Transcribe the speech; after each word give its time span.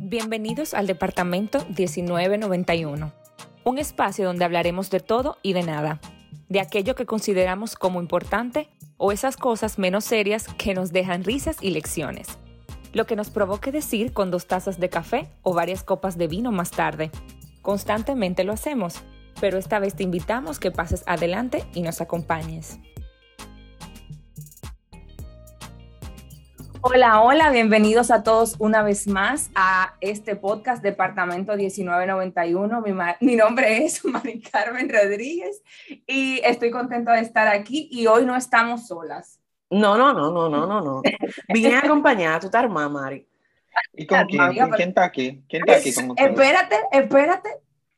Bienvenidos 0.00 0.74
al 0.74 0.86
Departamento 0.86 1.58
1991, 1.68 3.12
un 3.64 3.78
espacio 3.78 4.26
donde 4.26 4.44
hablaremos 4.44 4.90
de 4.90 5.00
todo 5.00 5.38
y 5.42 5.54
de 5.54 5.62
nada, 5.62 6.00
de 6.48 6.60
aquello 6.60 6.94
que 6.94 7.06
consideramos 7.06 7.74
como 7.76 8.00
importante 8.00 8.68
o 8.98 9.10
esas 9.10 9.36
cosas 9.36 9.78
menos 9.78 10.04
serias 10.04 10.46
que 10.58 10.74
nos 10.74 10.92
dejan 10.92 11.24
risas 11.24 11.56
y 11.60 11.70
lecciones. 11.70 12.38
Lo 12.92 13.06
que 13.06 13.16
nos 13.16 13.30
provoque 13.30 13.72
decir 13.72 14.12
con 14.12 14.30
dos 14.30 14.46
tazas 14.46 14.78
de 14.78 14.90
café 14.90 15.28
o 15.42 15.54
varias 15.54 15.82
copas 15.82 16.18
de 16.18 16.28
vino 16.28 16.52
más 16.52 16.70
tarde. 16.70 17.10
Constantemente 17.62 18.44
lo 18.44 18.52
hacemos, 18.52 19.02
pero 19.42 19.58
esta 19.58 19.80
vez 19.80 19.96
te 19.96 20.04
invitamos 20.04 20.60
que 20.60 20.70
pases 20.70 21.02
adelante 21.04 21.64
y 21.74 21.82
nos 21.82 22.00
acompañes. 22.00 22.78
Hola, 26.80 27.20
hola, 27.22 27.50
bienvenidos 27.50 28.12
a 28.12 28.22
todos 28.22 28.54
una 28.60 28.84
vez 28.84 29.08
más 29.08 29.50
a 29.56 29.96
este 30.00 30.36
podcast 30.36 30.80
Departamento 30.80 31.56
1991. 31.56 32.82
Mi, 32.82 32.92
mi 33.20 33.34
nombre 33.34 33.84
es 33.84 34.04
Mari 34.04 34.42
Carmen 34.42 34.88
Rodríguez 34.88 35.60
y 36.06 36.40
estoy 36.44 36.70
contenta 36.70 37.14
de 37.14 37.22
estar 37.22 37.48
aquí 37.48 37.88
y 37.90 38.06
hoy 38.06 38.24
no 38.24 38.36
estamos 38.36 38.86
solas. 38.86 39.40
No, 39.70 39.98
no, 39.98 40.12
no, 40.12 40.30
no, 40.30 40.48
no, 40.48 40.68
no, 40.68 40.80
no. 40.80 41.02
Vine 41.48 41.76
acompañada, 41.82 42.38
tú 42.38 42.46
estás 42.46 42.62
armada, 42.62 42.88
Mari. 42.88 43.26
¿Y 43.92 44.06
con 44.06 44.24
quién? 44.26 44.52
¿Quién 44.52 44.88
está 44.90 45.04
aquí? 45.04 45.42
¿Quién 45.48 45.62
está 45.66 45.80
aquí 45.80 45.92
con 45.92 46.16
Espérate, 46.16 46.76
espérate. 46.92 47.50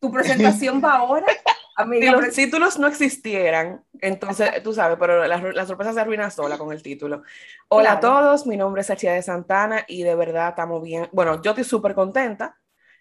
Tu 0.04 0.12
presentación 0.12 0.82
va 0.84 0.96
ahora. 0.96 1.24
si 1.98 2.10
los 2.10 2.34
títulos 2.34 2.78
no 2.78 2.86
existieran, 2.86 3.82
entonces 4.02 4.62
tú 4.62 4.74
sabes, 4.74 4.98
pero 5.00 5.26
la, 5.26 5.66
sorpresa 5.66 5.94
se 5.94 6.00
arruina 6.00 6.28
sola 6.28 6.58
con 6.58 6.74
el 6.74 6.82
título. 6.82 7.22
Hola 7.68 7.92
a 7.92 8.00
todos, 8.00 8.46
mi 8.46 8.58
nombre 8.58 8.82
es 8.82 8.90
Achia 8.90 9.14
de 9.14 9.22
Santana 9.22 9.86
y 9.88 10.02
de 10.02 10.14
verdad 10.14 10.50
estamos 10.50 10.82
bien. 10.82 11.08
Bueno, 11.10 11.40
yo 11.40 11.52
estoy 11.52 11.64
súper 11.64 11.94
contenta 11.94 12.58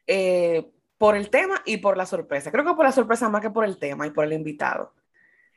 eh, 0.07 0.71
por 0.97 1.17
el 1.17 1.29
tema 1.29 1.61
y 1.65 1.75
por 1.75 1.97
la 1.97 2.05
sorpresa. 2.05 2.51
Creo 2.51 2.63
que 2.63 2.73
por 2.73 2.85
la 2.85 2.93
sorpresa 2.93 3.27
más 3.27 3.41
que 3.41 3.49
por 3.49 3.65
el 3.65 3.77
tema 3.77 4.07
y 4.07 4.11
por 4.11 4.23
el 4.23 4.31
invitado. 4.31 4.93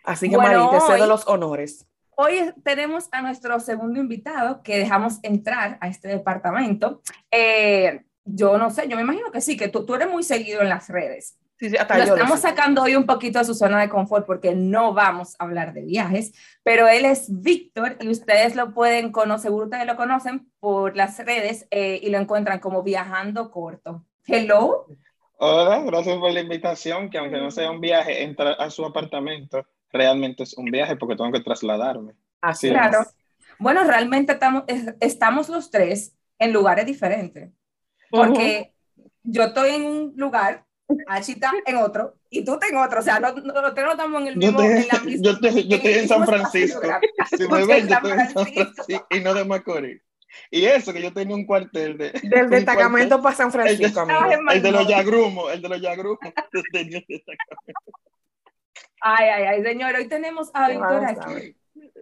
Así 0.03 0.29
que, 0.29 0.35
bueno, 0.35 0.67
Mari, 0.67 0.81
te 0.81 0.93
cedo 0.95 1.07
los 1.07 1.29
honores. 1.29 1.87
Hoy 2.17 2.53
tenemos 2.65 3.09
a 3.13 3.23
nuestro 3.23 3.61
segundo 3.61 4.01
invitado 4.01 4.65
que 4.65 4.79
dejamos 4.79 5.21
entrar 5.23 5.79
a 5.81 5.87
este 5.87 6.09
departamento. 6.09 7.03
Eh, 7.31 8.06
yo 8.27 8.59
no 8.59 8.71
sé, 8.71 8.89
yo 8.89 8.97
me 8.97 9.03
imagino 9.03 9.31
que 9.31 9.41
sí, 9.41 9.57
que 9.57 9.69
tú, 9.69 9.87
tú 9.87 9.95
eres 9.95 10.11
muy 10.11 10.23
seguido 10.23 10.61
en 10.61 10.69
las 10.69 10.89
redes. 10.89 11.39
Sí, 11.59 11.71
sí, 11.71 11.77
hasta 11.79 11.97
lo 11.97 12.05
estamos 12.05 12.41
sacando 12.41 12.83
hoy 12.83 12.97
un 12.97 13.07
poquito 13.07 13.39
de 13.39 13.47
su 13.47 13.55
zona 13.55 13.81
de 13.81 13.89
confort 13.89 14.27
porque 14.27 14.55
no 14.55 14.93
vamos 14.93 15.37
a 15.39 15.45
hablar 15.45 15.73
de 15.73 15.83
viajes, 15.83 16.33
pero 16.63 16.87
él 16.87 17.07
es 17.07 17.29
Víctor 17.41 17.97
y 18.01 18.09
ustedes 18.11 18.55
lo 18.55 18.75
pueden 18.75 19.11
conocer, 19.11 19.45
seguro 19.45 19.65
ustedes 19.65 19.87
lo 19.87 19.97
conocen 19.97 20.51
por 20.61 20.97
las 20.97 21.19
redes 21.25 21.67
eh, 21.71 21.99
y 22.03 22.11
lo 22.11 22.19
encuentran 22.19 22.59
como 22.59 22.83
Viajando 22.83 23.51
Corto. 23.51 24.05
Hello. 24.27 24.87
Hola, 25.39 25.81
gracias 25.81 26.19
por 26.19 26.33
la 26.33 26.41
invitación, 26.41 27.09
que 27.09 27.17
aunque 27.17 27.39
no 27.39 27.51
sea 27.51 27.71
un 27.71 27.81
viaje, 27.81 28.23
entrar 28.23 28.57
a 28.59 28.69
su 28.69 28.85
apartamento 28.85 29.67
realmente 29.91 30.43
es 30.43 30.55
un 30.59 30.67
viaje 30.67 30.97
porque 30.97 31.17
tengo 31.17 31.33
que 31.33 31.41
trasladarme. 31.41 32.15
Así 32.41 32.69
claro. 32.69 33.05
Bueno, 33.59 33.85
realmente 33.85 34.33
estamos, 34.33 34.65
estamos 35.01 35.49
los 35.49 35.71
tres 35.71 36.15
en 36.39 36.53
lugares 36.53 36.85
diferentes, 36.87 37.51
porque 38.11 38.73
yo 39.23 39.45
estoy 39.45 39.75
en 39.75 39.85
un 39.85 40.13
lugar 40.17 40.67
Achita 41.09 41.53
en 41.67 41.77
otro 41.77 42.15
y 42.31 42.45
tú 42.45 42.59
en 42.69 42.77
otro. 42.77 43.01
O 43.01 43.03
sea, 43.03 43.19
no, 43.19 43.33
no, 43.33 43.53
no 43.61 43.69
estamos 43.69 44.21
en 44.21 44.29
el 44.29 44.37
mismo. 44.37 44.63
Yo, 44.63 44.71
estoy, 44.71 45.21
yo, 45.21 45.31
estoy, 45.33 45.69
yo 45.69 45.77
estoy 45.77 45.93
en 45.95 46.09
San 46.09 46.25
Francisco. 46.25 46.81
Si 47.37 47.49
me 47.49 47.67
ven, 47.67 47.89
yo 47.89 47.95
estoy 47.97 48.13
en 48.13 48.31
San 48.31 48.47
Francisco 48.47 49.07
y 49.11 49.21
no 49.21 49.35
de 49.35 49.45
Macorís. 49.45 50.01
Y 50.51 50.65
eso, 50.67 50.93
que 50.93 51.03
yo 51.03 51.13
tenía 51.13 51.35
un 51.35 51.45
cuartel 51.45 51.99
de. 51.99 52.13
Del 52.23 52.51
destacamento 52.51 53.21
para 53.21 53.35
San 53.35 53.51
Francisco. 53.51 54.03
El 54.03 54.09
de, 54.09 54.55
el 54.55 54.63
de 54.63 54.73
los 54.73 54.87
Yagrumos, 54.87 55.53
el 55.53 55.63
de 55.63 55.69
los 55.69 55.81
Yagrumos. 55.81 56.19
ay, 59.01 59.29
ay, 59.29 59.45
ay, 59.45 59.63
señor, 59.63 59.95
hoy 59.95 60.07
tenemos 60.07 60.51
a 60.55 60.69
Víctor 60.69 61.05
aquí. 61.05 61.57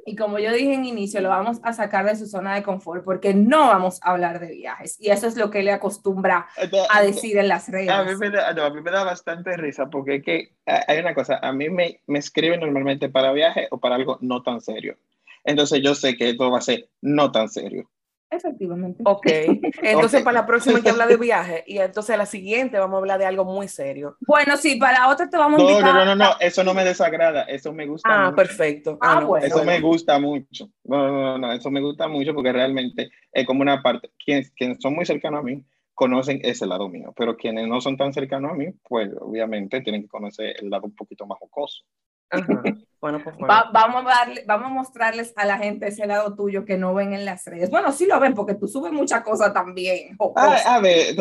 Y 0.06 0.16
como 0.16 0.38
yo 0.38 0.53
dije 0.53 0.75
en 0.75 0.84
inicio, 0.84 1.20
lo 1.20 1.31
vamos 1.31 1.59
a 1.62 1.72
sacar 1.72 2.04
de 2.04 2.16
su 2.16 2.26
zona 2.26 2.54
de 2.54 2.62
confort 2.62 3.04
porque 3.04 3.32
no 3.34 3.69
vamos 3.69 4.00
a 4.03 4.10
hablar 4.10 4.38
de 4.41 4.53
viajes. 4.53 4.97
Y 5.00 5.10
eso 5.10 5.26
es 5.26 5.37
lo 5.37 5.50
que 5.50 5.62
le 5.62 5.72
acostumbra 5.72 6.47
a 6.91 7.03
decir 7.03 7.38
en 7.38 7.48
las 7.48 7.69
redes. 7.69 7.91
A 7.91 8.04
mí 8.04 8.14
me 8.16 8.31
da, 8.31 8.48
a 8.48 8.70
mí 8.70 8.81
me 8.82 8.91
da 8.91 9.04
bastante 9.04 9.56
risa 9.56 9.88
porque 9.88 10.22
que, 10.22 10.53
hay 10.66 10.98
una 10.98 11.14
cosa, 11.14 11.38
a 11.43 11.53
mí 11.53 11.70
me, 11.70 12.00
me 12.06 12.19
escriben 12.19 12.60
normalmente 12.60 13.09
para 13.09 13.32
viaje 13.32 13.69
o 13.70 13.78
para 13.78 13.94
algo 13.94 14.19
no 14.20 14.43
tan 14.43 14.60
serio. 14.60 14.97
Entonces 15.44 15.82
yo 15.82 15.94
sé 15.94 16.16
que 16.16 16.31
esto 16.31 16.50
va 16.50 16.59
a 16.59 16.62
ser 16.62 16.88
no 17.00 17.32
tan 17.32 17.48
serio. 17.48 17.88
Efectivamente. 18.34 19.02
Ok. 19.04 19.26
Entonces, 19.82 20.22
para 20.22 20.40
la 20.40 20.46
próxima 20.46 20.76
hay 20.76 20.82
que 20.82 20.90
hablar 20.90 21.08
de 21.08 21.16
viaje 21.16 21.64
y 21.66 21.78
entonces 21.78 22.16
la 22.16 22.26
siguiente 22.26 22.78
vamos 22.78 22.96
a 22.96 22.98
hablar 22.98 23.18
de 23.18 23.26
algo 23.26 23.44
muy 23.44 23.68
serio. 23.68 24.16
Bueno, 24.26 24.56
sí, 24.56 24.76
para 24.76 25.00
la 25.00 25.08
otra 25.08 25.28
te 25.28 25.36
vamos 25.36 25.60
a 25.60 25.62
invitar. 25.62 25.94
No, 25.94 26.04
no, 26.04 26.16
no, 26.16 26.30
eso 26.40 26.64
no 26.64 26.74
me 26.74 26.84
desagrada, 26.84 27.42
eso 27.44 27.72
me 27.72 27.86
gusta 27.86 28.08
ah, 28.10 28.32
perfecto. 28.34 28.98
Ah, 29.00 29.18
ah 29.18 29.24
bueno. 29.24 29.46
Eso 29.46 29.64
me 29.64 29.80
gusta 29.80 30.18
mucho. 30.18 30.68
No, 30.84 31.10
no, 31.10 31.38
no, 31.38 31.52
eso 31.52 31.70
me 31.70 31.80
gusta 31.80 32.08
mucho 32.08 32.34
porque 32.34 32.52
realmente 32.52 33.10
es 33.32 33.46
como 33.46 33.62
una 33.62 33.82
parte, 33.82 34.10
quienes, 34.24 34.50
quienes 34.52 34.78
son 34.80 34.94
muy 34.94 35.06
cercanos 35.06 35.40
a 35.40 35.42
mí 35.42 35.64
conocen 35.94 36.40
ese 36.42 36.66
lado 36.66 36.88
mío, 36.88 37.12
pero 37.16 37.36
quienes 37.36 37.68
no 37.68 37.80
son 37.80 37.96
tan 37.96 38.12
cercanos 38.12 38.50
a 38.50 38.54
mí, 38.54 38.66
pues 38.88 39.10
obviamente 39.20 39.80
tienen 39.80 40.02
que 40.02 40.08
conocer 40.08 40.56
el 40.60 40.68
lado 40.68 40.86
un 40.86 40.94
poquito 40.94 41.24
más 41.26 41.38
jocoso. 41.38 41.84
Bueno, 43.04 43.20
pues 43.22 43.36
vamos, 43.38 44.02
a 44.06 44.08
darle, 44.08 44.44
vamos 44.46 44.70
a 44.70 44.72
mostrarles 44.72 45.34
a 45.36 45.44
la 45.44 45.58
gente 45.58 45.88
ese 45.88 46.06
lado 46.06 46.34
tuyo 46.34 46.64
que 46.64 46.78
no 46.78 46.94
ven 46.94 47.12
en 47.12 47.26
las 47.26 47.44
redes. 47.44 47.68
Bueno, 47.68 47.92
sí 47.92 48.06
lo 48.06 48.18
ven 48.18 48.32
porque 48.32 48.54
tú 48.54 48.66
subes 48.66 48.92
muchas 48.92 49.22
cosas 49.22 49.52
también. 49.52 50.16
Ah, 50.36 50.56
a, 50.64 50.80
ver, 50.80 51.14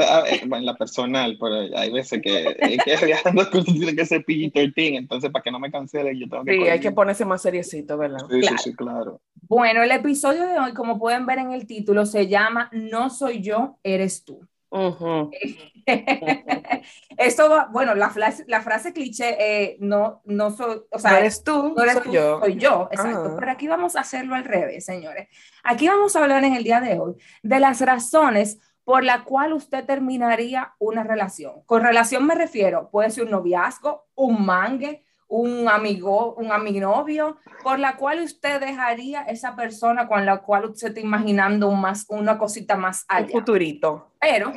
bueno, 0.47 0.63
la 0.63 0.75
personal, 0.75 1.35
pero 1.37 1.77
hay 1.77 1.91
veces 1.91 2.21
que, 2.21 2.55
que 2.85 3.33
las 3.35 3.47
cosas 3.49 3.65
tienen 3.65 3.97
que 3.97 4.05
ser 4.05 4.23
PG-13, 4.23 4.97
entonces 4.97 5.29
para 5.29 5.43
que 5.43 5.51
no 5.51 5.59
me 5.59 5.69
cancelen 5.69 6.17
yo 6.17 6.29
tengo 6.29 6.45
que... 6.45 6.53
Sí, 6.53 6.69
hay 6.69 6.79
que 6.79 6.93
ponerse 6.93 7.25
más 7.25 7.41
seriecito, 7.41 7.97
¿verdad? 7.97 8.19
Sí, 8.29 8.41
sí, 8.43 8.55
sí, 8.63 8.73
claro. 8.73 9.19
Bueno, 9.49 9.83
el 9.83 9.91
episodio 9.91 10.47
de 10.47 10.57
hoy, 10.59 10.73
como 10.73 10.97
pueden 10.97 11.25
ver 11.25 11.39
en 11.39 11.51
el 11.51 11.67
título, 11.67 12.05
se 12.05 12.29
llama 12.29 12.69
No 12.71 13.09
soy 13.09 13.41
yo, 13.41 13.77
eres 13.83 14.23
tú. 14.23 14.39
Esto 17.17 17.49
va, 17.49 17.69
bueno, 17.71 17.93
la 17.93 18.09
frase, 18.09 18.43
la 18.47 18.61
frase 18.61 18.91
cliché, 18.91 19.35
eh, 19.39 19.77
no, 19.79 20.21
no 20.25 20.51
soy, 20.51 20.81
o 20.89 20.99
sea, 20.99 21.19
eres 21.19 21.43
tú, 21.43 21.73
no 21.75 21.83
eres 21.83 21.95
soy 21.95 22.03
tú, 22.03 22.11
yo. 22.11 22.39
Soy 22.39 22.55
yo, 22.55 22.89
exacto. 22.91 23.35
Pero 23.37 23.51
aquí 23.51 23.67
vamos 23.67 23.95
a 23.95 24.01
hacerlo 24.01 24.35
al 24.35 24.45
revés, 24.45 24.85
señores. 24.85 25.27
Aquí 25.63 25.87
vamos 25.87 26.15
a 26.15 26.23
hablar 26.23 26.43
en 26.43 26.55
el 26.55 26.63
día 26.63 26.81
de 26.81 26.99
hoy 26.99 27.15
de 27.43 27.59
las 27.59 27.81
razones 27.81 28.57
por 28.83 29.03
la 29.03 29.23
cual 29.23 29.53
usted 29.53 29.85
terminaría 29.85 30.73
una 30.79 31.03
relación. 31.03 31.61
Con 31.65 31.83
relación 31.83 32.25
me 32.25 32.35
refiero, 32.35 32.89
puede 32.89 33.11
ser 33.11 33.25
un 33.25 33.31
noviazgo, 33.31 34.07
un 34.15 34.45
mangue, 34.45 35.03
un 35.33 35.67
amigo, 35.67 36.35
un 36.35 36.51
amigovio, 36.51 37.37
por 37.63 37.79
la 37.79 37.97
cual 37.97 38.21
usted 38.21 38.59
dejaría 38.59 39.23
esa 39.23 39.55
persona 39.55 40.07
con 40.07 40.27
la 40.27 40.37
cual 40.37 40.65
usted 40.65 40.89
está 40.89 40.99
imaginando 40.99 41.71
más, 41.71 42.05
una 42.09 42.37
cosita 42.37 42.77
más 42.77 43.03
allá. 43.07 43.25
Un 43.25 43.31
futurito. 43.31 44.11
Pero, 44.21 44.51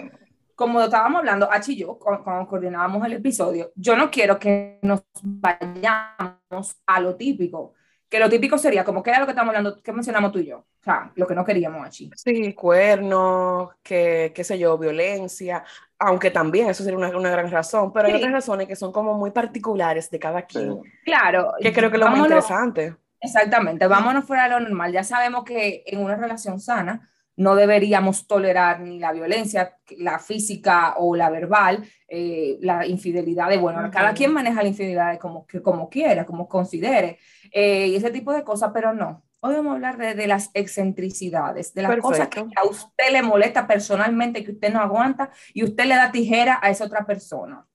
como 0.54 0.82
estábamos 0.82 1.20
hablando, 1.20 1.50
H 1.50 1.72
y 1.72 1.76
yo, 1.76 1.98
cuando 1.98 2.46
coordinábamos 2.46 3.06
el 3.06 3.14
episodio, 3.14 3.72
yo 3.74 3.96
no 3.96 4.10
quiero 4.10 4.38
que 4.38 4.78
nos 4.82 5.02
vayamos 5.22 6.76
a 6.86 7.00
lo 7.00 7.16
típico 7.16 7.72
que 8.08 8.20
lo 8.20 8.28
típico 8.28 8.56
sería, 8.56 8.84
como 8.84 9.02
que 9.02 9.10
era 9.10 9.18
lo 9.18 9.26
que 9.26 9.32
estamos 9.32 9.50
hablando, 9.50 9.82
que 9.82 9.92
mencionamos 9.92 10.32
tú 10.32 10.38
y 10.38 10.46
yo, 10.46 10.58
o 10.58 10.82
sea, 10.82 11.10
lo 11.14 11.26
que 11.26 11.34
no 11.34 11.44
queríamos 11.44 11.84
aquí. 11.86 12.10
Sí, 12.14 12.54
cuernos, 12.54 13.70
que, 13.82 14.32
qué 14.34 14.44
sé 14.44 14.58
yo, 14.58 14.78
violencia, 14.78 15.64
aunque 15.98 16.30
también 16.30 16.70
eso 16.70 16.84
sería 16.84 16.98
una, 16.98 17.16
una 17.16 17.30
gran 17.30 17.50
razón, 17.50 17.92
pero 17.92 18.08
hay 18.08 18.14
otras 18.14 18.32
razones 18.32 18.68
que 18.68 18.76
son 18.76 18.92
como 18.92 19.14
muy 19.14 19.30
particulares 19.30 20.10
de 20.10 20.18
cada 20.18 20.42
quien. 20.42 20.80
Claro. 21.04 21.52
Que 21.60 21.72
creo 21.72 21.90
que 21.90 21.96
es 21.96 22.00
lo 22.00 22.10
más 22.10 22.20
interesante. 22.20 22.94
Exactamente, 23.20 23.86
vámonos 23.86 24.24
fuera 24.24 24.44
de 24.44 24.50
lo 24.50 24.60
normal, 24.60 24.92
ya 24.92 25.02
sabemos 25.02 25.44
que 25.44 25.82
en 25.86 26.00
una 26.00 26.16
relación 26.16 26.60
sana, 26.60 27.10
no 27.36 27.54
deberíamos 27.54 28.26
tolerar 28.26 28.80
ni 28.80 28.98
la 28.98 29.12
violencia, 29.12 29.76
la 29.98 30.18
física 30.18 30.94
o 30.96 31.14
la 31.14 31.30
verbal, 31.30 31.84
eh, 32.08 32.58
la 32.60 32.86
infidelidad 32.86 33.48
de, 33.48 33.58
bueno, 33.58 33.90
cada 33.90 34.14
quien 34.14 34.32
maneja 34.32 34.62
la 34.62 34.68
infidelidad 34.68 35.18
como, 35.18 35.46
que, 35.46 35.60
como 35.60 35.88
quiera, 35.88 36.24
como 36.24 36.48
considere, 36.48 37.18
eh, 37.52 37.88
y 37.88 37.96
ese 37.96 38.10
tipo 38.10 38.32
de 38.32 38.42
cosas, 38.42 38.70
pero 38.72 38.94
no. 38.94 39.22
Hoy 39.40 39.54
vamos 39.54 39.72
a 39.72 39.74
hablar 39.74 39.98
de, 39.98 40.14
de 40.14 40.26
las 40.26 40.50
excentricidades, 40.54 41.74
de 41.74 41.82
las 41.82 41.96
cosas 41.98 42.28
que 42.28 42.40
a 42.40 42.64
usted 42.64 43.12
le 43.12 43.22
molesta 43.22 43.66
personalmente, 43.66 44.42
que 44.42 44.52
usted 44.52 44.72
no 44.72 44.80
aguanta, 44.80 45.30
y 45.52 45.62
usted 45.62 45.84
le 45.84 45.94
da 45.94 46.10
tijera 46.10 46.58
a 46.62 46.70
esa 46.70 46.84
otra 46.84 47.04
persona. 47.04 47.66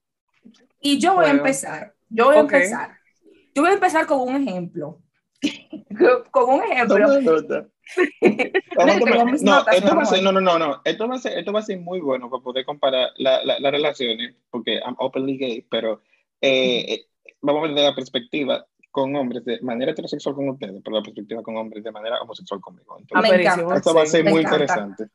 Y 0.81 0.99
yo 0.99 1.13
voy 1.13 1.27
a 1.27 1.31
empezar, 1.31 1.93
yo 2.09 2.25
voy 2.25 2.37
a 2.37 2.39
empezar, 2.39 2.97
yo 3.53 3.61
voy 3.61 3.71
a 3.71 3.75
empezar 3.75 4.07
con 4.07 4.21
un 4.21 4.41
ejemplo. 4.41 5.01
con 6.31 6.49
un 6.49 6.63
ejemplo. 6.63 6.97
no, 9.41 9.65
esto 9.71 9.95
va 9.95 10.01
a 10.01 10.05
ser, 10.05 10.23
no, 10.23 10.31
no, 10.31 10.41
no, 10.41 10.57
no, 10.57 10.81
esto 10.83 11.07
va 11.07 11.15
a 11.15 11.19
ser, 11.19 11.37
esto 11.37 11.51
va 11.51 11.59
a 11.59 11.63
ser 11.63 11.79
muy 11.79 11.99
bueno 11.99 12.29
para 12.29 12.43
poder 12.43 12.65
comparar 12.65 13.09
las 13.17 13.45
la, 13.45 13.71
relaciones, 13.71 14.35
porque 14.49 14.75
I'm 14.77 14.95
openly 14.97 15.37
gay, 15.37 15.65
pero 15.69 16.01
eh, 16.39 16.85
eh, 16.93 17.05
vamos 17.41 17.63
a 17.63 17.67
ver 17.67 17.75
de 17.75 17.83
la 17.83 17.95
perspectiva 17.95 18.65
con 18.91 19.15
hombres 19.15 19.45
de 19.45 19.61
manera 19.61 19.91
heterosexual 19.91 20.35
con 20.35 20.49
ustedes, 20.49 20.81
pero 20.83 20.97
la 20.97 21.03
perspectiva 21.03 21.41
con 21.41 21.55
hombres 21.57 21.83
de 21.83 21.91
manera 21.91 22.21
homosexual 22.21 22.59
conmigo. 22.59 22.97
Ah, 23.13 23.21
me 23.21 23.29
encanta. 23.29 23.75
Esto 23.75 23.93
va 23.93 24.03
a 24.03 24.05
ser 24.05 24.23
Me 24.23 24.31
muy 24.31 24.41
encanta. 24.41 24.63
interesante. 24.63 25.07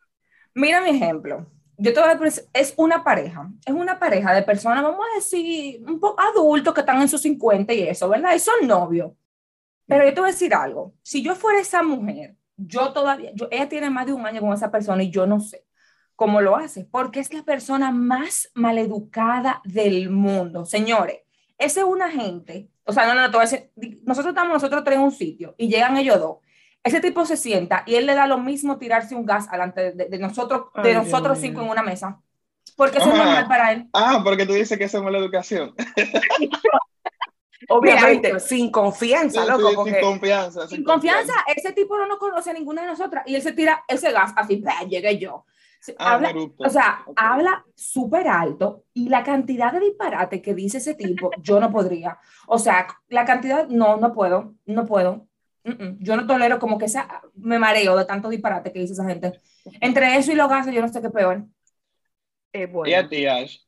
Mira 0.54 0.80
mi 0.80 0.90
ejemplo. 0.90 1.46
Yo 1.78 1.92
te 1.92 2.00
voy 2.00 2.08
a 2.08 2.14
decir, 2.14 2.44
es 2.54 2.72
una 2.78 3.04
pareja, 3.04 3.50
es 3.66 3.74
una 3.74 3.98
pareja 3.98 4.32
de 4.32 4.42
personas, 4.42 4.82
vamos 4.82 5.04
a 5.12 5.16
decir, 5.16 5.82
un 5.86 6.00
poco 6.00 6.22
adultos 6.22 6.72
que 6.72 6.80
están 6.80 7.02
en 7.02 7.08
sus 7.08 7.20
50 7.20 7.74
y 7.74 7.82
eso, 7.82 8.08
¿verdad? 8.08 8.34
Y 8.34 8.38
son 8.38 8.66
novios. 8.66 9.12
Pero 9.86 10.04
yo 10.04 10.14
te 10.14 10.20
voy 10.20 10.30
a 10.30 10.32
decir 10.32 10.54
algo, 10.54 10.94
si 11.02 11.22
yo 11.22 11.34
fuera 11.34 11.60
esa 11.60 11.82
mujer, 11.82 12.34
yo 12.56 12.92
todavía, 12.92 13.32
yo, 13.34 13.48
ella 13.50 13.68
tiene 13.68 13.90
más 13.90 14.06
de 14.06 14.12
un 14.12 14.26
año 14.26 14.40
con 14.40 14.52
esa 14.52 14.70
persona 14.70 15.02
y 15.02 15.10
yo 15.10 15.26
no 15.26 15.40
sé 15.40 15.64
cómo 16.14 16.40
lo 16.40 16.56
hace, 16.56 16.84
porque 16.84 17.20
es 17.20 17.32
la 17.32 17.42
persona 17.42 17.90
más 17.90 18.50
maleducada 18.54 19.60
del 19.64 20.10
mundo. 20.10 20.64
Señores, 20.64 21.18
ese 21.58 21.80
es 21.80 21.86
una 21.86 22.10
gente, 22.10 22.70
o 22.84 22.92
sea, 22.92 23.06
no, 23.06 23.14
no, 23.14 23.28
no, 23.28 23.38
nosotros 24.04 24.26
estamos 24.26 24.52
nosotros 24.52 24.82
tres 24.84 24.96
en 24.96 25.04
un 25.04 25.12
sitio 25.12 25.54
y 25.58 25.68
llegan 25.68 25.96
ellos 25.96 26.18
dos. 26.18 26.38
Ese 26.82 27.00
tipo 27.00 27.26
se 27.26 27.36
sienta 27.36 27.82
y 27.86 27.96
él 27.96 28.06
le 28.06 28.14
da 28.14 28.26
lo 28.26 28.38
mismo 28.38 28.78
tirarse 28.78 29.14
un 29.14 29.26
gas 29.26 29.50
delante 29.50 29.92
de, 29.92 30.08
de 30.08 30.18
nosotros, 30.18 30.66
de 30.82 30.90
Ay, 30.90 30.94
nosotros 30.94 31.38
cinco 31.38 31.60
en 31.62 31.68
una 31.68 31.82
mesa. 31.82 32.20
Porque 32.76 32.98
eso 32.98 33.08
es 33.08 33.14
Ajá. 33.14 33.24
normal 33.24 33.48
para 33.48 33.72
él. 33.72 33.88
Ah, 33.92 34.20
porque 34.22 34.46
tú 34.46 34.52
dices 34.52 34.76
que 34.76 34.84
eso 34.84 34.98
es 34.98 35.04
mala 35.04 35.18
educación. 35.18 35.74
Obviamente, 37.68 38.28
Mira, 38.28 38.40
sin 38.40 38.70
confianza, 38.70 39.42
Sí, 39.42 39.48
loco, 39.48 39.70
sí, 39.70 39.76
porque 39.76 39.90
sin 39.92 40.00
confianza. 40.00 40.68
Sin 40.68 40.84
confianza, 40.84 41.32
ese 41.54 41.72
tipo 41.72 41.96
no 41.96 42.06
nos 42.06 42.18
conoce 42.18 42.50
a 42.50 42.52
ninguna 42.52 42.82
de 42.82 42.88
nosotras 42.88 43.24
y 43.26 43.34
él 43.34 43.42
se 43.42 43.52
tira 43.52 43.84
ese 43.88 44.12
gas 44.12 44.32
así, 44.36 44.62
llegué 44.88 45.18
yo. 45.18 45.44
Ah, 45.98 46.14
habla, 46.14 46.34
o 46.58 46.68
sea, 46.68 47.02
Ok. 47.06 47.14
habla 47.16 47.64
súper 47.74 48.26
alto 48.26 48.84
y 48.92 49.08
la 49.08 49.22
cantidad 49.22 49.72
de 49.72 49.80
disparate 49.80 50.42
que 50.42 50.54
dice 50.54 50.78
ese 50.78 50.94
tipo, 50.94 51.30
yo 51.40 51.60
no 51.60 51.70
podría. 51.70 52.18
O 52.48 52.58
sea, 52.58 52.88
la 53.08 53.24
cantidad, 53.24 53.68
no, 53.68 53.96
no 53.96 54.12
puedo, 54.12 54.54
no 54.64 54.84
puedo. 54.84 55.28
Mm, 55.64 55.70
mm. 55.70 55.98
Yo 56.00 56.16
no 56.16 56.26
tolero 56.26 56.58
como 56.58 56.76
que 56.78 56.86
esa, 56.86 57.22
me 57.34 57.58
mareo 57.58 57.96
de 57.96 58.04
tanto 58.04 58.28
disparate 58.28 58.72
que 58.72 58.80
dice 58.80 58.94
esa 58.94 59.04
gente. 59.06 59.40
Entre 59.80 60.16
eso 60.16 60.32
y 60.32 60.34
los 60.34 60.48
gases, 60.48 60.74
yo 60.74 60.80
no 60.80 60.88
sé 60.88 61.00
qué 61.00 61.10
peor. 61.10 61.44
eh, 62.52 62.66
bueno. 62.66 62.90
Y 62.90 62.94
a 62.94 63.08
ti, 63.08 63.26
Ash. 63.26 63.58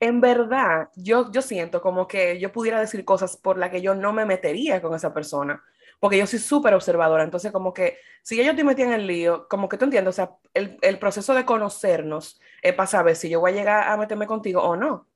En 0.00 0.20
verdad, 0.20 0.88
yo, 0.96 1.30
yo 1.30 1.42
siento 1.42 1.82
como 1.82 2.06
que 2.08 2.40
yo 2.40 2.52
pudiera 2.52 2.80
decir 2.80 3.04
cosas 3.04 3.36
por 3.36 3.58
las 3.58 3.70
que 3.70 3.82
yo 3.82 3.94
no 3.94 4.12
me 4.12 4.24
metería 4.24 4.80
con 4.80 4.94
esa 4.94 5.12
persona, 5.12 5.62
porque 6.00 6.16
yo 6.16 6.26
soy 6.26 6.38
súper 6.38 6.72
observadora, 6.74 7.22
entonces 7.22 7.52
como 7.52 7.74
que 7.74 7.98
si 8.22 8.36
yo 8.36 8.42
estoy 8.42 8.64
metida 8.64 8.86
en 8.86 8.94
el 8.94 9.06
lío, 9.06 9.46
como 9.48 9.68
que 9.68 9.76
tú 9.76 9.84
entiendes, 9.84 10.14
o 10.14 10.16
sea, 10.16 10.30
el, 10.54 10.78
el 10.80 10.98
proceso 10.98 11.34
de 11.34 11.44
conocernos 11.44 12.40
es 12.62 12.72
para 12.74 12.86
saber 12.86 13.16
si 13.16 13.28
yo 13.28 13.40
voy 13.40 13.52
a 13.52 13.54
llegar 13.54 13.88
a 13.88 13.96
meterme 13.98 14.26
contigo 14.26 14.62
o 14.62 14.74
no. 14.74 15.06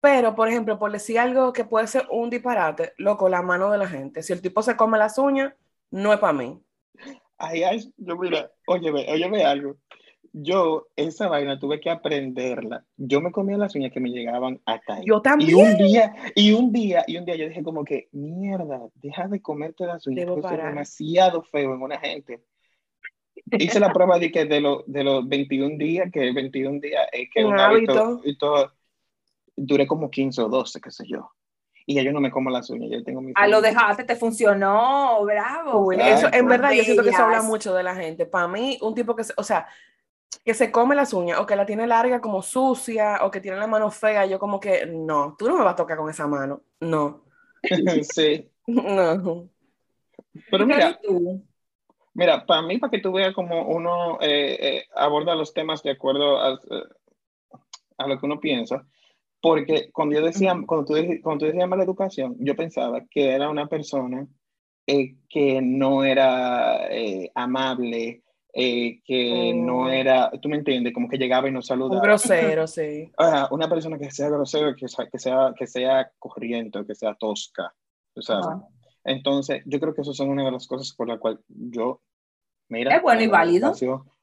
Pero, 0.00 0.34
por 0.34 0.48
ejemplo, 0.48 0.78
por 0.78 0.92
decir 0.92 1.18
algo 1.18 1.52
que 1.52 1.64
puede 1.64 1.86
ser 1.88 2.06
un 2.10 2.30
disparate, 2.30 2.94
loco, 2.98 3.28
la 3.28 3.42
mano 3.42 3.70
de 3.70 3.78
la 3.78 3.88
gente. 3.88 4.22
Si 4.22 4.32
el 4.32 4.40
tipo 4.40 4.62
se 4.62 4.76
come 4.76 4.96
las 4.98 5.18
uñas, 5.18 5.54
no 5.90 6.12
es 6.12 6.20
para 6.20 6.32
mí. 6.32 6.60
Ay, 7.36 7.64
Ash, 7.64 7.86
yo 7.96 8.16
mira, 8.16 8.50
óyeme, 8.66 9.06
óyeme 9.12 9.44
algo. 9.44 9.76
Yo 10.32 10.86
esa 10.96 11.28
vaina 11.28 11.58
tuve 11.58 11.80
que 11.80 11.90
aprenderla. 11.90 12.84
Yo 12.96 13.20
me 13.20 13.32
comía 13.32 13.56
las 13.56 13.74
uñas 13.74 13.92
que 13.92 14.00
me 14.00 14.10
llegaban 14.10 14.60
acá. 14.66 15.00
Yo 15.04 15.16
Y 15.16 15.22
también. 15.22 15.56
un 15.58 15.76
día, 15.76 16.14
y 16.34 16.52
un 16.52 16.72
día, 16.72 17.04
y 17.06 17.16
un 17.16 17.24
día 17.24 17.36
yo 17.36 17.48
dije 17.48 17.62
como 17.62 17.84
que, 17.84 18.08
mierda, 18.12 18.80
deja 18.94 19.28
de 19.28 19.40
comerte 19.40 19.86
las 19.86 20.06
uñas, 20.06 20.26
Debo 20.26 20.34
que 20.34 20.40
eso 20.40 20.50
es 20.54 20.64
demasiado 20.64 21.42
feo 21.42 21.74
en 21.74 21.82
una 21.82 21.98
gente. 21.98 22.40
Hice 23.52 23.80
la 23.80 23.92
prueba 23.92 24.18
de 24.18 24.30
que 24.30 24.44
de, 24.44 24.60
lo- 24.60 24.84
de 24.86 25.04
los 25.04 25.26
21 25.28 25.78
días, 25.78 26.10
que 26.12 26.32
21 26.32 26.80
días 26.80 27.06
es 27.12 27.28
que 27.32 27.44
Un 27.44 27.52
un 27.54 27.60
hábito, 27.60 27.92
hábito. 27.92 28.20
y 28.28 28.36
todo, 28.36 28.72
duré 29.56 29.86
como 29.86 30.10
15 30.10 30.42
o 30.42 30.48
12, 30.48 30.80
qué 30.80 30.90
sé 30.90 31.04
yo. 31.06 31.30
Y 31.86 31.94
ya 31.94 32.02
yo 32.02 32.12
no 32.12 32.20
me 32.20 32.30
como 32.30 32.50
las 32.50 32.68
uñas, 32.68 32.90
yo 32.90 33.02
tengo 33.02 33.22
mi 33.22 33.32
A 33.34 33.46
lo 33.46 33.62
dejaste, 33.62 34.04
te 34.04 34.14
funcionó, 34.14 35.24
bravo. 35.24 35.90
Eso, 35.92 36.28
en 36.32 36.46
verdad, 36.46 36.72
yo 36.72 36.84
siento 36.84 37.02
que 37.02 37.10
eso 37.10 37.22
habla 37.22 37.42
mucho 37.42 37.72
de 37.74 37.82
la 37.82 37.94
gente. 37.94 38.26
Para 38.26 38.46
mí, 38.46 38.78
un 38.82 38.94
tipo 38.94 39.16
que, 39.16 39.22
o 39.36 39.42
sea, 39.42 39.66
que 40.44 40.54
se 40.54 40.70
come 40.70 40.94
las 40.94 41.12
uñas 41.12 41.38
o 41.40 41.46
que 41.46 41.56
la 41.56 41.66
tiene 41.66 41.86
larga 41.86 42.20
como 42.20 42.42
sucia 42.42 43.20
o 43.22 43.30
que 43.30 43.40
tiene 43.40 43.58
la 43.58 43.66
mano 43.66 43.90
fea, 43.90 44.26
yo 44.26 44.38
como 44.38 44.60
que, 44.60 44.86
no, 44.86 45.36
tú 45.38 45.48
no 45.48 45.58
me 45.58 45.64
vas 45.64 45.74
a 45.74 45.76
tocar 45.76 45.98
con 45.98 46.10
esa 46.10 46.26
mano. 46.26 46.62
No, 46.80 47.24
Sí, 48.02 48.50
no. 48.66 49.48
pero 50.50 50.66
mira. 50.66 50.98
Mira, 52.14 52.44
para 52.46 52.62
mí, 52.62 52.78
para 52.78 52.90
que 52.90 52.98
tú 52.98 53.12
veas 53.12 53.32
cómo 53.32 53.68
uno 53.68 54.18
eh, 54.20 54.58
eh, 54.60 54.84
aborda 54.96 55.36
los 55.36 55.54
temas 55.54 55.84
de 55.84 55.92
acuerdo 55.92 56.36
a, 56.40 56.54
eh, 56.54 56.82
a 57.96 58.08
lo 58.08 58.18
que 58.18 58.26
uno 58.26 58.40
piensa, 58.40 58.84
porque 59.40 59.90
cuando 59.92 60.16
yo 60.16 60.26
decía, 60.26 60.56
cuando 60.66 60.84
tú, 60.84 60.94
cuando 61.22 61.44
tú 61.44 61.46
decías 61.46 61.68
mala 61.68 61.84
educación, 61.84 62.36
yo 62.40 62.56
pensaba 62.56 63.04
que 63.08 63.30
era 63.30 63.48
una 63.48 63.68
persona 63.68 64.26
eh, 64.86 65.16
que 65.28 65.60
no 65.62 66.02
era 66.02 66.88
eh, 66.90 67.30
amable, 67.34 68.22
eh, 68.60 69.00
que 69.04 69.52
Mm. 69.54 69.66
no 69.66 69.88
era, 69.88 70.30
tú 70.42 70.48
me 70.48 70.56
entiendes, 70.56 70.92
como 70.92 71.08
que 71.08 71.16
llegaba 71.16 71.48
y 71.48 71.52
no 71.52 71.58
Un 71.58 71.62
saludaba. 71.62 72.02
grosero, 72.02 72.66
sí. 72.66 73.10
Ajá, 73.16 73.48
una 73.52 73.68
persona 73.68 73.98
que 73.98 74.10
sea 74.10 74.28
grosero, 74.30 74.74
que 74.74 74.88
sea, 74.88 75.06
que 75.08 75.18
sea, 75.18 75.54
que 75.56 75.66
sea 75.68 76.10
corriente, 76.18 76.84
que 76.84 76.94
sea 76.96 77.14
tosca, 77.14 77.72
tú 78.14 78.20
sabes. 78.22 78.46
Ajá. 78.46 78.62
Entonces, 79.04 79.62
yo 79.64 79.78
creo 79.78 79.94
que 79.94 80.02
esas 80.02 80.16
son 80.16 80.28
una 80.30 80.44
de 80.44 80.50
las 80.50 80.66
cosas 80.66 80.92
por 80.96 81.06
las 81.08 81.18
cuales 81.20 81.38
yo, 81.48 82.02
mira, 82.68 82.96
Es 82.96 83.02
bueno 83.02 83.20
la 83.20 83.24
y 83.24 83.28
válido. 83.28 83.72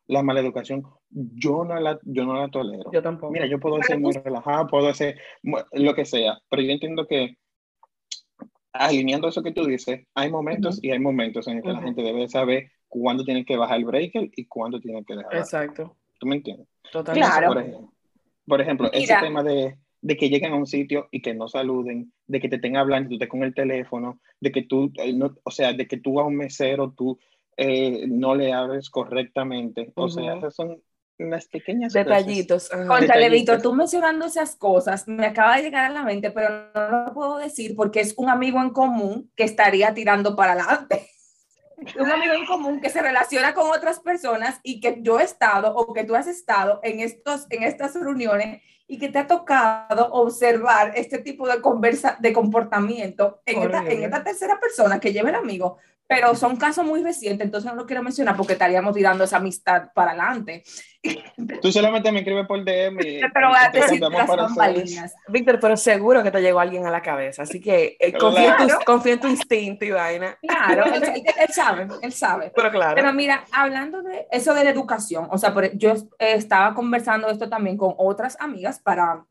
La 0.07 0.21
maleducación, 0.21 0.83
yo 1.09 1.63
no 1.63 1.79
la, 1.79 1.97
yo 2.03 2.25
no 2.25 2.35
la 2.35 2.49
tolero. 2.49 2.91
Yo 2.91 3.01
tampoco. 3.01 3.31
Mira, 3.33 3.47
yo 3.47 3.59
puedo 3.59 3.81
ser 3.81 3.99
muy 3.99 4.11
relajado, 4.13 4.67
puedo 4.67 4.91
mu- 5.43 5.57
lo 5.71 5.95
que 5.95 6.05
sea, 6.05 6.37
pero 6.49 6.61
yo 6.61 6.71
entiendo 6.71 7.07
que 7.07 7.37
alineando 8.73 9.27
eso 9.29 9.41
que 9.41 9.51
tú 9.53 9.65
dices, 9.65 10.05
hay 10.13 10.29
momentos 10.29 10.79
y 10.83 10.91
hay 10.91 10.99
momentos 10.99 11.47
en 11.47 11.55
los 11.55 11.63
que 11.63 11.69
la 11.71 11.77
Ujú. 11.79 11.85
gente 11.87 12.03
debe 12.03 12.27
saber 12.27 12.69
cuándo 13.01 13.23
tiene 13.23 13.45
que 13.45 13.57
bajar 13.57 13.79
el 13.79 13.85
breaker 13.85 14.29
y 14.35 14.45
cuándo 14.45 14.79
tiene 14.79 15.03
que 15.03 15.15
dejar. 15.15 15.35
Exacto, 15.35 15.95
¿Tú 16.19 16.27
me 16.27 16.37
entiendes? 16.37 16.67
totalmente. 16.91 17.27
Claro. 17.27 17.47
Por 17.47 17.61
ejemplo, 17.61 17.91
por 18.47 18.61
ejemplo 18.61 18.89
ese 18.93 19.15
tema 19.21 19.43
de, 19.43 19.77
de 20.01 20.17
que 20.17 20.29
lleguen 20.29 20.53
a 20.53 20.57
un 20.57 20.67
sitio 20.67 21.07
y 21.11 21.21
que 21.21 21.33
no 21.33 21.47
saluden, 21.47 22.13
de 22.27 22.39
que 22.39 22.47
te 22.47 22.55
estén 22.57 22.77
hablando 22.77 23.07
y 23.07 23.09
tú 23.09 23.15
estés 23.15 23.29
con 23.29 23.43
el 23.43 23.53
teléfono, 23.53 24.19
de 24.39 24.51
que 24.51 24.63
tú, 24.63 24.91
eh, 24.97 25.13
no, 25.13 25.35
o 25.43 25.51
sea, 25.51 25.73
de 25.73 25.87
que 25.87 25.97
tú 25.97 26.19
a 26.19 26.25
un 26.25 26.35
mesero 26.35 26.93
tú 26.95 27.17
eh, 27.57 28.05
no 28.07 28.35
le 28.35 28.53
hables 28.53 28.89
correctamente. 28.89 29.91
O 29.95 30.09
sea, 30.09 30.35
esas 30.35 30.55
son 30.55 30.81
unas 31.17 31.47
pequeñas. 31.47 31.93
Detallitos. 31.93 32.69
Conchale. 32.69 33.29
Víctor, 33.29 33.61
tú 33.61 33.73
mencionando 33.73 34.25
esas 34.25 34.55
cosas, 34.55 35.07
me 35.07 35.25
acaba 35.25 35.57
de 35.57 35.63
llegar 35.63 35.85
a 35.85 35.93
la 35.93 36.03
mente, 36.03 36.31
pero 36.31 36.49
no 36.73 37.05
lo 37.05 37.13
puedo 37.13 37.37
decir 37.37 37.75
porque 37.75 38.01
es 38.01 38.13
un 38.17 38.29
amigo 38.29 38.61
en 38.61 38.71
común 38.71 39.31
que 39.35 39.43
estaría 39.43 39.93
tirando 39.93 40.35
para 40.35 40.53
adelante. 40.53 41.09
Un 41.99 42.11
amigo 42.11 42.33
en 42.33 42.45
común 42.45 42.79
que 42.79 42.89
se 42.89 43.01
relaciona 43.01 43.53
con 43.53 43.69
otras 43.69 43.99
personas 43.99 44.59
y 44.63 44.79
que 44.79 44.97
yo 45.01 45.19
he 45.19 45.23
estado 45.23 45.75
o 45.75 45.93
que 45.93 46.03
tú 46.03 46.15
has 46.15 46.27
estado 46.27 46.79
en, 46.83 46.99
estos, 46.99 47.47
en 47.49 47.63
estas 47.63 47.93
reuniones 47.95 48.61
y 48.87 48.97
que 48.99 49.09
te 49.09 49.19
ha 49.19 49.27
tocado 49.27 50.11
observar 50.11 50.93
este 50.95 51.17
tipo 51.17 51.47
de, 51.47 51.59
conversa, 51.59 52.17
de 52.19 52.33
comportamiento 52.33 53.41
en 53.45 53.63
esta, 53.63 53.85
en 53.87 54.03
esta 54.03 54.23
tercera 54.23 54.59
persona 54.59 54.99
que 54.99 55.11
lleva 55.11 55.29
el 55.29 55.35
amigo. 55.35 55.77
Pero 56.07 56.35
son 56.35 56.55
casos 56.57 56.85
muy 56.85 57.01
recientes, 57.03 57.43
entonces 57.45 57.69
no 57.69 57.75
lo 57.75 57.87
quiero 57.87 58.03
mencionar 58.03 58.35
porque 58.37 58.53
estaríamos 58.53 58.93
tirando 58.93 59.23
esa 59.23 59.37
amistad 59.37 59.85
para 59.95 60.11
adelante. 60.11 60.63
Tú 61.61 61.71
solamente 61.71 62.11
me 62.11 62.19
escribes 62.19 62.45
por 62.47 62.63
DM 62.63 62.99
y 63.03 63.21
Pero 63.33 63.49
voy 63.49 63.57
a 63.57 63.69
decir. 63.71 63.99
Víctor, 65.27 65.59
pero 65.59 65.77
seguro 65.77 66.21
que 66.23 66.31
te 66.31 66.41
llegó 66.41 66.59
alguien 66.59 66.85
a 66.85 66.91
la 66.91 67.01
cabeza, 67.01 67.43
así 67.43 67.59
que 67.59 67.97
eh, 67.99 68.13
confía, 68.13 68.55
en 68.59 68.67
tu, 68.67 68.73
confía 68.85 69.13
en 69.13 69.19
tu 69.19 69.27
instinto 69.27 69.85
y 69.85 69.91
vaina. 69.91 70.37
Claro, 70.41 70.85
él, 70.93 71.03
él- 71.15 71.23
él 71.25 71.49
sabe, 71.53 71.87
él 72.01 72.11
sabe. 72.13 72.51
Pero 72.55 72.69
claro. 72.71 72.95
Pero 72.95 73.11
mira, 73.13 73.43
hablando 73.51 74.01
de 74.03 74.27
eso 74.31 74.53
de 74.53 74.63
la 74.63 74.69
educación, 74.69 75.27
o 75.31 75.37
sea, 75.39 75.53
por- 75.53 75.75
yo 75.77 75.91
eh, 75.93 76.33
estaba 76.33 76.73
conversando 76.75 77.29
esto 77.29 77.49
también 77.49 77.77
con 77.77 77.93
otras 77.97 78.37
amigas 78.39 78.79
para 78.79 79.25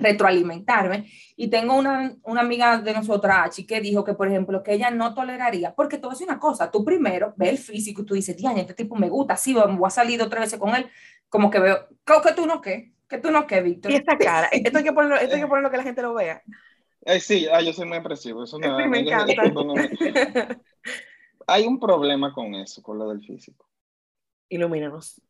retroalimentarme 0.00 1.10
y 1.36 1.48
tengo 1.48 1.76
una, 1.76 2.16
una 2.24 2.40
amiga 2.40 2.78
de 2.78 2.92
nosotras, 2.92 3.38
Achi, 3.46 3.66
que 3.66 3.80
dijo 3.80 4.04
que, 4.04 4.14
por 4.14 4.28
ejemplo, 4.28 4.62
que 4.62 4.74
ella 4.74 4.90
no 4.90 5.14
toleraría, 5.14 5.74
porque 5.74 5.98
tú 5.98 6.10
haces 6.10 6.26
una 6.26 6.38
cosa, 6.38 6.70
tú 6.70 6.84
primero 6.84 7.34
ves 7.36 7.50
el 7.50 7.58
físico 7.58 8.02
y 8.02 8.06
tú 8.06 8.14
dices, 8.14 8.36
diane, 8.36 8.60
este 8.62 8.74
tipo 8.74 8.96
me 8.96 9.08
gusta, 9.08 9.36
sí, 9.36 9.54
voy 9.54 9.64
a 9.86 9.90
salir 9.90 10.20
otra 10.22 10.40
vez 10.40 10.56
con 10.56 10.74
él, 10.74 10.88
como 11.28 11.50
que 11.50 11.60
veo, 11.60 11.88
¿Cómo 12.04 12.22
que 12.22 12.32
tú 12.32 12.46
no 12.46 12.60
qué? 12.60 12.92
Que 13.08 13.18
tú 13.18 13.30
no 13.30 13.46
qué, 13.46 13.60
Víctor. 13.62 13.90
Y 13.92 13.96
esta 13.96 14.16
cara, 14.18 14.46
esto 14.52 14.78
hay 14.78 14.84
que 14.84 14.92
ponerlo, 14.92 15.16
esto 15.16 15.34
hay 15.34 15.40
que 15.40 15.46
ponerlo 15.46 15.70
que 15.70 15.76
la 15.78 15.82
gente 15.82 16.02
lo 16.02 16.14
vea. 16.14 16.42
Eh, 17.02 17.20
sí, 17.20 17.46
ah, 17.50 17.62
yo 17.62 17.72
soy 17.72 17.86
muy 17.86 17.96
expresivo. 17.98 18.44
Eso 18.44 18.58
no, 18.58 18.76
Sí, 18.78 18.88
me 18.88 19.02
no- 19.02 19.10
encanta. 19.10 19.42
eso 19.44 19.64
no 19.64 19.74
me- 19.74 19.88
Hay 21.46 21.66
un 21.66 21.78
problema 21.80 22.32
con 22.34 22.54
eso, 22.54 22.82
con 22.82 22.98
lo 22.98 23.08
del 23.08 23.20
físico. 23.24 23.66
Ilumínanos. 24.50 25.20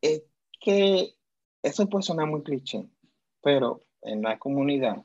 Es 0.00 0.22
que 0.60 1.14
eso 1.62 1.88
puede 1.88 2.02
sonar 2.02 2.26
muy 2.26 2.42
cliché, 2.42 2.88
pero 3.42 3.80
en 4.02 4.22
la 4.22 4.38
comunidad, 4.38 4.96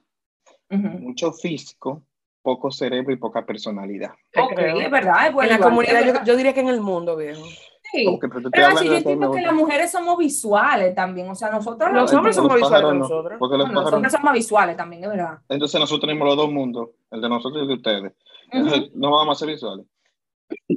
Ujú. 0.70 0.88
mucho 1.00 1.32
físico, 1.34 2.04
poco 2.42 2.72
cerebro 2.72 3.14
y 3.14 3.18
poca 3.18 3.46
personalidad. 3.46 4.12
Te 4.32 4.42
Ok, 4.42 4.54
creo. 4.56 4.80
es 4.80 4.92
verdad, 4.92 5.28
es 5.28 5.34
bueno. 5.34 5.52
en 5.52 5.60
la 5.60 5.66
comunidad, 5.66 6.06
yo, 6.06 6.24
yo 6.26 6.36
diría 6.36 6.54
que 6.54 6.62
en 6.62 6.70
el 6.70 6.82
mundo, 6.82 7.16
viejo. 7.16 7.44
Sí. 7.92 8.06
Pero 8.20 8.50
Pero 8.52 8.68
así 8.68 8.86
yo 8.86 8.96
entiendo 8.96 9.32
que 9.32 9.42
las 9.42 9.54
mujeres 9.54 9.92
somos 9.92 10.18
visuales 10.18 10.94
también, 10.94 11.30
o 11.30 11.36
sea, 11.36 11.50
nosotros 11.50 11.92
Los 11.94 12.12
Ay, 12.12 12.18
hombres 12.18 12.36
somos 12.36 12.52
los 12.52 12.62
visuales 12.62 12.90
no, 12.90 12.94
nosotros. 12.96 13.40
Porque 13.40 13.58
los 13.58 13.68
Bueno, 13.68 13.82
los 13.82 13.94
hombres 13.94 14.12
son 14.12 14.24
más 14.24 14.34
visuales 14.34 14.76
también, 14.76 15.04
es 15.04 15.10
verdad. 15.10 15.40
Entonces 15.48 15.80
nosotros 15.80 16.02
tenemos 16.02 16.28
los 16.28 16.38
dos 16.38 16.52
mundos. 16.52 16.90
el 17.12 17.22
de 17.22 17.30
nosotros 17.30 17.60
y 17.60 17.62
el 17.62 17.68
de 17.68 17.74
ustedes. 17.74 18.14
No 18.96 19.12
vamos 19.12 19.38
a 19.38 19.40
ser 19.40 19.54
visuales. 19.54 19.86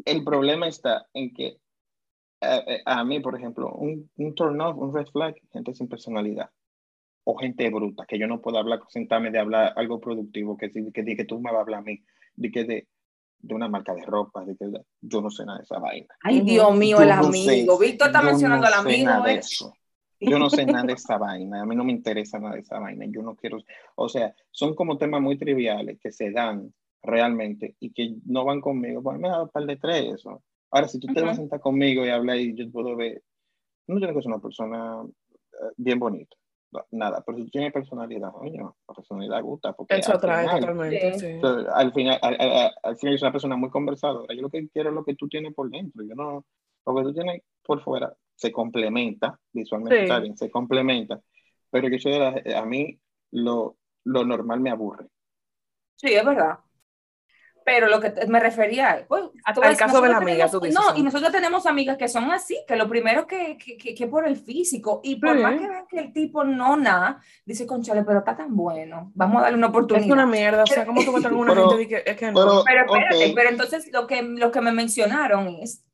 El 0.05 0.25
problema 0.25 0.67
está 0.67 1.07
en 1.15 1.33
que 1.33 1.47
eh, 1.47 2.65
eh, 2.67 2.83
a, 2.87 3.05
mí, 3.05 3.21
por 3.21 3.37
ejemplo, 3.37 3.71
un, 3.73 4.11
un 4.17 4.35
turn 4.35 4.61
off, 4.61 4.77
un 4.77 4.95
red 4.95 5.07
flag, 5.07 5.35
gente 5.53 5.75
sin 5.75 5.89
personalidad 5.89 6.51
o 7.25 7.37
gente 7.37 7.69
bruta, 7.71 8.05
que 8.07 8.19
yo 8.19 8.27
no 8.27 8.41
puedo 8.41 8.59
hablar, 8.59 8.81
sentarme 8.89 9.31
de 9.31 9.39
hablar 9.39 9.73
algo 9.77 10.01
productivo, 10.01 10.57
que, 10.57 10.71
que, 10.71 10.93
que, 10.93 11.25
tú 11.25 11.41
me 11.41 11.51
vas 11.51 11.59
a 11.59 11.63
hablar 11.63 11.81
a 11.81 11.83
mí, 11.83 12.03
de 12.35 12.51
que 12.51 12.65
de, 12.65 12.89
de 13.39 13.55
una 13.55 13.69
marca 13.69 13.95
de 13.95 14.05
ropa, 14.05 14.45
de 14.45 14.57
que 14.57 14.67
yo 15.01 15.21
no 15.21 15.31
sé 15.31 15.45
nada 15.45 15.59
de 15.59 15.65
esa 15.65 15.79
vaina. 15.79 16.09
Ay, 16.23 16.41
Dios 16.41 16.77
mío, 16.77 17.01
el 17.01 17.13
amigo. 17.13 17.79
Víctor 17.79 18.09
está 18.09 18.23
mencionando 18.23 18.67
al 18.67 18.75
amigo. 18.75 19.11
¿eh? 19.27 19.41
Yo 20.21 20.39
no 20.39 20.51
sé 20.51 20.67
nada 20.67 20.85
de 20.85 20.93
esa 20.95 21.17
vaina, 21.17 21.63
a 21.63 21.67
mí 21.67 21.75
no 21.75 21.85
me 21.85 21.93
interesa 21.93 22.39
nada 22.39 22.55
de 22.55 22.61
esa 22.61 22.79
vaina, 22.79 23.07
yo 23.09 23.23
no 23.23 23.37
quiero, 23.37 23.59
o 23.95 24.09
sea, 24.09 24.35
son 24.51 24.75
como 24.75 24.99
temas 24.99 25.23
muy 25.23 25.39
triviales 25.39 25.99
que 25.99 26.13
se 26.13 26.31
dan 26.31 26.75
realmente 27.03 27.77
y 27.81 27.93
que 27.93 28.17
no 28.27 28.45
van 28.45 28.61
conmigo, 28.61 29.03
pues 29.03 29.19
me 29.19 29.29
da 29.29 29.43
un 29.45 29.49
par 29.49 29.65
de 29.65 29.77
tres 29.77 30.15
eso. 30.17 30.43
Ahora, 30.71 30.89
si 30.89 31.01
tú 31.01 31.09
te 31.09 31.23
vas 31.23 31.33
a 31.33 31.37
sentar 31.37 31.61
conmigo 31.61 32.05
y 32.05 32.11
hablar 32.11 32.37
y 32.37 32.55
yo 32.55 32.71
puedo 32.71 32.95
ver, 32.97 33.23
no 33.87 33.99
tiene 33.99 34.13
que 34.13 34.21
ser 34.21 34.31
una 34.31 34.43
persona 34.43 35.03
eh, 35.03 35.73
bien 35.79 35.99
bonita, 35.99 36.37
nada, 36.91 37.23
pero 37.25 37.39
si 37.39 37.45
tú 37.45 37.51
tienes 37.51 37.73
personalidad, 37.73 38.33
coño, 38.33 38.77
la 38.89 38.95
personalidad 38.95 39.43
gusta. 39.43 39.73
Porque 39.73 39.97
Eso 39.97 40.19
trae 40.19 40.47
totalmente. 40.49 41.41
al, 41.75 41.93
final, 41.93 42.19
al, 42.23 42.73
al, 42.83 42.97
final, 42.97 43.15
es 43.15 43.23
una 43.23 43.33
persona 43.33 43.57
muy 43.57 43.71
conversadora. 43.71 44.35
Yo 44.35 44.43
lo 44.43 44.51
que 44.51 44.69
quiero 44.69 44.91
es 44.91 44.95
lo 44.95 45.05
que 45.05 45.15
tú 45.15 45.29
tienes 45.29 45.55
por 45.55 45.71
dentro. 45.71 46.03
Yo 46.05 46.15
no, 46.15 46.45
lo 46.87 46.95
que 46.95 47.03
tú 47.03 47.13
tienes 47.13 47.43
por 47.63 47.83
fuera 47.83 48.15
se 48.35 48.53
complementa, 48.53 49.39
visualmente 49.53 50.03
está 50.03 50.21
bien, 50.21 50.37
se 50.37 50.51
complementa. 50.51 51.21
Pero 51.71 51.89
yo 51.89 51.99
soy 51.99 52.15
a 52.15 52.65
mí 52.65 52.99
lo, 53.33 53.77
lo 54.05 54.25
normal 54.25 54.61
me 54.61 54.71
aburre. 54.71 55.07
Sí, 55.97 56.09
es 56.09 56.25
verdad 56.25 56.59
pero 57.71 57.87
lo 57.87 58.01
que 58.01 58.13
me 58.27 58.41
refería 58.41 59.05
pues, 59.07 59.23
al 59.45 59.77
caso 59.77 60.01
de 60.01 60.09
la 60.09 60.17
amiga, 60.17 60.51
tú 60.51 60.59
dices. 60.59 60.75
No, 60.75 60.97
y 60.97 61.05
nosotros 61.05 61.31
tenemos 61.31 61.67
amigas 61.67 61.97
que 61.97 62.09
son 62.09 62.33
así, 62.33 62.59
que 62.67 62.75
lo 62.75 62.89
primero 62.89 63.29
que, 63.29 63.57
que, 63.57 63.95
que, 63.95 64.07
por 64.09 64.27
el 64.27 64.37
físico, 64.37 65.01
y 65.05 65.17
por 65.21 65.39
más 65.39 65.61
que 65.61 65.69
vean 65.69 65.87
que 65.89 66.01
el 66.01 66.13
tipo 66.13 66.43
no 66.43 66.77
nada, 66.77 67.21
dice, 67.47 67.69
conchale, 67.69 68.03
pero 68.03 68.19
está 68.19 68.37
tan 68.37 68.57
bueno, 68.57 69.13
vamos 69.15 69.39
a 69.39 69.43
darle 69.43 69.59
una 69.59 69.69
oportunidad. 69.69 70.05
Es 70.05 70.13
una 70.13 70.27
mierda, 70.27 70.65
o 70.65 70.67
sea, 70.67 70.85
¿cómo 70.85 71.05
tú 71.05 71.13
vas 71.13 71.25
a 71.25 71.29
tener 71.29 71.39
una 71.41 71.55
gente 71.55 71.87
que 71.87 72.03
es 72.05 72.17
que 72.17 72.33
no? 72.33 72.65
Pero, 72.67 72.85
espérate, 72.87 73.33
pero 73.37 73.51
entonces 73.51 73.89
lo 73.93 74.09
que, 74.09 74.21
lo 74.21 74.51
que 74.51 74.61
me 74.61 74.73
mencionaron 74.73 75.47
es 75.47 75.85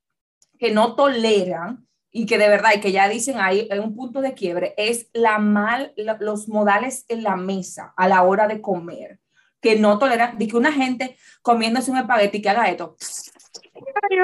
que 0.58 0.72
no 0.72 0.96
toleran 0.96 1.86
y 2.10 2.24
que 2.24 2.38
de 2.38 2.48
verdad, 2.48 2.70
y 2.74 2.80
que 2.80 2.92
ya 2.92 3.06
dicen 3.06 3.36
ahí, 3.38 3.68
hay 3.70 3.80
un 3.80 3.94
punto 3.94 4.22
de 4.22 4.32
quiebre, 4.32 4.72
es 4.78 5.10
la 5.12 5.38
mal, 5.38 5.92
los 6.20 6.48
modales 6.48 7.04
en 7.08 7.22
la 7.22 7.36
mesa 7.36 7.92
a 7.98 8.08
la 8.08 8.22
hora 8.22 8.48
de 8.48 8.62
comer 8.62 9.20
que 9.66 9.76
no 9.76 9.98
toleran, 9.98 10.38
de 10.38 10.46
que 10.46 10.56
una 10.56 10.72
gente 10.72 11.16
comiéndose 11.42 11.90
un 11.90 11.98
espagueti 11.98 12.40
que 12.40 12.50
haga 12.50 12.68
esto. 12.70 12.96
Ay, 14.08 14.18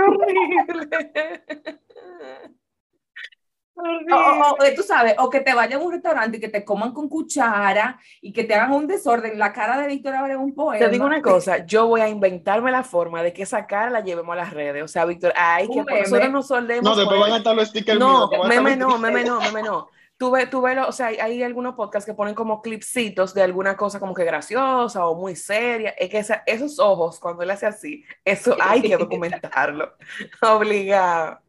O, 3.74 4.56
tú 4.76 4.82
sabes, 4.82 5.14
o 5.18 5.28
que 5.28 5.40
te 5.40 5.54
vayan 5.54 5.80
a 5.80 5.84
un 5.84 5.90
restaurante 5.90 6.36
y 6.36 6.40
que 6.40 6.48
te 6.48 6.64
coman 6.64 6.92
con 6.92 7.08
cuchara 7.08 7.98
y 8.20 8.32
que 8.32 8.44
te 8.44 8.54
hagan 8.54 8.72
un 8.72 8.86
desorden. 8.86 9.36
La 9.36 9.52
cara 9.52 9.76
de 9.78 9.88
Víctor 9.88 10.14
Abre 10.14 10.36
un 10.36 10.54
poema. 10.54 10.78
Te 10.78 10.90
digo 10.90 11.06
una 11.06 11.20
cosa, 11.20 11.66
yo 11.66 11.88
voy 11.88 12.02
a 12.02 12.08
inventarme 12.08 12.70
la 12.70 12.84
forma 12.84 13.22
de 13.22 13.32
que 13.32 13.42
esa 13.42 13.66
cara 13.66 13.90
la 13.90 14.00
llevemos 14.00 14.34
a 14.34 14.36
las 14.36 14.52
redes. 14.52 14.84
O 14.84 14.88
sea, 14.88 15.04
Víctor, 15.06 15.32
ay, 15.34 15.68
que 15.68 15.82
nosotros 15.82 16.30
nos 16.30 16.46
soldemos. 16.46 16.84
No, 16.84 16.94
después 16.94 17.18
van 17.18 17.32
a 17.32 17.38
estar 17.38 17.56
los 17.56 17.68
stickers. 17.68 17.98
No, 17.98 18.30
meme 18.46 18.76
no, 18.76 18.98
meme 18.98 19.24
no, 19.24 19.40
meme 19.40 19.62
no. 19.62 19.90
Tuve, 20.22 20.46
tuve, 20.46 20.78
o 20.78 20.92
sea, 20.92 21.08
hay, 21.08 21.42
algunos 21.42 21.74
podcasts 21.74 22.06
que 22.06 22.14
ponen 22.14 22.36
como 22.36 22.62
clipsitos 22.62 23.34
de 23.34 23.42
alguna 23.42 23.76
cosa 23.76 23.98
como 23.98 24.14
que 24.14 24.22
graciosa 24.22 25.04
o 25.04 25.16
muy 25.16 25.34
seria. 25.34 25.90
Es 25.98 26.10
que 26.10 26.24
esos 26.46 26.78
ojos, 26.78 27.18
cuando 27.18 27.42
él 27.42 27.50
hace 27.50 27.66
así, 27.66 28.04
eso 28.24 28.54
hay 28.62 28.82
que 28.82 28.96
documentarlo. 28.96 29.96
Obligado. 30.42 31.40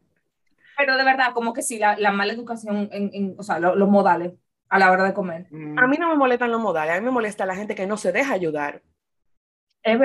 Pero 0.76 0.96
de 0.96 1.04
verdad, 1.04 1.32
como 1.34 1.52
que 1.52 1.62
sí, 1.62 1.78
la, 1.78 1.96
la 1.96 2.10
mala 2.10 2.32
educación, 2.32 2.88
en, 2.90 3.10
en 3.14 3.36
o 3.38 3.44
sea, 3.44 3.60
los 3.60 3.88
modales 3.88 4.32
a 4.68 4.80
la 4.80 4.90
hora 4.90 5.04
de 5.04 5.14
comer. 5.14 5.46
A 5.76 5.86
mí 5.86 5.96
no 5.96 6.08
me 6.08 6.16
molestan 6.16 6.50
los 6.50 6.60
modales, 6.60 6.96
a 6.96 6.98
mí 6.98 7.04
me 7.04 7.12
molesta 7.12 7.46
la 7.46 7.54
gente 7.54 7.76
que 7.76 7.86
no 7.86 7.96
se 7.96 8.10
deja 8.10 8.34
ayudar. 8.34 8.82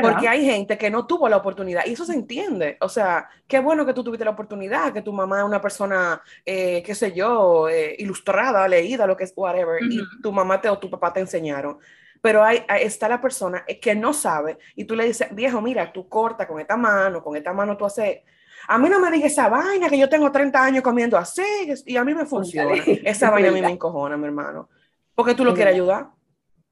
Porque 0.02 0.28
hay 0.28 0.44
gente 0.44 0.78
que 0.78 0.90
no 0.90 1.08
tuvo 1.08 1.30
la 1.30 1.38
oportunidad 1.38 1.86
y 1.86 1.94
eso 1.94 2.04
se 2.04 2.14
entiende. 2.14 2.78
O 2.82 2.90
sea, 2.90 3.30
qué 3.48 3.60
bueno 3.60 3.86
que 3.86 3.94
tú 3.94 4.04
tuviste 4.04 4.26
la 4.26 4.32
oportunidad, 4.32 4.92
que 4.92 5.02
tu 5.02 5.14
mamá 5.14 5.40
es 5.40 5.46
una 5.46 5.62
persona, 5.62 6.22
eh, 6.46 6.84
qué 6.84 6.94
sé 6.94 7.14
yo, 7.14 7.70
eh, 7.70 7.96
ilustrada, 7.98 8.68
leída, 8.68 9.08
lo 9.08 9.16
que 9.16 9.24
es, 9.24 9.34
whatever, 9.38 9.82
y 9.82 10.02
tu 10.22 10.34
mamá 10.34 10.60
te, 10.60 10.68
o 10.68 10.78
tu 10.78 10.90
papá 10.90 11.14
te 11.14 11.22
enseñaron. 11.22 11.78
Pero 12.22 12.44
hay, 12.44 12.66
está 12.82 13.08
la 13.08 13.22
persona 13.22 13.64
que 13.82 13.96
no 13.96 14.12
sabe 14.12 14.58
y 14.76 14.84
tú 14.84 14.98
le 14.98 15.06
dices, 15.06 15.34
viejo, 15.34 15.62
mira, 15.62 15.94
tú 15.94 16.10
corta 16.10 16.46
con 16.46 16.60
esta 16.60 16.76
mano, 16.76 17.24
con 17.24 17.38
esta 17.38 17.54
mano 17.54 17.78
tú 17.78 17.86
haces. 17.86 18.20
A 18.68 18.78
mí 18.78 18.90
no 18.90 19.00
me 19.00 19.10
digas 19.10 19.32
esa 19.32 19.48
vaina 19.48 19.88
que 19.90 19.98
yo 19.98 20.10
tengo 20.10 20.30
30 20.30 20.62
años 20.62 20.84
comiendo 20.84 21.18
así 21.18 21.42
y 21.86 21.96
a 21.96 22.04
mí 22.04 22.14
me 22.14 22.26
funciona. 22.26 22.74
Esa 23.06 23.32
vaina 23.32 23.48
a 23.48 23.52
mí 23.54 23.62
me 23.62 23.72
encojona, 23.72 24.18
mi 24.18 24.26
hermano. 24.26 24.70
Porque 25.16 25.34
tú 25.34 25.46
lo 25.46 25.54
quieres 25.54 25.74
ayudar. 25.74 26.10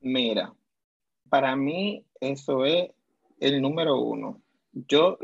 Mira, 0.02 0.54
para 1.30 1.56
mí 1.56 2.06
eso 2.20 2.66
es 2.66 2.90
el 3.40 3.62
número 3.62 4.00
uno. 4.00 4.42
Yo 4.72 5.18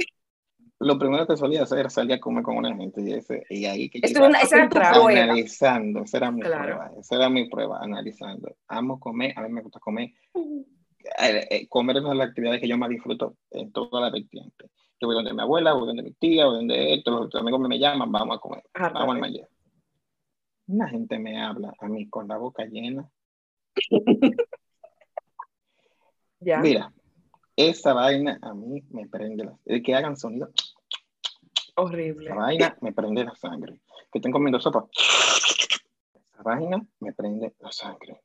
lo 0.80 1.00
primero 1.00 1.26
que 1.26 1.38
solía 1.38 1.64
hacer 1.64 1.80
era 1.80 1.90
salir 1.90 2.14
a 2.14 2.20
comer 2.20 2.44
con 2.44 2.58
una 2.58 2.76
gente 2.76 3.02
y, 3.02 3.14
ese, 3.14 3.44
y 3.50 3.66
ahí 3.66 3.90
que 3.90 4.00
esa 4.02 4.26
era 4.58 4.70
tu 4.70 4.76
prueba. 4.76 5.10
analizando, 5.10 6.04
esa 6.04 6.18
era 6.18 6.32
mi 6.32 6.42
prueba, 6.42 6.92
esa 7.00 7.16
era 7.16 7.30
mi 7.30 7.50
prueba, 7.50 7.80
analizando. 7.82 8.56
Amo 8.68 9.00
comer, 9.00 9.34
a 9.38 9.42
mí 9.42 9.50
me 9.50 9.62
gusta 9.62 9.80
comer. 9.80 10.12
Eh, 11.20 11.48
eh, 11.50 11.68
comer 11.68 11.98
es 11.98 12.04
una 12.04 12.12
de 12.12 12.16
las 12.16 12.30
actividades 12.30 12.62
que 12.62 12.68
yo 12.70 12.78
más 12.78 12.88
disfruto 12.88 13.36
en 13.52 13.74
toda 13.74 14.00
la 14.00 14.10
vertiente. 14.10 14.70
Yo 15.02 15.08
voy 15.08 15.16
donde 15.16 15.34
mi 15.34 15.42
abuela, 15.42 15.74
voy 15.74 15.86
donde 15.86 16.02
mi 16.02 16.14
tía, 16.14 16.46
voy 16.46 16.56
donde 16.56 16.94
esto, 16.94 17.26
los 17.26 17.36
amigos 17.36 17.60
me 17.60 17.78
llaman, 17.78 18.10
vamos 18.10 18.38
a 18.38 18.40
comer, 18.40 18.64
vamos 18.74 19.16
al 19.16 19.20
mañana. 19.20 19.48
Una 20.68 20.88
gente 20.88 21.20
me 21.20 21.42
habla 21.42 21.74
a 21.78 21.90
mí 21.90 22.08
con 22.08 22.30
la 22.30 22.38
boca 22.38 22.64
llena. 22.64 23.06
ya. 26.40 26.60
Mira, 26.62 26.94
esa 27.56 27.94
vaina 27.94 28.40
a 28.42 28.54
mí 28.54 28.84
me 28.90 29.08
prende 29.08 29.46
la 29.46 29.58
El 29.66 29.84
que 29.84 29.96
hagan 29.96 30.18
sonido. 30.18 30.52
Horrible. 31.76 32.26
Esa 32.26 32.36
vaina 32.36 32.78
me 32.82 32.94
prende 32.94 33.24
la 33.24 33.36
sangre. 33.36 33.80
Que 34.12 34.20
estén 34.20 34.32
comiendo 34.32 34.60
sopa. 34.60 34.88
Esa 34.92 36.44
vaina 36.44 36.86
me 37.00 37.14
prende 37.14 37.54
la 37.60 37.72
sangre. 37.72 38.22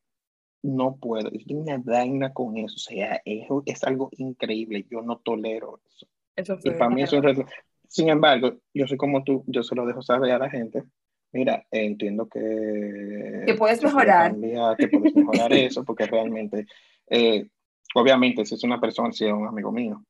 No 0.63 0.97
puedo. 0.97 1.31
Yo 1.31 1.47
tengo 1.47 1.63
una 1.63 1.79
vaina 1.79 2.33
con 2.33 2.57
eso. 2.57 2.77
O 2.77 2.79
sea, 2.79 3.23
eso 3.25 3.63
es 3.67 3.85
algo 3.85 4.11
increíble. 4.17 4.87
Yo 4.91 5.03
no 5.03 5.19
tolero 5.19 5.81
eso. 5.87 6.07
eso 6.37 6.59
y 6.65 6.71
para 6.73 6.91
mí 6.91 7.03
es 7.03 7.13
un 7.13 7.47
Sin 7.87 8.09
embargo, 8.09 8.59
yo 8.75 8.87
soy 8.87 8.97
como 8.97 9.25
tú. 9.25 9.45
Yo 9.47 9.63
se 9.63 9.75
lo 9.75 9.87
dejo 9.87 10.03
saber 10.03 10.33
a 10.33 10.39
la 10.39 10.51
gente. 10.51 10.85
Mira, 11.33 11.67
entiendo 11.71 12.27
que... 12.27 13.43
Que 13.45 13.55
puedes 13.55 13.83
mejorar. 13.83 14.35
que 14.79 14.89
puedes 14.89 15.15
mejorar 15.15 15.53
eso, 15.53 15.85
porque 15.85 16.07
realmente 16.07 16.67
eh, 17.11 17.49
Obviamente, 17.95 18.45
si 18.45 18.55
es 18.55 18.65
una 18.65 18.81
persona, 18.81 19.13
si 19.13 19.27
es 19.27 19.33
un 19.33 19.47
amigo 19.47 19.73
mío. 19.73 20.03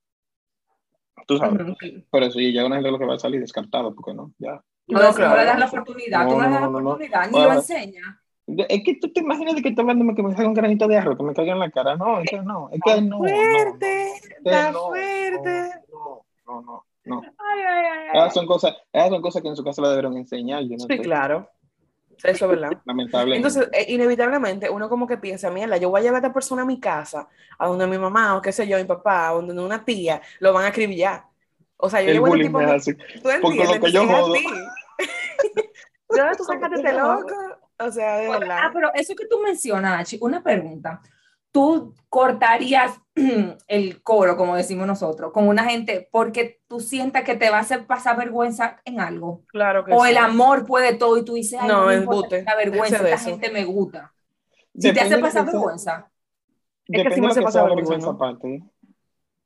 Tú 1.27 1.37
sabes. 1.39 1.77
Pero 2.11 2.31
si 2.31 2.53
llega 2.53 2.67
una 2.67 2.77
gente 2.77 2.91
lo 2.91 2.99
que 2.99 3.07
va 3.07 3.15
a 3.15 3.19
salir 3.19 3.41
descartado, 3.41 3.95
porque 3.95 4.15
no, 4.15 4.33
ya. 4.39 4.63
No, 4.87 5.01
no, 5.01 5.37
le 5.37 5.45
das 5.45 5.59
la 5.59 5.67
oportunidad, 5.67 6.25
no, 6.25 6.31
tú 6.31 6.37
no 6.39 6.43
le 6.45 6.51
das 6.51 6.61
la 6.61 6.69
oportunidad, 6.69 7.31
ni 7.31 7.43
lo 7.43 7.53
enseñas. 7.53 8.07
Es 8.47 8.83
que 8.83 8.95
tú 8.99 9.13
te 9.13 9.21
imaginas 9.21 9.55
de 9.55 9.63
que 9.63 9.69
estoy 9.69 9.83
hablando 9.83 10.15
que 10.15 10.23
me 10.23 10.33
salga 10.33 10.49
un 10.49 10.55
granito 10.55 10.89
de 10.89 10.97
arroz, 10.97 11.19
que 11.19 11.23
me 11.23 11.35
caiga 11.35 11.53
en 11.53 11.59
la 11.59 11.71
cara. 11.71 11.97
No, 11.97 12.21
es 12.21 12.31
que 12.31 12.41
no, 12.41 12.71
es 12.71 12.81
que 12.83 13.03
no. 13.03 13.19
Fuerte, 13.19 14.15
está 14.15 14.73
fuerte. 14.73 15.71
No, 15.93 16.25
no, 16.47 16.63
no, 16.63 16.85
no. 17.05 17.23
Ay, 17.23 17.61
ay, 17.61 17.85
ay. 17.85 18.19
Esas 18.19 18.33
son 18.33 18.47
cosas, 18.47 18.75
esas 18.91 19.11
son 19.11 19.21
cosas 19.21 19.43
que 19.43 19.49
en 19.49 19.57
su 19.57 19.63
casa 19.63 19.83
le 19.83 19.89
debieron 19.89 20.17
enseñar. 20.17 20.63
Yo 20.63 20.77
no 20.79 20.87
sí, 20.87 20.99
claro. 20.99 21.51
Eso 22.23 22.45
es 22.45 22.51
verdad. 22.51 22.71
Lamentablemente. 22.85 23.37
Entonces, 23.37 23.69
eh, 23.73 23.93
inevitablemente, 23.93 24.71
uno 24.71 24.89
como 24.89 25.07
que 25.07 25.19
piensa, 25.19 25.51
mierda, 25.51 25.77
yo 25.77 25.91
voy 25.91 26.01
a 26.01 26.03
llevar 26.03 26.17
a 26.17 26.27
esta 26.27 26.35
persona 26.35 26.63
a 26.63 26.65
mi 26.65 26.81
casa, 26.81 27.29
a 27.59 27.67
donde 27.67 27.87
mi 27.87 27.99
mamá, 27.99 28.37
o 28.37 28.43
qué 28.43 28.53
sé 28.53 28.67
yo, 28.67 28.77
mi 28.79 28.85
papá, 28.85 29.29
a 29.29 29.33
donde 29.33 29.53
una 29.61 29.85
tía, 29.85 30.21
lo 30.41 30.53
van 30.53 30.65
a 30.65 30.69
acribillar. 30.69 31.25
O 31.77 31.89
sea, 31.89 32.03
yo 32.03 32.13
llevo 32.13 32.27
a 32.27 32.39
tipo... 32.39 32.59
Así. 32.59 32.95
¿Tú 32.95 33.31
entiendes? 33.31 33.77
Lo 33.77 33.81
que 33.81 33.93
yo 33.93 34.07
jodo. 34.07 34.33
¿De 34.33 34.41
tú 36.37 36.45
sacaste 36.45 36.77
este 36.77 36.93
loco? 36.93 37.35
O 37.79 37.91
sea, 37.93 38.19
de 38.19 38.29
verdad. 38.29 38.59
Ah, 38.63 38.71
pero 38.73 38.91
eso 38.95 39.15
que 39.15 39.27
tú 39.27 39.39
mencionas, 39.39 40.13
una 40.21 40.43
pregunta 40.43 41.01
tú 41.53 41.95
cortarías 42.09 43.01
el 43.67 44.03
coro, 44.03 44.37
como 44.37 44.57
decimos 44.57 44.87
nosotros, 44.87 45.33
con 45.33 45.49
una 45.49 45.65
gente 45.65 46.09
porque 46.11 46.61
tú 46.69 46.81
sientas 46.81 47.25
que 47.25 47.37
te 47.37 47.51
va 47.51 47.59
a 47.59 47.61
hacer 47.61 47.87
pasar 47.87 48.17
vergüenza 48.17 48.81
en 48.85 49.01
algo. 49.01 49.43
Claro 49.49 49.85
que 49.85 49.93
O 49.93 50.07
el 50.07 50.17
amor 50.17 50.67
puede 50.67 50.95
todo 50.95 51.17
y 51.19 51.25
tú 51.25 51.35
dices, 51.35 51.59
Ay, 51.61 51.69
no, 51.69 51.85
no 51.85 51.91
embute. 51.91 52.45
La 52.45 52.57
vergüenza, 52.57 52.97
esta 52.97 53.19
gente 53.19 53.51
me 53.51 53.65
gusta. 53.65 54.13
Si 54.79 54.93
te 54.93 55.01
hace 55.01 55.19
pasar 55.19 55.47
vergüenza. 55.47 56.11
Es 56.87 57.03
que 57.03 57.15
si 57.15 57.21
me 57.21 57.29
hace 57.29 57.43
pasar 57.43 57.75
vergüenza, 57.75 58.17
para 58.17 58.39
ti. 58.39 58.63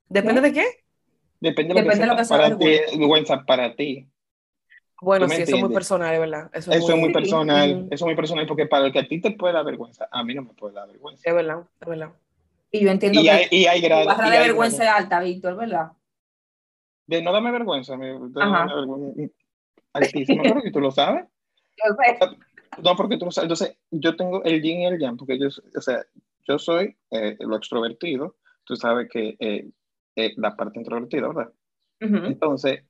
¿Depende 0.07 0.41
de 0.41 0.53
qué? 0.53 0.65
Depende 1.39 1.73
de 1.73 1.81
lo 2.05 2.15
que, 2.15 2.23
sea, 2.23 2.37
para 2.37 2.57
ti, 2.57 2.65
vergüenza 2.97 3.43
para 3.45 3.75
ti. 3.75 4.07
Bueno, 5.01 5.27
sí, 5.27 5.41
eso 5.41 5.55
es 5.55 5.61
muy 5.61 5.73
personal, 5.73 6.19
¿verdad? 6.19 6.49
Eso 6.53 6.71
es, 6.71 6.95
muy, 6.95 7.11
personal, 7.13 7.87
eso 7.91 7.95
es 7.95 8.01
muy 8.03 8.15
personal 8.15 8.47
porque 8.47 8.65
para 8.67 8.85
el 8.85 8.93
que 8.93 8.99
a 8.99 9.07
ti 9.07 9.19
te 9.19 9.31
puede 9.31 9.53
dar 9.53 9.65
vergüenza, 9.65 10.07
a 10.11 10.23
mí 10.23 10.33
no 10.33 10.43
me 10.43 10.53
puede 10.53 10.75
dar 10.75 10.87
vergüenza. 10.87 11.29
Es 11.29 11.35
verdad, 11.35 11.63
es 11.81 11.87
verdad. 11.87 12.11
Y 12.71 12.83
yo 12.83 12.89
entiendo 12.89 13.21
Y 13.21 13.25
que 13.25 13.31
hay, 13.31 13.45
y 13.51 13.65
hay 13.65 13.81
grados. 13.81 14.07
barra 14.07 14.27
y 14.27 14.31
de 14.31 14.37
hay 14.37 14.47
vergüenza 14.47 14.83
grados. 14.83 14.99
es 14.99 15.03
alta, 15.03 15.19
Víctor, 15.19 15.55
¿verdad? 15.55 15.91
De 17.05 17.21
no 17.21 17.31
darme 17.33 17.51
vergüenza. 17.51 17.97
Me, 17.97 18.17
Ajá. 18.39 18.65
vergüenza. 18.73 19.33
Altísimo, 19.93 20.41
pero 20.43 20.61
que 20.61 20.71
tú 20.71 20.79
lo 20.79 20.91
sabes. 20.91 21.25
Yo 21.77 21.95
sé. 21.95 22.37
No, 22.81 22.95
porque 22.95 23.17
tú 23.17 23.25
lo 23.25 23.31
sabes. 23.31 23.45
Entonces, 23.45 23.77
yo 23.91 24.15
tengo 24.15 24.43
el 24.43 24.61
yin 24.61 24.81
y 24.81 24.85
el 24.87 24.99
yang, 24.99 25.17
porque 25.17 25.37
yo, 25.37 25.47
o 25.47 25.81
sea, 25.81 26.03
yo 26.47 26.57
soy 26.57 26.97
eh, 27.11 27.37
lo 27.39 27.57
extrovertido. 27.57 28.37
Tú 28.63 28.75
sabes 28.75 29.09
que 29.11 29.35
eh, 29.39 29.69
eh, 30.15 30.33
la 30.37 30.55
parte 30.55 30.79
introvertida, 30.79 31.27
¿verdad? 31.27 31.53
Ujú. 32.01 32.25
Entonces, 32.25 32.83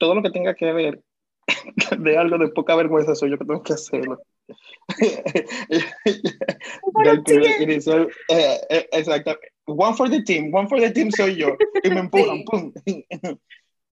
todo 0.00 0.14
lo 0.14 0.22
que 0.22 0.30
tenga 0.30 0.54
que 0.54 0.72
ver 0.72 1.02
de 1.98 2.18
algo 2.18 2.38
de 2.38 2.48
poca 2.48 2.74
vergüenza 2.74 3.14
soy 3.14 3.30
yo 3.30 3.38
que 3.38 3.44
tengo 3.44 3.62
que 3.62 3.74
hacerlo. 3.74 4.18
Inicio, 7.60 8.08
eh, 8.28 8.60
eh, 8.68 8.88
exacto. 8.92 9.38
One 9.66 9.94
for 9.94 10.10
the 10.10 10.22
team, 10.22 10.52
one 10.52 10.68
for 10.68 10.80
the 10.80 10.90
team 10.90 11.10
soy 11.10 11.36
yo. 11.36 11.56
Y 11.84 11.90
me 11.90 12.00
empujan, 12.00 12.38
Sí. 12.38 12.44
pum. 12.44 12.72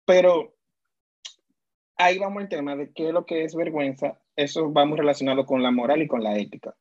Pero 0.05 0.55
ahí 1.97 2.19
vamos 2.19 2.43
al 2.43 2.49
tema 2.49 2.77
de 2.77 2.93
qué 2.93 3.09
es 3.09 3.13
lo 3.13 3.25
que 3.25 3.45
es 3.45 3.55
vergüenza. 3.55 4.21
Eso 4.37 4.73
va 4.73 4.85
muy 4.85 4.99
relacionado 4.99 5.47
con 5.47 5.63
la 5.63 5.71
moral 5.71 6.03
y 6.03 6.07
con 6.07 6.23
la 6.23 6.37
ética. 6.37 6.75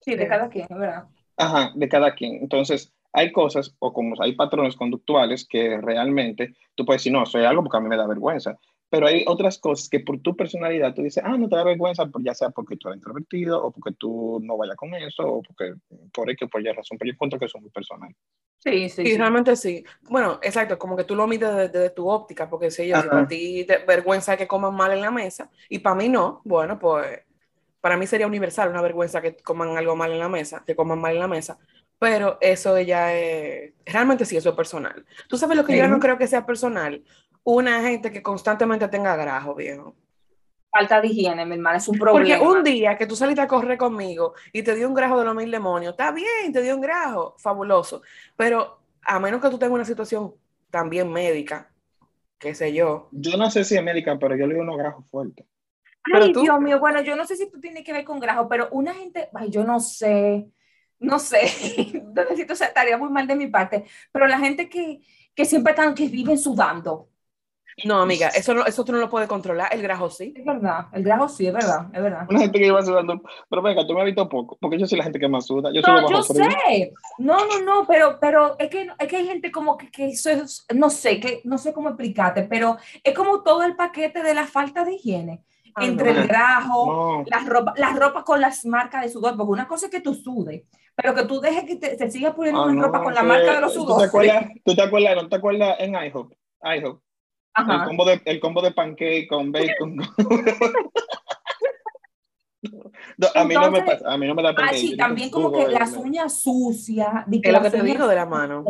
Sí, 0.00 0.14
de 0.14 0.28
cada 0.28 0.48
quien, 0.48 0.66
verdad. 0.70 1.04
Ajá, 1.36 1.72
de 1.74 1.88
cada 1.88 2.14
quien. 2.14 2.36
Entonces, 2.36 2.92
hay 3.12 3.32
cosas 3.32 3.74
o 3.78 3.92
como 3.92 4.14
hay 4.22 4.34
patrones 4.34 4.76
conductuales 4.76 5.46
que 5.48 5.78
realmente 5.80 6.54
tú 6.74 6.84
puedes 6.84 7.00
decir, 7.02 7.12
no, 7.12 7.26
soy 7.26 7.44
algo 7.44 7.62
porque 7.62 7.76
a 7.78 7.80
mí 7.80 7.88
me 7.88 7.96
da 7.96 8.06
vergüenza. 8.06 8.58
Pero 8.88 9.06
hay 9.06 9.24
otras 9.26 9.58
cosas 9.58 9.88
que 9.88 10.00
por 10.00 10.20
tu 10.20 10.36
personalidad 10.36 10.94
tú 10.94 11.02
dices, 11.02 11.22
ah, 11.26 11.36
no 11.38 11.48
te 11.48 11.56
da 11.56 11.64
vergüenza, 11.64 12.04
ya 12.20 12.34
sea 12.34 12.50
porque 12.50 12.76
tú 12.76 12.88
eres 12.88 12.98
introvertido 12.98 13.62
o 13.64 13.70
porque 13.72 13.92
tú 13.98 14.38
no 14.42 14.56
vayas 14.58 14.76
con 14.76 14.94
eso 14.94 15.22
o 15.26 15.42
porque 15.42 15.74
por 16.12 16.28
X 16.30 16.46
o 16.46 16.50
por 16.50 16.60
Y 16.62 16.70
razón. 16.72 16.98
Pero 16.98 17.08
yo 17.10 17.14
encuentro 17.14 17.38
que 17.38 17.46
eso 17.46 17.56
es 17.58 17.62
muy 17.62 17.70
personal. 17.70 18.14
Sí, 18.58 18.88
sí, 18.88 19.08
Sí, 19.08 19.16
sí. 19.16 19.16
realmente 19.16 19.56
sí. 19.56 19.84
Bueno, 20.08 20.38
exacto, 20.40 20.78
como 20.78 20.96
que 20.96 21.02
tú 21.02 21.16
lo 21.16 21.26
mides 21.26 21.50
desde, 21.50 21.68
desde 21.68 21.90
tu 21.90 22.08
óptica, 22.08 22.48
porque 22.48 22.70
si 22.70 22.86
yo, 22.86 22.96
si 22.96 23.08
para 23.08 23.26
ti 23.26 23.64
te 23.66 23.78
vergüenza 23.78 24.36
que 24.36 24.46
coman 24.46 24.74
mal 24.74 24.92
en 24.92 25.00
la 25.00 25.10
mesa, 25.10 25.50
y 25.68 25.80
para 25.80 25.96
mí 25.96 26.08
no, 26.08 26.42
bueno, 26.44 26.78
pues 26.78 27.22
para 27.80 27.96
mí 27.96 28.06
sería 28.06 28.26
universal 28.28 28.70
una 28.70 28.82
vergüenza 28.82 29.22
que 29.22 29.36
coman 29.36 29.76
algo 29.76 29.96
mal 29.96 30.12
en 30.12 30.20
la 30.20 30.28
mesa, 30.28 30.64
que 30.66 30.76
coman 30.76 31.00
mal 31.00 31.14
en 31.14 31.20
la 31.20 31.28
mesa, 31.28 31.58
pero 32.02 32.36
eso 32.40 32.80
ya 32.80 33.14
es, 33.14 33.74
realmente 33.86 34.24
sí, 34.24 34.36
eso 34.36 34.48
es 34.48 34.56
personal. 34.56 35.06
¿Tú 35.28 35.38
sabes 35.38 35.56
lo 35.56 35.64
que 35.64 35.78
yo 35.78 35.86
no 35.86 36.00
creo 36.00 36.18
que 36.18 36.26
sea 36.26 36.44
personal? 36.44 37.04
Una 37.44 37.80
gente 37.80 38.10
que 38.10 38.24
constantemente 38.24 38.88
tenga 38.88 39.14
grajo, 39.14 39.54
viejo. 39.54 39.94
Falta 40.68 41.00
de 41.00 41.06
higiene, 41.06 41.46
mi 41.46 41.54
hermana, 41.54 41.76
es 41.76 41.86
un 41.86 41.96
Porque 41.96 42.10
problema. 42.10 42.50
un 42.50 42.64
día 42.64 42.98
que 42.98 43.06
tú 43.06 43.14
saliste 43.14 43.40
a 43.42 43.46
correr 43.46 43.78
conmigo 43.78 44.34
y 44.52 44.64
te 44.64 44.74
dio 44.74 44.88
un 44.88 44.94
grajo 44.94 45.16
de 45.16 45.26
los 45.26 45.34
mil 45.36 45.48
demonios, 45.48 45.92
está 45.92 46.10
bien, 46.10 46.52
te 46.52 46.60
dio 46.60 46.74
un 46.74 46.80
grajo, 46.80 47.36
fabuloso. 47.38 48.02
Pero 48.36 48.80
a 49.02 49.20
menos 49.20 49.40
que 49.40 49.48
tú 49.50 49.56
tengas 49.60 49.74
una 49.76 49.84
situación 49.84 50.34
también 50.70 51.08
médica, 51.08 51.70
qué 52.36 52.52
sé 52.52 52.72
yo. 52.72 53.10
Yo 53.12 53.36
no 53.36 53.48
sé 53.48 53.62
si 53.62 53.76
es 53.76 53.82
médica, 53.84 54.18
pero 54.18 54.34
yo 54.34 54.48
le 54.48 54.54
doy 54.54 54.62
unos 54.64 54.76
grajos 54.76 55.08
fuertes. 55.08 55.46
Pero 56.04 56.24
Ay, 56.24 56.32
tú- 56.32 56.40
Dios 56.40 56.60
mío, 56.60 56.80
bueno, 56.80 57.00
yo 57.00 57.14
no 57.14 57.24
sé 57.26 57.36
si 57.36 57.48
tú 57.48 57.60
tienes 57.60 57.84
que 57.84 57.92
ver 57.92 58.04
con 58.04 58.18
grajo, 58.18 58.48
pero 58.48 58.68
una 58.72 58.92
gente, 58.92 59.28
ay, 59.34 59.50
yo 59.50 59.62
no 59.62 59.78
sé, 59.78 60.48
no 61.02 61.18
sé, 61.18 61.42
necesito, 62.14 62.52
o 62.54 62.56
sea, 62.56 62.68
estaría 62.68 62.98
muy 62.98 63.10
mal 63.10 63.26
de 63.26 63.36
mi 63.36 63.48
parte, 63.48 63.84
pero 64.12 64.26
la 64.26 64.38
gente 64.38 64.68
que, 64.68 65.00
que 65.34 65.44
siempre 65.44 65.72
están, 65.72 65.94
que 65.94 66.08
viven 66.08 66.38
sudando, 66.38 67.10
No, 67.84 68.00
amiga, 68.02 68.28
eso, 68.28 68.54
no, 68.54 68.64
eso 68.66 68.84
tú 68.84 68.92
no 68.92 68.98
lo 68.98 69.08
puedes 69.10 69.28
controlar, 69.28 69.72
el 69.74 69.82
grajo 69.82 70.10
sí. 70.10 70.32
es 70.34 70.44
verdad, 70.44 70.88
el 70.92 71.02
grajo 71.04 71.26
sí, 71.28 71.46
es 71.46 71.52
verdad, 71.54 71.86
es 71.94 72.02
verdad. 72.02 72.28
Una 72.28 72.40
gente 72.40 72.58
que 72.58 72.66
iba 72.66 72.82
sudando. 72.82 73.22
Pero 73.48 73.62
venga, 73.62 73.86
tú 73.86 73.94
me 73.94 74.00
has 74.00 74.06
visto 74.06 74.28
poco, 74.28 74.56
porque 74.60 74.78
yo 74.78 74.86
soy 74.86 74.98
la 74.98 75.04
gente 75.04 75.18
que 75.20 75.28
más 75.28 75.46
suda. 75.46 75.70
Yo 75.72 75.82
No, 75.82 76.06
yo 76.08 76.22
frío. 76.22 76.58
sé, 76.68 76.92
no, 77.18 77.44
no, 77.46 77.60
no, 77.62 77.86
pero, 77.88 78.18
pero 78.20 78.56
es 78.58 78.70
que, 78.70 78.88
es 78.98 79.08
que 79.08 79.16
hay 79.16 79.26
gente 79.26 79.50
como 79.50 79.76
que, 79.76 79.90
que 79.90 80.06
eso 80.08 80.30
es, 80.30 80.64
no 80.74 80.90
sé, 80.90 81.18
que 81.18 81.40
no 81.44 81.58
sé 81.58 81.72
cómo 81.72 81.88
explicarte, 81.88 82.44
pero 82.44 82.76
es 83.02 83.14
como 83.14 83.42
todo 83.42 83.64
el 83.64 83.74
paquete 83.74 84.22
de 84.22 84.34
la 84.34 84.46
falta 84.46 84.84
de 84.84 84.94
higiene, 84.94 85.44
Ah, 85.74 85.84
entre 85.86 86.12
no. 86.12 86.20
el 86.20 86.28
grajo, 86.28 86.86
No. 86.86 87.24
las 87.26 87.46
ropas 87.48 87.74
las 87.78 87.98
ropas 87.98 88.24
con 88.24 88.40
las 88.40 88.64
marcas 88.66 89.02
de 89.02 89.08
sudor, 89.08 89.36
porque 89.36 89.52
una 89.52 89.68
cosa 89.68 89.86
es 89.86 89.92
que 89.92 90.00
tú 90.00 90.14
sudes, 90.14 90.62
pero 90.94 91.14
que 91.14 91.24
tú 91.24 91.40
dejes 91.40 91.64
que 91.64 91.76
te, 91.76 91.96
te 91.96 92.10
sigas 92.10 92.34
poniendo 92.34 92.62
Ah, 92.62 92.66
una 92.66 92.74
no, 92.74 92.86
ropa 92.86 93.02
con 93.02 93.14
la 93.14 93.22
marca 93.22 93.54
de 93.54 93.60
los 93.62 93.72
¿Tú 93.74 93.80
te 93.80 93.86
sudores. 93.86 94.08
acuerdas? 94.08 94.46
¿Tú 94.64 94.74
te 94.74 94.82
acuerdas? 94.82 95.16
¿No 95.16 95.28
te 95.28 95.36
acuerdas 95.36 95.76
en 95.80 95.94
IHOP? 95.94 96.32
IHOP. 96.62 97.00
El 97.54 97.84
combo, 97.84 98.04
de, 98.06 98.22
el 98.24 98.40
combo 98.40 98.62
de 98.62 98.72
pancake 98.72 99.26
con 99.28 99.52
bacon. 99.52 99.96
No, 103.18 103.28
a 103.34 103.44
mí 103.44 103.54
no 103.54 103.70
me 103.70 103.82
pasa, 103.82 104.12
a 104.12 104.16
mí 104.16 104.26
no 104.26 104.34
me 104.34 104.42
da 104.42 104.50
Ah, 104.50 104.54
pancake. 104.56 104.78
sí, 104.78 104.96
también 104.96 105.30
como 105.30 105.52
que 105.52 105.68
las 105.68 105.96
uñas 105.96 106.40
sucias, 106.40 107.24
de 107.26 107.40
Es 107.42 107.52
lo 107.52 107.62
que 107.62 107.70
te 107.70 107.82
digo 107.82 108.06
de 108.06 108.14
la 108.14 108.26
mano. 108.26 108.64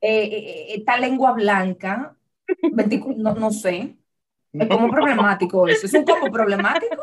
eh, 0.00 0.24
eh, 0.24 0.30
eh, 0.32 0.66
esta 0.76 0.98
lengua 0.98 1.32
blanca, 1.32 2.16
24 2.72 3.22
no, 3.22 3.34
no 3.34 3.50
sé, 3.50 3.96
es 4.60 4.68
como 4.68 4.90
problemático 4.90 5.68
eso, 5.68 5.86
es 5.86 5.94
un 5.94 6.04
combo 6.04 6.30
problemático. 6.30 7.02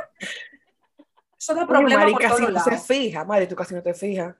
Eso 1.37 1.53
da 1.55 1.67
problemas 1.67 2.11
por 2.11 2.21
casi 2.21 2.37
todos 2.37 2.53
no 2.53 2.59
se 2.59 2.71
lados. 2.71 2.87
fija, 2.87 3.25
Mari, 3.25 3.47
tú 3.47 3.55
casi 3.55 3.75
no 3.75 3.81
te 3.83 3.93
fijas. 3.93 4.35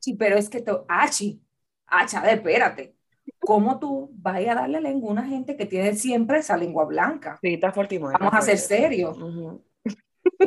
Sí, 0.00 0.14
pero 0.14 0.36
es 0.36 0.48
que, 0.48 0.60
to- 0.60 0.84
achi, 0.88 1.40
acha, 1.86 2.30
espérate, 2.30 2.94
¿cómo 3.40 3.78
tú 3.78 4.10
vas 4.14 4.36
a 4.46 4.54
darle 4.54 4.80
lengua 4.80 5.10
a 5.10 5.12
una 5.12 5.24
gente 5.24 5.56
que 5.56 5.66
tiene 5.66 5.94
siempre 5.94 6.38
esa 6.38 6.56
lengua 6.56 6.84
blanca? 6.84 7.38
Sí, 7.42 7.54
está 7.54 7.72
fuerte 7.72 7.94
y 7.94 7.98
mal, 7.98 8.12
Vamos 8.14 8.26
está 8.34 8.38
a 8.38 8.42
ser 8.42 8.58
serios. 8.58 9.16
Ujú. 9.18 9.64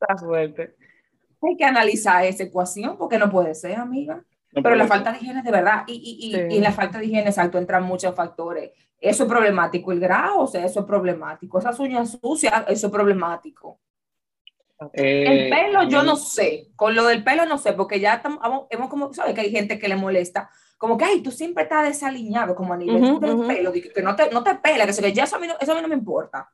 Está 0.00 0.16
fuerte. 0.18 0.74
Hay 1.42 1.56
que 1.56 1.64
analizar 1.64 2.24
esa 2.24 2.42
ecuación 2.44 2.96
porque 2.98 3.18
no 3.18 3.30
puede 3.30 3.54
ser, 3.54 3.76
amiga. 3.76 4.24
No 4.54 4.62
Pero 4.62 4.76
la 4.76 4.86
falta 4.86 5.10
de 5.12 5.18
higiene 5.18 5.40
es 5.40 5.44
de 5.44 5.50
verdad. 5.50 5.84
Y, 5.86 5.94
y, 5.94 6.28
y, 6.28 6.34
Sí. 6.34 6.56
y 6.56 6.60
la 6.60 6.72
falta 6.72 6.98
de 6.98 7.06
higiene, 7.06 7.28
exacto, 7.28 7.58
entran 7.58 7.82
muchos 7.82 8.14
factores. 8.14 8.70
Eso 9.00 9.24
es 9.24 9.28
problemático. 9.28 9.92
El 9.92 10.00
grado, 10.00 10.40
o 10.40 10.46
sea, 10.46 10.64
eso 10.64 10.80
es 10.80 10.86
problemático. 10.86 11.58
Esas 11.58 11.78
uñas 11.80 12.18
sucias, 12.22 12.64
eso 12.68 12.86
es 12.86 12.92
problemático. 12.92 13.80
Eh, 14.92 15.24
El 15.26 15.50
pelo, 15.50 15.82
yo 15.88 16.02
no 16.02 16.16
sé. 16.16 16.68
Con 16.76 16.94
lo 16.94 17.04
del 17.06 17.22
pelo, 17.24 17.46
no 17.46 17.58
sé, 17.58 17.72
porque 17.72 18.00
ya 18.00 18.14
estamos, 18.14 18.40
hemos- 18.70 18.88
como, 18.88 19.12
¿sabes? 19.12 19.34
Que 19.34 19.42
hay 19.42 19.50
gente 19.50 19.78
que 19.78 19.88
le 19.88 19.96
molesta. 19.96 20.50
Como 20.78 20.98
que, 20.98 21.04
ay, 21.04 21.22
tú 21.22 21.30
siempre 21.30 21.62
estás 21.64 21.86
desaliñado, 21.86 22.54
como 22.54 22.74
a 22.74 22.76
nivel 22.76 23.02
Ujú, 23.02 23.20
del 23.20 23.34
ujú. 23.34 23.46
pelo, 23.46 23.72
que, 23.72 23.90
que 23.92 24.02
no 24.02 24.14
te, 24.16 24.30
no 24.30 24.42
te 24.42 24.54
pela, 24.56 24.84
que, 24.86 24.92
se- 24.92 25.00
que 25.02 25.12
ya 25.12 25.24
eso 25.24 25.36
a, 25.36 25.38
mí 25.38 25.46
no, 25.46 25.54
eso 25.60 25.72
a 25.72 25.74
mí 25.76 25.80
no 25.82 25.88
me 25.88 25.94
importa. 25.94 26.48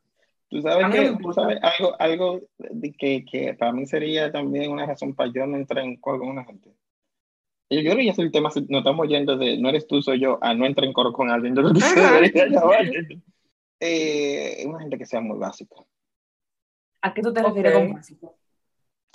Tú 0.48 0.60
sabes 0.60 0.86
no 0.88 1.18
tú 1.18 1.40
algo, 1.40 1.96
algo 1.98 2.40
de 2.58 2.92
que, 2.92 3.24
que 3.24 3.54
para 3.54 3.72
mí 3.72 3.86
sería 3.86 4.30
también 4.32 4.70
una 4.70 4.84
razón 4.84 5.14
para 5.14 5.30
yo 5.32 5.46
no 5.46 5.56
entrar 5.56 5.84
en 5.84 5.96
coro 5.96 6.18
con 6.18 6.28
una 6.28 6.44
gente. 6.44 6.70
Yo, 7.70 7.80
creo 7.82 7.96
que 7.96 8.04
ya 8.06 8.12
es 8.12 8.18
el 8.18 8.32
tema, 8.32 8.50
si 8.50 8.62
nos 8.62 8.80
estamos 8.80 9.06
yendo 9.08 9.36
de 9.36 9.56
no 9.58 9.68
eres 9.68 9.86
tú, 9.86 10.02
soy 10.02 10.18
yo, 10.20 10.38
a 10.42 10.54
no 10.54 10.66
entrar 10.66 10.86
en 10.86 10.92
coro 10.92 11.12
con 11.12 11.30
alguien. 11.30 11.54
Yo 11.54 11.62
creo 11.62 11.74
que 11.74 11.80
se 11.80 12.00
debería 12.00 12.46
llamar. 12.48 12.84
Eh, 13.78 14.64
una 14.66 14.80
gente 14.80 14.98
que 14.98 15.06
sea 15.06 15.20
muy 15.20 15.38
básica. 15.38 15.76
¿A 17.02 17.14
qué 17.14 17.22
tú 17.22 17.32
te 17.32 17.42
refieres 17.42 17.72
con 17.72 17.92
básico? 17.94 18.36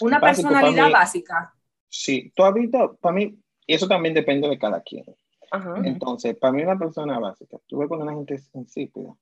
Una 0.02 0.20
Básico 0.20 0.50
personalidad 0.50 0.88
mí- 0.88 0.94
básica. 0.94 1.54
Sí, 1.88 2.32
tú 2.36 2.44
has 2.44 2.54
visto, 2.54 2.98
para 3.00 3.14
mí, 3.16 3.38
y 3.68 3.74
eso 3.74 3.88
también 3.88 4.14
depende 4.16 4.50
de 4.50 4.58
cada 4.58 4.82
quien. 4.82 5.06
Ajá. 5.52 5.76
Entonces, 5.84 6.36
para 6.38 6.52
mí 6.54 6.64
una 6.64 6.78
persona 6.78 7.20
básica, 7.20 7.58
tú 7.68 7.78
ves 7.78 7.88
cuando 7.88 8.06
una 8.06 8.16
gente 8.16 8.36
es 8.36 8.50
insípida. 8.56 9.16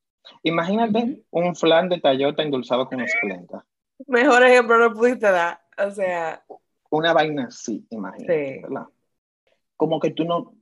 Imagínate 0.43 0.99
Ujú. 0.99 1.23
un 1.47 1.55
flan 1.55 1.89
de 1.89 1.99
Toyota 1.99 2.41
endulzado 2.41 2.87
con 2.87 3.01
esplenda. 3.01 3.65
Mejor 4.07 4.43
ejemplo 4.43 4.77
no 4.77 4.93
pudiste 4.93 5.29
dar. 5.29 5.61
O 5.77 5.91
sea, 5.91 6.43
Una 6.89 7.11
vaina 7.13 7.45
así, 7.47 7.85
imagínate, 7.89 8.55
Sí. 8.55 8.61
¿verdad? 8.61 8.85
Como 9.77 9.99
que 9.99 10.11
tú 10.11 10.23
no, 10.25 10.53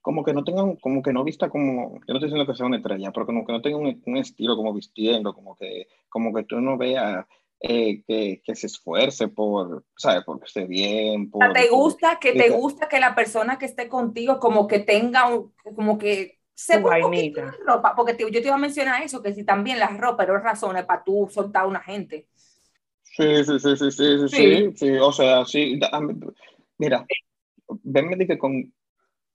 como 0.00 0.24
que 0.24 0.32
no 0.34 0.44
tenga, 0.44 0.62
un- 0.64 0.76
como 0.76 1.02
que 1.02 1.12
no 1.12 1.24
vista 1.24 1.48
como, 1.50 1.94
yo 2.06 2.14
no 2.14 2.14
estoy 2.16 2.28
diciendo 2.30 2.46
que 2.46 2.56
sea 2.56 2.66
una 2.66 2.76
estrella, 2.78 3.12
pero 3.12 3.26
como 3.26 3.44
que 3.46 3.52
no 3.52 3.62
tenga 3.62 3.76
un, 3.78 4.02
un 4.06 4.16
estilo 4.16 4.56
como 4.56 4.74
vistiendo, 4.74 5.34
como 5.34 5.56
que, 5.56 5.88
como 6.08 6.32
que 6.34 6.44
tú 6.44 6.60
no 6.60 6.78
veas 6.78 7.26
eh, 7.60 8.02
que, 8.06 8.42
que 8.44 8.54
se 8.56 8.66
esfuerce 8.68 9.28
por, 9.28 9.84
¿sabes? 9.96 10.24
Por 10.24 10.40
que 10.40 10.46
esté 10.46 10.66
bien, 10.66 11.30
por... 11.30 11.54
te 11.54 11.68
gusta 11.70 12.18
que 12.20 12.34
te 12.34 12.50
gusta 12.50 12.88
que 12.88 13.00
la 13.00 13.14
persona 13.14 13.58
que 13.58 13.66
esté 13.66 13.88
contigo 13.88 14.38
como 14.38 14.66
que 14.66 14.78
tenga 14.80 15.26
un, 15.28 15.54
como 15.76 15.96
que 15.98 16.40
se 16.54 16.78
ponga 16.80 17.06
un 17.06 17.14
poquito 17.14 17.40
vainita. 17.40 17.56
de 17.58 17.64
ropa, 17.64 17.94
porque 17.96 18.14
te- 18.14 18.24
yo 18.24 18.40
te 18.42 18.46
iba 18.46 18.54
a 18.56 18.58
mencionar 18.58 19.02
eso, 19.02 19.22
que 19.22 19.32
si 19.34 19.44
también 19.44 19.78
la 19.78 19.88
ropa 19.88 20.18
pero 20.26 20.38
razones 20.38 20.84
para 20.84 21.02
tú 21.04 21.28
soltar 21.32 21.62
a 21.64 21.66
una 21.66 21.80
gente. 21.80 22.28
Sí, 23.02 23.44
sí, 23.44 23.58
sí, 23.58 23.76
sí, 23.76 23.90
sí, 23.90 24.18
sí, 24.18 24.28
Sí. 24.30 24.70
sí, 24.70 24.72
sí, 24.76 24.90
o 24.98 25.12
sea, 25.12 25.44
sí, 25.44 25.78
mira, 26.78 27.10
venme 27.82 28.16
de 28.16 28.26
que 28.26 28.38
con 28.38 28.72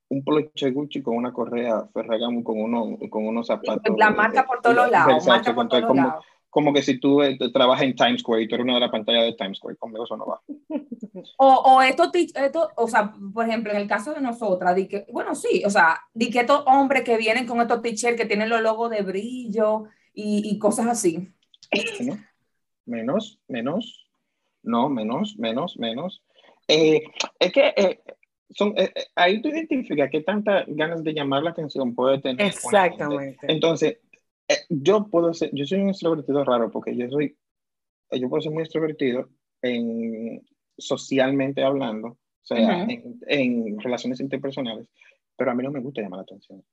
un 0.07 0.23
peluche 0.23 0.71
Gucci, 0.71 1.01
con 1.01 1.17
una 1.17 1.33
correa 1.33 1.87
Ferragamo, 1.93 2.43
con, 2.43 2.59
uno, 2.61 2.97
con 3.09 3.25
unos 3.27 3.47
zapatos. 3.47 3.97
La 3.97 4.11
marca 4.11 4.45
por 4.45 4.61
todos 4.61 4.75
los 4.75 4.91
lados, 4.91 5.25
marca 5.25 5.53
por 5.55 5.67
todos 5.67 5.85
como, 5.85 6.07
lados. 6.07 6.25
como 6.49 6.73
que 6.73 6.81
si 6.83 6.99
tú 6.99 7.23
eh, 7.23 7.37
trabajas 7.51 7.83
en 7.83 7.95
Times 7.95 8.21
Square 8.21 8.43
y 8.43 8.47
tú 8.47 8.55
eres 8.55 8.65
una 8.65 8.75
de 8.75 8.81
las 8.81 8.91
pantallas 8.91 9.23
de 9.23 9.33
Times 9.33 9.57
Square, 9.57 9.77
conmigo 9.77 10.03
eso 10.03 10.17
no 10.17 10.25
va. 10.25 10.41
O, 11.37 11.47
o 11.47 11.81
estos, 11.81 12.11
ti- 12.11 12.31
estos, 12.35 12.67
o 12.75 12.87
sea, 12.87 13.13
por 13.33 13.45
ejemplo, 13.45 13.71
en 13.71 13.77
el 13.77 13.87
caso 13.87 14.13
de 14.13 14.21
nosotras, 14.21 14.75
di 14.75 14.87
que, 14.87 15.05
bueno, 15.11 15.33
sí, 15.33 15.63
o 15.65 15.69
sea, 15.69 15.99
di 16.13 16.29
que 16.29 16.41
estos 16.41 16.63
hombres 16.67 17.03
que 17.03 17.17
vienen 17.17 17.45
con 17.47 17.59
estos 17.61 17.81
t-shirts 17.81 18.17
que 18.17 18.25
tienen 18.25 18.49
los 18.49 18.61
logos 18.61 18.89
de 18.89 19.01
brillo 19.01 19.85
y, 20.13 20.49
y 20.49 20.59
cosas 20.59 20.87
así. 20.87 21.29
¿no? 22.05 22.17
Menos, 22.85 23.39
menos, 23.47 24.07
no, 24.61 24.89
menos, 24.89 25.35
menos, 25.37 25.77
menos. 25.77 26.21
Eh, 26.67 27.03
es 27.39 27.51
que 27.51 27.73
eh, 27.75 28.01
son, 28.49 28.73
eh, 28.77 28.93
ahí 29.15 29.41
tú 29.41 29.49
identificas 29.49 30.09
qué 30.09 30.21
tantas 30.21 30.65
ganas 30.67 31.03
de 31.03 31.13
llamar 31.13 31.43
la 31.43 31.51
atención 31.51 31.95
puede 31.95 32.19
tener. 32.19 32.45
Exactamente. 32.45 33.37
Entonces, 33.47 33.99
yo 34.69 35.07
puedo 35.07 35.33
ser, 35.33 35.49
yo 35.53 35.65
soy 35.65 35.81
un 35.81 35.89
extrovertido 35.89 36.43
raro 36.43 36.71
porque 36.71 36.95
yo 36.95 37.09
soy, 37.09 37.37
yo 38.11 38.29
puedo 38.29 38.41
ser 38.41 38.51
muy 38.51 38.63
extrovertido 38.63 39.29
en, 39.61 40.43
socialmente 40.77 41.63
hablando, 41.63 42.09
o 42.09 42.17
sea, 42.43 42.83
en, 42.83 43.19
en, 43.27 43.79
relaciones 43.79 44.19
interpersonales, 44.19 44.87
pero 45.35 45.51
a 45.51 45.55
mí 45.55 45.63
no 45.63 45.71
me 45.71 45.79
gusta 45.79 46.01
llamar 46.01 46.19
la 46.19 46.23
atención. 46.23 46.63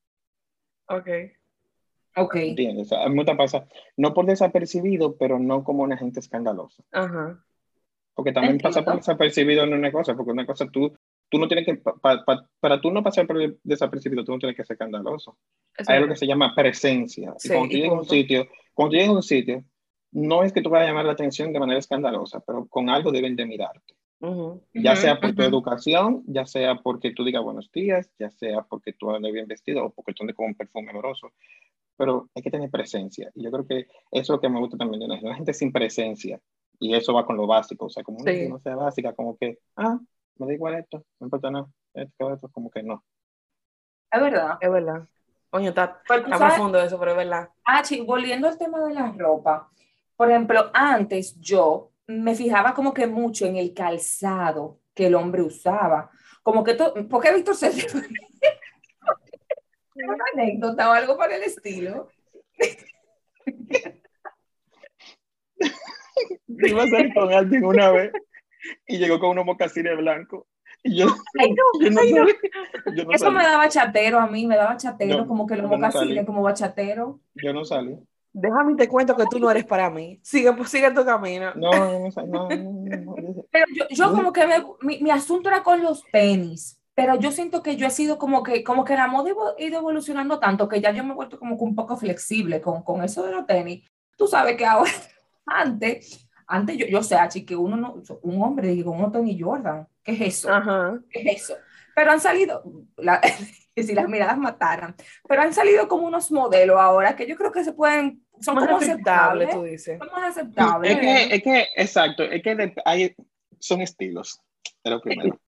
Ok. 0.88 1.08
Ok. 2.16 2.36
¿Entiendes? 2.36 2.92
a 2.92 3.08
mí 3.08 3.14
me 3.14 3.36
pasa, 3.36 3.66
no 3.96 4.12
por 4.12 4.26
desapercibido, 4.26 5.16
pero 5.16 5.38
no 5.38 5.64
como 5.64 5.82
una 5.82 5.96
gente 5.96 6.20
escandalosa. 6.20 6.82
Ajá. 6.92 7.42
Porque 8.14 8.32
también 8.32 8.58
pasa 8.58 8.84
por 8.84 8.96
desapercibido 8.96 9.64
en 9.64 9.72
una 9.72 9.90
cosa, 9.90 10.14
porque 10.14 10.32
una 10.32 10.44
cosa 10.44 10.68
tú, 10.68 10.94
tú 11.32 11.38
no 11.38 11.48
tienes 11.48 11.64
que, 11.64 11.80
para 12.60 12.80
tú 12.82 12.90
no 12.90 13.02
pasar 13.02 13.26
por 13.26 13.58
desapercibido, 13.64 14.22
tú 14.22 14.32
no 14.32 14.38
tienes 14.38 14.54
que 14.54 14.64
ser 14.64 14.74
escandaloso. 14.74 15.38
Hay 15.88 15.96
algo 15.96 16.10
que 16.10 16.16
se 16.16 16.26
llama 16.26 16.54
presencia. 16.54 17.34
y 17.42 17.48
cuando 17.48 17.68
tú 17.68 17.74
llegas 17.74 17.90
a 17.90 17.94
un 17.94 18.04
sitio, 18.04 18.48
cuando 18.74 18.90
tú 18.90 18.96
llegas 18.96 19.08
a 19.08 19.16
un 19.16 19.22
sitio, 19.22 19.64
no 20.10 20.42
es 20.44 20.52
que 20.52 20.60
tú 20.60 20.68
vayas 20.68 20.88
a 20.88 20.90
llamar 20.90 21.06
la 21.06 21.12
atención 21.12 21.50
de 21.50 21.58
manera 21.58 21.78
escandalosa, 21.78 22.40
pero 22.40 22.66
con 22.66 22.90
algo 22.90 23.10
deben 23.10 23.34
de 23.34 23.46
mirarte. 23.46 23.94
Ya 24.74 24.94
sea 24.94 25.18
por 25.18 25.34
tu 25.34 25.42
educación, 25.42 26.22
ya 26.26 26.44
sea 26.44 26.76
porque 26.76 27.12
tú 27.14 27.24
digas 27.24 27.42
buenos 27.42 27.72
días, 27.72 28.10
ya 28.18 28.30
sea 28.30 28.62
porque 28.68 28.92
tú 28.92 29.10
andes 29.10 29.32
bien 29.32 29.48
vestido 29.48 29.86
o 29.86 29.90
porque 29.90 30.12
tú 30.12 30.24
andes 30.24 30.36
con 30.36 30.48
un 30.48 30.54
perfume 30.54 30.90
oloroso, 30.90 31.32
pero 31.96 32.28
hay 32.34 32.42
que 32.42 32.50
tener 32.50 32.70
presencia. 32.70 33.32
Y 33.34 33.42
yo 33.42 33.50
creo 33.50 33.66
que 33.66 33.78
eso 33.78 33.88
es 34.10 34.28
lo 34.28 34.40
que 34.40 34.50
me 34.50 34.60
gusta 34.60 34.76
también 34.76 35.00
de 35.00 35.08
la 35.08 35.34
gente 35.34 35.54
sin 35.54 35.72
presencia. 35.72 36.38
Y 36.78 36.94
eso 36.94 37.14
va 37.14 37.24
con 37.24 37.38
lo 37.38 37.46
básico, 37.46 37.86
o 37.86 37.90
sea, 37.90 38.02
como 38.02 38.18
una 38.18 38.32
no 38.50 38.58
sea 38.58 38.76
básica, 38.76 39.14
como 39.14 39.38
que, 39.38 39.60
ah, 39.76 39.98
me 40.36 40.46
da 40.46 40.52
igual 40.52 40.74
esto, 40.74 41.04
no 41.20 41.26
importa 41.26 41.50
nada, 41.50 41.66
esto, 41.94 42.32
esto, 42.32 42.48
como 42.50 42.70
que 42.70 42.82
no. 42.82 43.04
Es 44.10 44.20
verdad. 44.20 44.58
Es 44.60 44.70
verdad. 44.70 45.08
Coño, 45.50 45.70
está, 45.70 46.02
está 46.08 46.38
profundo 46.38 46.80
eso, 46.80 46.98
pero 46.98 47.12
es 47.12 47.16
verdad. 47.16 47.48
Ah, 47.64 47.84
sí, 47.84 48.00
volviendo 48.00 48.48
al 48.48 48.58
tema 48.58 48.80
de 48.80 48.94
la 48.94 49.12
ropa. 49.12 49.70
Por 50.16 50.30
ejemplo, 50.30 50.70
antes 50.72 51.38
yo 51.40 51.92
me 52.06 52.34
fijaba 52.34 52.74
como 52.74 52.94
que 52.94 53.06
mucho 53.06 53.46
en 53.46 53.56
el 53.56 53.74
calzado 53.74 54.80
que 54.94 55.06
el 55.06 55.14
hombre 55.14 55.42
usaba. 55.42 56.10
Como 56.42 56.64
que, 56.64 56.74
todo, 56.74 56.94
¿por 57.08 57.22
qué 57.22 57.34
Víctor 57.34 57.54
se 57.54 57.70
una 59.94 60.24
anécdota 60.32 60.88
o 60.90 60.92
algo 60.92 61.16
por 61.16 61.32
el 61.32 61.42
estilo. 61.42 62.08
Iba 66.46 66.82
a 66.82 66.88
salir 66.88 67.14
con 67.14 67.32
alguien 67.32 67.64
una 67.64 67.90
vez 67.90 68.12
y 68.86 68.98
llegó 68.98 69.18
con 69.18 69.30
unos 69.30 69.44
mocasines 69.44 69.96
blancos. 69.96 70.44
Y 70.82 70.96
yo, 70.96 71.06
Eso 73.12 73.30
me 73.30 73.42
daba 73.42 73.68
chatero 73.68 74.18
a 74.18 74.26
mí, 74.26 74.46
me 74.46 74.56
daba 74.56 74.76
chatero, 74.76 75.26
como 75.26 75.46
que 75.46 75.56
los 75.56 75.70
mocasines, 75.70 76.26
como 76.26 76.42
bachatero. 76.42 77.20
Yo 77.34 77.52
no 77.52 77.64
salí. 77.64 77.96
Déjame 78.32 78.74
te 78.76 78.88
cuento 78.88 79.14
que 79.14 79.26
tú 79.30 79.38
no 79.38 79.50
eres 79.50 79.64
para 79.64 79.90
mí. 79.90 80.18
Sigue, 80.22 80.52
pues, 80.54 80.70
sigue 80.70 80.90
tu 80.90 81.04
camino. 81.04 81.52
No, 81.54 81.70
no, 81.70 82.48
no, 82.48 82.48
Pero 83.50 83.66
yo, 83.76 83.84
yo 83.90 84.12
como 84.12 84.32
que 84.32 84.46
mi, 84.80 85.02
mi, 85.02 85.10
asunto 85.10 85.50
era 85.50 85.62
con 85.62 85.82
los 85.82 86.02
tenis 86.10 86.82
pero 86.94 87.18
yo 87.18 87.32
siento 87.32 87.62
que 87.62 87.76
yo 87.76 87.86
he 87.86 87.90
sido 87.90 88.18
como 88.18 88.42
que, 88.42 88.62
como 88.62 88.84
que 88.84 88.94
la 88.94 89.06
moda 89.06 89.30
ha 89.30 89.62
ido 89.62 89.78
evolucionando 89.78 90.38
tanto 90.38 90.68
que 90.68 90.80
ya 90.80 90.92
yo 90.92 91.04
me 91.04 91.12
he 91.12 91.14
vuelto 91.14 91.38
como 91.38 91.56
un 91.56 91.74
poco 91.74 91.96
flexible 91.96 92.60
con, 92.60 92.82
con 92.82 93.02
eso 93.02 93.22
de 93.22 93.32
los 93.32 93.46
tenis. 93.46 93.90
Tú 94.16 94.26
sabes 94.26 94.56
que 94.56 94.66
ahora, 94.66 94.90
antes, 95.46 96.28
antes 96.52 96.76
yo, 96.76 96.86
yo 96.86 97.02
sé, 97.02 97.16
que 97.46 97.56
uno 97.56 97.76
no, 97.76 98.02
un 98.22 98.42
hombre 98.42 98.68
digo, 98.68 98.92
uno 98.92 99.10
tenis 99.10 99.42
Jordan, 99.42 99.86
¿qué 100.02 100.12
es 100.12 100.20
eso? 100.20 100.48
¿Qué 101.10 101.20
es 101.20 101.42
eso? 101.42 101.56
Pero 101.94 102.10
han 102.10 102.20
salido, 102.20 102.62
la, 102.96 103.20
si 103.76 103.94
las 103.94 104.08
miradas 104.08 104.38
mataran, 104.38 104.94
pero 105.28 105.42
han 105.42 105.52
salido 105.52 105.88
como 105.88 106.06
unos 106.06 106.30
modelos 106.30 106.78
ahora 106.78 107.16
que 107.16 107.26
yo 107.26 107.36
creo 107.36 107.52
que 107.52 107.64
se 107.64 107.72
pueden, 107.72 108.24
son 108.40 108.54
más 108.56 108.66
como 108.66 108.78
aceptables, 108.78 109.50
tú 109.50 109.62
dices. 109.62 109.98
Son 109.98 110.08
más 110.12 110.36
aceptables. 110.36 110.90
Es 110.90 110.98
que, 110.98 111.34
es 111.34 111.42
que, 111.42 111.66
exacto, 111.76 112.22
es 112.24 112.42
que 112.42 112.74
hay, 112.84 113.14
son 113.58 113.80
estilos, 113.80 114.40
es 114.82 114.90
lo 114.90 115.00
primero 115.00 115.38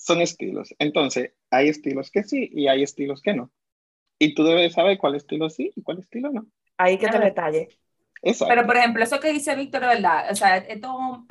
son 0.00 0.22
estilos. 0.22 0.74
Entonces, 0.78 1.32
hay 1.50 1.68
estilos 1.68 2.10
que 2.10 2.24
sí 2.24 2.48
y 2.52 2.68
hay 2.68 2.82
estilos 2.82 3.20
que 3.20 3.34
no. 3.34 3.50
Y 4.18 4.34
tú 4.34 4.44
debes 4.44 4.72
saber 4.72 4.98
cuál 4.98 5.14
estilo 5.14 5.50
sí 5.50 5.70
y 5.76 5.82
cuál 5.82 5.98
estilo 5.98 6.30
no. 6.30 6.46
Ahí 6.78 6.98
que 6.98 7.08
te 7.08 7.18
detalle. 7.18 7.68
Exacto. 8.22 8.54
Pero, 8.54 8.66
por 8.66 8.76
ejemplo, 8.76 9.02
eso 9.02 9.18
que 9.18 9.32
dice 9.32 9.54
Víctor, 9.54 9.82
verdad, 9.82 10.26
o 10.30 10.34
sea, 10.34 10.58
esto, 10.58 11.26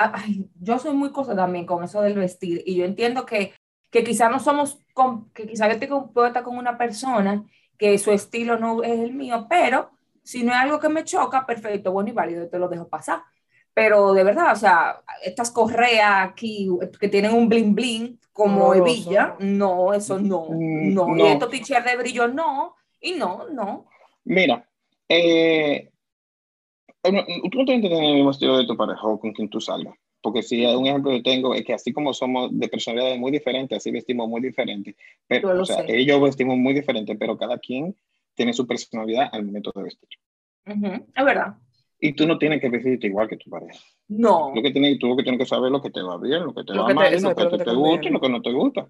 yo 0.60 0.80
soy 0.80 0.94
muy 0.96 1.12
cosa 1.12 1.36
también 1.36 1.66
con 1.66 1.84
eso 1.84 2.02
del 2.02 2.16
vestir 2.16 2.64
y 2.66 2.76
yo 2.76 2.86
entiendo 2.86 3.26
que, 3.26 3.54
que 3.92 4.04
quizás 4.04 4.32
no 4.32 4.40
somos, 4.40 4.80
con, 4.94 5.30
que 5.32 5.46
quizás 5.46 5.72
yo 5.72 5.80
tengo 5.80 6.12
puedo 6.12 6.28
estar 6.28 6.44
con 6.44 6.58
una 6.58 6.78
persona 6.78 7.46
que 7.78 7.98
su 7.98 8.12
estilo 8.12 8.58
no 8.58 8.84
es 8.84 9.00
el 9.00 9.14
mío, 9.14 9.48
pero 9.50 9.92
si 10.24 10.44
no 10.44 10.52
es 10.52 10.58
algo 10.58 10.80
que 10.80 10.90
me 10.90 11.04
choca, 11.04 11.46
perfecto, 11.46 11.92
bueno 11.92 12.10
y 12.10 12.14
válido, 12.14 12.48
te 12.50 12.60
lo 12.60 12.68
dejo 12.68 12.88
pasar. 12.88 13.22
Pero 13.74 14.14
de 14.14 14.24
verdad, 14.24 14.52
o 14.52 14.56
sea, 14.56 15.02
estas 15.24 15.52
correas 15.52 16.28
aquí 16.28 16.70
que 17.00 17.08
tienen 17.08 17.34
un 17.34 17.48
bling 17.48 17.74
bling, 17.74 18.20
como 18.34 18.74
hebilla, 18.74 19.36
no, 19.40 19.94
eso 19.94 20.20
no, 20.20 20.48
mm, 20.50 20.94
no. 20.94 21.18
Y 21.18 21.28
estos 21.28 21.50
t 21.50 21.82
de 21.82 21.98
brillo, 21.98 22.28
no, 22.28 22.76
y 23.00 23.14
no, 23.14 23.48
no. 23.50 23.86
Mira, 24.24 24.68
eh, 25.08 25.92
tú 27.02 27.58
no 27.58 27.66
tienes 27.66 27.82
que 27.82 27.90
tener 27.90 28.04
el 28.04 28.16
mismo 28.16 28.32
estilo 28.32 28.58
de 28.58 28.66
tu 28.66 28.76
pareja 28.76 29.02
o 29.04 29.20
con 29.20 29.32
quien 29.32 29.50
tú 29.50 29.60
salgas. 29.62 29.96
Porque 30.22 30.44
si 30.44 30.66
un 30.66 30.86
ejemplo 30.86 31.12
que 31.12 31.22
tengo 31.22 31.54
es 31.56 31.64
que 31.64 31.74
así 31.74 31.94
como 31.94 32.14
somos 32.14 32.50
de 32.52 32.68
personalidades 32.68 33.18
muy 33.18 33.32
diferentes, 33.32 33.78
así 33.78 33.90
vestimos 33.92 34.28
muy 34.28 34.42
diferente. 34.42 34.96
Pero, 35.28 35.62
o 35.62 35.66
sea, 35.66 35.86
ellos 35.88 36.22
vestimos 36.22 36.58
muy 36.58 36.74
diferente, 36.74 37.16
pero 37.16 37.38
cada 37.38 37.58
quien 37.58 37.96
tiene 38.36 38.54
su 38.54 38.68
personalidad 38.68 39.30
al 39.32 39.46
momento 39.46 39.72
de 39.74 39.84
vestir. 39.84 40.10
Es 40.66 41.26
verdad. 41.26 41.56
Y 42.02 42.14
tú 42.14 42.26
no 42.28 42.38
tienes 42.38 42.62
que 42.62 42.70
vestirte 42.70 43.08
igual 43.08 43.28
que 43.28 43.38
tu 43.38 43.50
pareja. 43.50 43.80
No. 44.08 44.54
Lo 44.56 44.62
que 44.62 44.72
tienes, 44.72 45.00
tú 45.00 45.08
lo 45.08 45.18
que 45.18 45.24
tienes 45.24 45.40
que 45.40 45.46
saber 45.46 45.72
lo 45.72 45.82
que 45.82 45.90
te 45.90 46.02
va 46.02 46.18
bien, 46.18 46.46
lo 46.46 46.54
que 46.54 46.64
te 46.64 46.74
va 46.74 46.94
mal, 46.94 47.22
lo 47.22 47.36
que, 47.36 47.46
te, 47.46 47.64
te, 47.64 47.74
gusta 47.74 48.08
y 48.08 48.12
lo 48.12 48.22
que 48.22 48.30
no 48.30 48.42
te 48.42 48.52
gusta. 48.52 48.90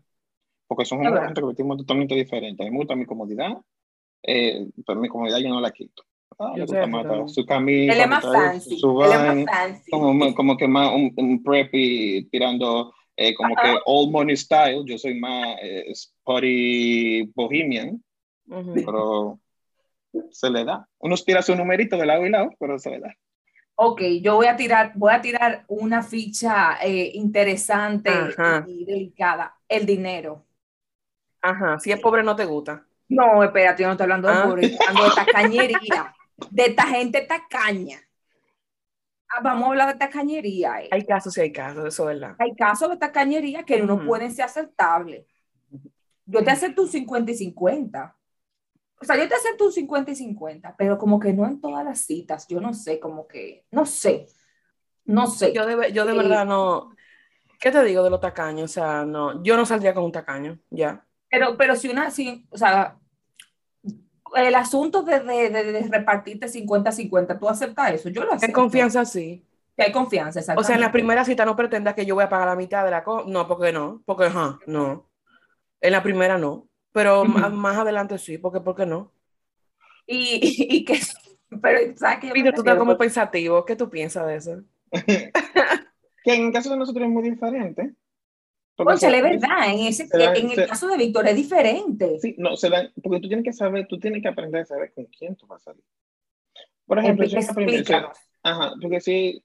Porque 0.67 0.86
son 0.86 1.04
gente 1.04 1.41
que 1.41 1.48
vestimos 1.48 1.78
totalmente 1.78 2.15
diferentes. 2.15 2.65
A 2.65 2.69
mí 2.69 2.72
me 2.72 2.78
gusta 2.78 2.95
mi 2.95 3.06
comodidad, 3.06 3.58
eh, 4.24 4.67
pero 4.86 5.00
mi 5.00 5.08
comodidad 5.08 5.39
yo 5.39 5.50
no 5.50 5.62
la 5.62 5.72
quito. 5.72 6.04
Ah, 6.38 6.54
me 6.56 6.62
gusta 6.62 6.88
más 6.88 7.34
su 7.34 7.46
camisa, 7.46 7.94
Él 7.94 8.02
es 8.02 8.08
más 8.08 8.24
fancy. 8.24 8.80
Su 8.80 8.94
van, 8.94 9.46
Como, 9.89 10.34
como, 10.36 10.58
que 10.58 10.68
más 10.68 10.94
un, 10.94 11.13
un 11.18 11.44
preppy 11.44 12.30
tirando 12.32 12.94
eh, 13.18 13.36
como 13.36 13.54
que 13.56 13.78
old 13.86 14.12
money 14.12 14.38
style. 14.38 14.84
Yo 14.86 14.98
soy 14.98 15.20
más 15.20 15.58
eh, 15.62 15.92
sporty 15.92 17.24
bohemian. 17.36 18.02
Pero 18.74 19.39
se 20.32 20.50
le 20.50 20.63
da. 20.63 20.88
Uno 21.00 21.15
tira 21.18 21.42
su 21.42 21.56
numerito 21.56 21.98
de 21.98 22.06
lado 22.06 22.26
y 22.26 22.30
lado, 22.30 22.50
pero 22.60 22.80
se 22.80 22.92
le 22.92 23.00
da. 23.00 23.13
Ok, 23.76 24.02
yo 24.22 24.36
voy 24.36 24.48
a 24.48 24.56
tirar, 24.56 24.92
voy 24.96 25.13
a 25.13 25.22
tirar 25.22 25.63
una 25.68 26.02
ficha 26.04 26.78
eh, 26.82 27.12
interesante 27.13 28.10
y 28.68 28.86
delicada. 28.86 29.56
El 29.68 29.86
dinero. 29.86 30.46
Ajá, 31.42 31.80
si 31.80 31.92
es 31.92 32.00
pobre 32.00 32.24
no 32.24 32.36
te 32.36 32.46
gusta. 32.46 32.86
No, 33.08 33.44
espérate, 33.44 33.84
yo 33.84 33.88
no 33.88 33.94
estoy 33.94 34.04
hablando 34.04 34.28
de 34.28 34.34
ah. 34.34 34.44
pobre, 34.44 34.65
estoy 34.68 34.88
hablando 34.88 35.10
de 35.10 35.15
tacañería, 35.26 36.15
de 36.49 36.65
esta 36.65 36.88
gente 36.88 37.21
tacaña. 37.21 37.99
Ah, 39.30 39.41
vamos 39.43 39.65
a 39.65 39.69
hablar 39.69 39.93
de 39.93 39.99
tacañería. 39.99 40.82
Eh. 40.82 40.89
Hay 40.91 41.06
casos 41.06 41.38
y 41.38 41.41
hay 41.41 41.52
casos, 41.52 41.86
eso 41.86 42.10
es 42.10 42.19
verdad. 42.19 42.36
Hay 42.39 42.56
casos 42.56 42.89
de 42.89 42.97
tacañería 42.97 43.63
que 43.63 43.82
no 43.82 44.04
pueden 44.06 44.34
ser 44.34 44.45
aceptables. 44.45 45.25
Yo 46.25 46.43
te 46.43 46.52
acepto 46.52 46.84
un 46.84 46.89
50 46.89 47.32
y 47.32 47.36
50 47.36 48.15
o 49.02 49.06
sea, 49.06 49.15
yo 49.15 49.28
te 49.28 49.36
acepto 49.36 49.65
un 49.65 49.71
50 49.71 50.12
y 50.12 50.15
50, 50.15 50.75
pero 50.78 50.97
como 50.97 51.19
que 51.19 51.32
no 51.32 51.45
en 51.45 51.62
todas 51.62 51.86
las 51.86 52.02
citas, 52.02 52.47
yo 52.47 52.60
no 52.60 52.73
sé, 52.73 52.99
como 52.99 53.28
que, 53.28 53.65
no 53.71 53.86
sé, 53.86 54.28
no 55.06 55.28
sé. 55.28 55.54
Yo 55.54 55.65
de, 55.65 55.93
yo 55.93 56.06
de 56.06 56.13
verdad 56.13 56.45
no, 56.45 56.91
¿qué 57.62 57.71
te 57.71 57.84
digo 57.84 58.04
de 58.04 58.10
los 58.10 58.19
tacaños? 58.19 58.71
O 58.71 58.73
sea, 58.73 59.06
no, 59.06 59.41
yo 59.41 59.56
no 59.56 59.65
saldría 59.65 59.93
con 59.93 60.04
un 60.04 60.12
tacaño, 60.12 60.60
ya. 60.69 61.06
Pero, 61.30 61.56
pero 61.56 61.75
si 61.78 61.88
una, 61.88 62.12
si, 62.12 62.45
o 62.49 62.58
sea, 62.58 62.99
el 64.36 64.56
asunto 64.56 65.04
de, 65.04 65.20
de, 65.20 65.50
de, 65.50 65.88
repartirte 65.88 66.48
50-50, 66.48 67.39
¿tú 67.39 67.50
aceptas 67.50 67.94
eso? 67.94 68.10
Yo 68.10 68.24
lo 68.24 68.34
acepto. 68.34 68.46
En 68.48 68.52
confianza, 68.54 69.06
sí. 69.06 69.46
Que 69.76 69.84
hay 69.84 69.92
confianza, 69.92 70.42
O 70.58 70.63
sea, 70.63 70.76
en 70.76 70.82
la 70.82 70.92
primera 70.92 71.24
cita 71.24 71.46
no 71.46 71.56
pretendas 71.56 71.94
que 71.94 72.06
yo 72.06 72.15
voy 72.15 72.24
a 72.24 72.30
pagar 72.30 72.48
la 72.48 72.56
mitad 72.56 72.84
de 72.84 72.92
la 72.92 73.04
cosa. 73.04 73.26
No, 73.30 73.48
porque 73.48 73.72
no, 73.72 74.02
porque, 74.06 74.26
ajá, 74.26 74.60
no. 74.68 75.10
En 75.82 75.92
la 75.92 76.04
primera 76.04 76.38
no. 76.38 76.68
Pero 76.92 77.24
más, 77.24 77.78
adelante 77.78 78.18
sí, 78.18 78.38
porque 78.38 78.60
¿por 78.60 78.76
qué 78.76 78.86
no? 78.86 79.12
Y, 80.06 80.39
y, 80.42 80.86
que, 80.86 81.00
pero 81.62 81.96
¿sabes 81.96 82.20
qué? 82.20 82.52
tú 82.52 82.62
estás 82.62 82.78
como 82.78 82.98
pensativo, 82.98 83.63
¿qué 83.63 83.76
tú 83.76 83.89
piensas 83.89 84.26
de 84.28 84.36
eso? 84.36 84.63
que 86.24 86.34
en 86.34 86.48
el 86.48 86.52
caso 86.52 86.72
de 86.72 86.78
nosotros 86.78 87.06
es 87.06 87.12
muy 87.12 87.24
diferente. 87.24 87.94
Oye, 88.86 89.18
es 89.18 89.24
verdad, 89.24 89.74
en, 89.74 89.80
ese, 89.80 90.08
en 90.12 90.52
el 90.52 90.68
caso 90.68 90.88
de 90.88 90.98
Víctor 90.98 91.28
es 91.28 91.36
diferente. 91.36 92.18
Sí, 92.20 92.36
no, 92.38 92.56
se 92.56 92.70
dan, 92.70 92.92
porque 93.04 93.20
tú 93.20 93.28
tienes 93.28 93.44
que 93.44 93.54
saber, 93.54 93.88
tú 93.88 94.00
tienes 94.00 94.22
que 94.22 94.30
aprender 94.30 94.62
a 94.62 94.65
saber 94.65 94.94
con 94.94 95.06
quién 95.06 95.36
tú 95.36 95.48
vas 95.48 95.62
a 95.62 95.72
salir. 95.72 95.84
Por 96.86 97.00
ejemplo, 97.00 97.26
yo 97.26 97.39
ajá, 98.44 98.74
porque 98.82 99.02
si 99.02 99.44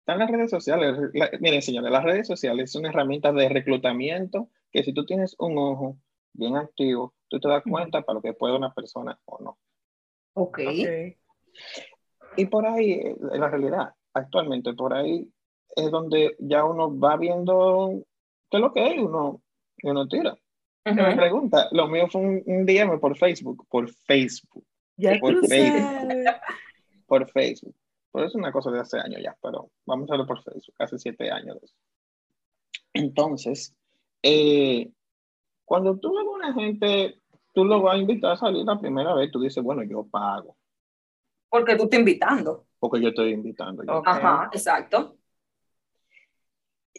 Están 0.00 0.18
las 0.18 0.30
redes 0.30 0.50
sociales. 0.50 0.96
miren, 1.40 1.62
señores, 1.62 1.90
las 1.90 2.04
redes 2.04 2.26
sociales 2.26 2.72
son 2.72 2.86
herramientas 2.86 3.34
de 3.34 3.48
reclutamiento 3.48 4.50
que 4.70 4.82
si 4.82 4.92
tú 4.92 5.04
tienes 5.04 5.36
un 5.38 5.58
ojo 5.58 5.98
bien 6.32 6.56
activo, 6.56 7.14
tú 7.28 7.38
te 7.40 7.48
das 7.48 7.62
cuenta 7.68 8.02
para 8.02 8.14
lo 8.14 8.22
que 8.22 8.32
puede 8.32 8.56
una 8.56 8.72
persona 8.72 9.18
o 9.26 9.42
no. 9.42 9.58
Ok. 10.34 10.60
okay. 10.60 11.16
Y 12.36 12.46
por 12.46 12.66
ahí, 12.66 12.92
en 12.92 13.40
la 13.40 13.48
realidad, 13.48 13.94
actualmente, 14.12 14.74
por 14.74 14.94
ahí 14.94 15.28
es 15.74 15.90
donde 15.90 16.36
ya 16.38 16.64
uno 16.64 16.98
va 16.98 17.16
viendo 17.16 18.02
qué 18.50 18.56
es 18.56 18.60
lo 18.60 18.72
que 18.72 18.80
hay, 18.80 18.98
uno, 18.98 19.42
uno 19.82 20.08
tira. 20.08 20.36
Me 20.84 21.16
pregunta, 21.16 21.68
lo 21.72 21.88
mío 21.88 22.06
fue 22.08 22.20
un, 22.20 22.42
un, 22.46 22.64
DM 22.64 23.00
por 23.00 23.16
Facebook, 23.16 23.66
por 23.68 23.90
Facebook. 23.90 24.64
Ya 24.96 25.18
por 25.18 25.44
Facebook. 25.46 26.24
por 27.06 27.30
Facebook. 27.30 27.74
Por 28.12 28.22
eso 28.22 28.28
es 28.28 28.34
una 28.36 28.52
cosa 28.52 28.70
de 28.70 28.80
hace 28.80 28.98
años 28.98 29.20
ya, 29.22 29.36
pero 29.42 29.70
vamos 29.84 30.08
a 30.08 30.12
verlo 30.12 30.26
por 30.26 30.42
Facebook, 30.42 30.74
hace 30.78 30.98
siete 30.98 31.30
años. 31.30 31.58
Entonces, 32.92 33.74
eh, 34.22 34.90
cuando 35.64 35.98
tú 35.98 36.14
ves 36.16 36.24
a 36.24 36.30
una 36.30 36.54
gente, 36.54 37.20
tú 37.52 37.64
lo 37.64 37.82
vas 37.82 37.96
a 37.96 37.98
invitar 37.98 38.32
a 38.32 38.36
salir 38.36 38.64
la 38.64 38.78
primera 38.78 39.14
vez, 39.14 39.30
tú 39.30 39.40
dices, 39.40 39.62
bueno, 39.62 39.82
yo 39.82 40.06
pago. 40.06 40.56
Porque 41.50 41.76
tú 41.76 41.84
estás 41.84 41.98
invitando. 41.98 42.64
Porque 42.78 43.00
yo 43.02 43.08
estoy 43.08 43.32
invitando. 43.32 43.82
Ajá, 44.04 44.48
exacto. 44.52 45.15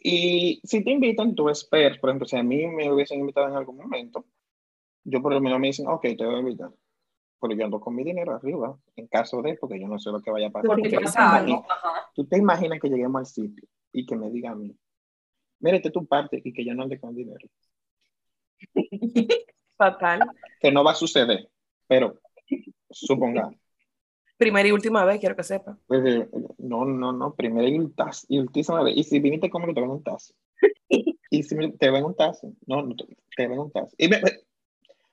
Y 0.02 0.60
si 0.64 0.84
te 0.84 0.90
invitan, 0.90 1.34
tú 1.34 1.48
esperas, 1.48 1.98
por 1.98 2.10
ejemplo, 2.10 2.26
si 2.26 2.36
a 2.36 2.42
mí 2.42 2.66
me 2.66 2.92
hubiesen 2.92 3.20
invitado 3.20 3.48
en 3.48 3.56
algún 3.56 3.76
momento, 3.76 4.26
yo 5.04 5.22
por 5.22 5.32
lo 5.32 5.40
menos 5.40 5.58
me 5.58 5.68
dicen, 5.68 5.88
ok, 5.88 6.02
te 6.02 6.24
voy 6.24 6.36
a 6.36 6.40
invitar. 6.40 6.70
Pero 7.40 7.54
yo 7.54 7.64
ando 7.64 7.80
con 7.80 7.94
mi 7.94 8.04
dinero 8.04 8.34
arriba, 8.34 8.76
en 8.96 9.06
caso 9.06 9.40
de, 9.42 9.54
porque 9.54 9.80
yo 9.80 9.88
no 9.88 9.98
sé 9.98 10.10
lo 10.10 10.20
que 10.20 10.30
vaya 10.30 10.48
a 10.48 10.50
pasar. 10.50 10.68
Porque 10.68 10.90
pasa 10.90 11.36
algo. 11.36 11.64
Tú 12.14 12.26
te 12.26 12.38
imaginas 12.38 12.80
que 12.80 12.88
lleguemos 12.88 13.20
al 13.20 13.26
sitio 13.26 13.68
y 13.92 14.04
que 14.04 14.16
me 14.16 14.30
diga 14.30 14.50
a 14.50 14.54
mí, 14.54 14.76
mírate 15.60 15.90
tu 15.90 16.06
parte 16.06 16.40
y 16.44 16.52
que 16.52 16.64
yo 16.64 16.74
no 16.74 16.82
ande 16.82 16.98
con 16.98 17.14
dinero. 17.14 17.48
Fatal. 19.76 20.20
Que 20.60 20.72
no 20.72 20.82
va 20.82 20.92
a 20.92 20.96
suceder, 20.96 21.48
pero 21.86 22.20
supongamos. 22.90 23.54
Primera 24.38 24.68
y 24.68 24.72
última 24.72 25.04
vez, 25.04 25.18
quiero 25.18 25.34
que 25.34 25.42
sepa. 25.42 25.76
Pues, 25.88 26.06
eh, 26.06 26.28
no, 26.58 26.84
no, 26.84 27.12
no, 27.12 27.34
primera 27.34 27.68
y, 27.68 27.78
última 28.38 28.82
vez. 28.84 28.96
Y 28.96 29.02
si 29.02 29.18
viniste 29.18 29.50
conmigo, 29.50 29.74
te 29.74 29.80
ven 29.80 29.90
un 29.90 30.02
tazo. 30.02 30.32
y 31.30 31.42
si 31.42 31.56
te 31.72 31.90
ven 31.90 32.04
un 32.04 32.14
tazo, 32.14 32.52
no, 32.66 32.82
no 32.82 32.94
te 32.94 33.48
ven 33.48 33.58
un 33.58 33.70
tazo. 33.72 33.94
Y 33.98 34.08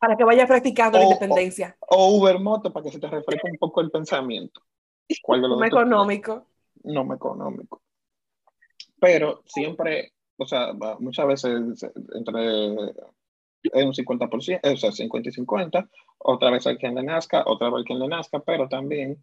para 0.05 0.15
que 0.15 0.23
vaya 0.23 0.45
practicando 0.45 0.99
la 0.99 1.05
independencia. 1.05 1.75
O, 1.79 2.17
Uber 2.17 2.39
Moto, 2.39 2.71
para 2.71 2.83
que 2.83 2.91
se 2.91 2.99
te 2.99 3.07
refresque 3.07 3.49
un 3.49 3.57
poco 3.57 3.81
el 3.81 3.89
pensamiento. 3.89 4.61
¿Cuál 5.23 5.41
de 5.41 5.47
los 5.47 5.57
no 5.59 5.65
económico. 5.65 6.45
No 6.83 7.03
me 7.03 7.15
económico. 7.15 7.81
Pero 8.99 9.41
siempre, 9.45 10.13
o 10.37 10.45
sea, 10.45 10.73
muchas 10.99 11.27
veces 11.27 11.91
entre 12.13 12.93
un 13.73 13.93
50%, 13.93 14.73
o 14.73 14.77
sea, 14.77 14.91
50 14.91 15.29
y 15.29 15.31
50, 15.31 15.89
otra 16.19 16.51
vez 16.51 16.67
hay 16.67 16.77
quien 16.77 16.95
le 16.95 17.03
nazca, 17.03 17.43
otra 17.45 17.69
vez 17.69 17.79
hay 17.79 17.83
quien 17.85 17.99
le 17.99 18.07
nazca, 18.07 18.39
pero 18.39 18.67
también 18.67 19.17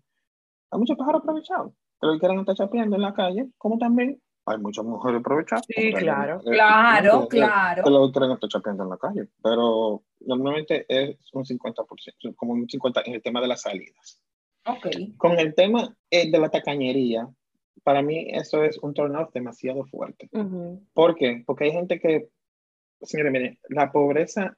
hay 0.70 0.78
muchos 0.78 0.96
pájaros 0.96 1.22
aprovechados 1.22 1.72
que 2.02 2.06
lo 2.08 2.18
quieren 2.18 2.40
estar 2.40 2.56
chapeando 2.56 2.96
en 2.96 3.02
la 3.02 3.14
calle, 3.14 3.48
como 3.58 3.78
también 3.78 4.20
hay 4.44 4.58
muchas 4.58 4.84
mujeres 4.84 5.20
aprovechadas. 5.20 5.64
Sí, 5.68 5.92
claro. 5.92 6.40
claro, 6.40 7.28
claro. 7.28 7.84
Que 7.84 7.90
lo 7.90 8.10
quieren 8.10 8.32
estar 8.32 8.48
chapeando 8.48 8.82
en 8.82 8.90
la 8.90 8.96
calle, 8.96 9.28
pero 9.40 10.02
normalmente 10.20 10.84
es 10.88 11.16
un 11.32 11.44
50%, 11.44 12.34
como 12.34 12.54
un 12.54 12.66
50% 12.66 13.02
en 13.06 13.14
el 13.14 13.22
tema 13.22 13.40
de 13.40 13.46
las 13.46 13.62
salidas. 13.62 14.20
Okay. 14.64 15.12
Con 15.16 15.38
el 15.38 15.54
tema 15.54 15.94
eh, 16.10 16.28
de 16.30 16.38
la 16.38 16.48
tacañería, 16.48 17.28
para 17.84 18.02
mí 18.02 18.26
eso 18.32 18.64
es 18.64 18.78
un 18.78 18.94
turn 18.94 19.14
off 19.14 19.32
demasiado 19.32 19.84
fuerte. 19.84 20.28
¿Por 20.92 21.14
qué? 21.14 21.44
Porque 21.46 21.64
hay 21.64 21.72
gente 21.72 22.00
que 22.00 22.28
señores, 23.02 23.32
miren, 23.32 23.58
la 23.68 23.90
pobreza 23.92 24.56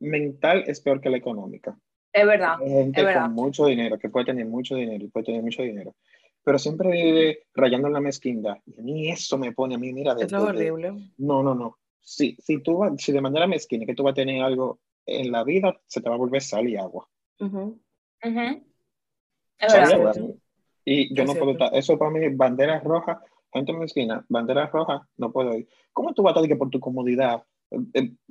mental 0.00 0.64
es 0.66 0.80
peor 0.80 1.00
que 1.00 1.10
la 1.10 1.16
económica. 1.16 1.76
Es 2.12 2.26
verdad. 2.26 2.56
Hay 2.60 2.70
gente 2.70 3.00
es 3.00 3.06
verdad. 3.06 3.22
con 3.22 3.34
mucho 3.34 3.66
dinero, 3.66 3.98
que 3.98 4.08
puede 4.08 4.26
tener 4.26 4.46
mucho 4.46 4.74
dinero 4.74 5.04
y 5.04 5.08
puede 5.08 5.26
tener 5.26 5.42
mucho 5.42 5.62
dinero, 5.62 5.94
pero 6.44 6.58
siempre 6.58 6.90
vive 6.90 7.46
rayando 7.54 7.88
en 7.88 7.94
la 7.94 8.00
mezquindad. 8.00 8.56
Y 8.66 8.78
a 8.78 8.82
mí 8.82 9.10
eso 9.10 9.38
me 9.38 9.52
pone 9.52 9.76
a 9.76 9.78
mí, 9.78 9.92
mira, 9.92 10.14
de, 10.14 10.24
es 10.24 10.32
horrible. 10.32 10.92
no, 11.18 11.42
no, 11.42 11.54
no. 11.54 11.78
Si, 12.00 12.36
si 12.40 12.60
tú 12.60 12.80
si 12.98 13.12
de 13.12 13.20
manera 13.20 13.46
mezquina 13.46 13.86
que 13.86 13.94
tú 13.94 14.02
vas 14.02 14.12
a 14.12 14.16
tener 14.16 14.42
algo 14.42 14.80
en 15.06 15.30
la 15.30 15.44
vida, 15.44 15.80
se 15.86 16.00
te 16.00 16.08
va 16.08 16.16
a 16.16 16.18
volver 16.18 16.42
sal 16.42 16.68
y 16.68 16.76
agua. 16.76 17.08
Uh 17.38 17.78
Es 19.58 19.72
verdad. 19.72 20.16
Y 20.84 21.14
yo 21.14 21.24
no 21.24 21.34
puedo 21.34 21.52
estar, 21.52 21.74
eso 21.74 21.96
para 21.96 22.10
mí, 22.10 22.28
banderas 22.34 22.82
rojas, 22.82 23.18
gente 23.52 23.72
mezquina, 23.72 24.24
banderas 24.28 24.72
rojas, 24.72 25.02
no 25.16 25.30
puedo 25.30 25.56
ir. 25.56 25.68
¿Cómo 25.92 26.12
tú 26.12 26.22
vas 26.22 26.34
a 26.34 26.40
estar 26.40 26.48
que 26.48 26.56
por 26.56 26.70
tu 26.70 26.80
comodidad 26.80 27.44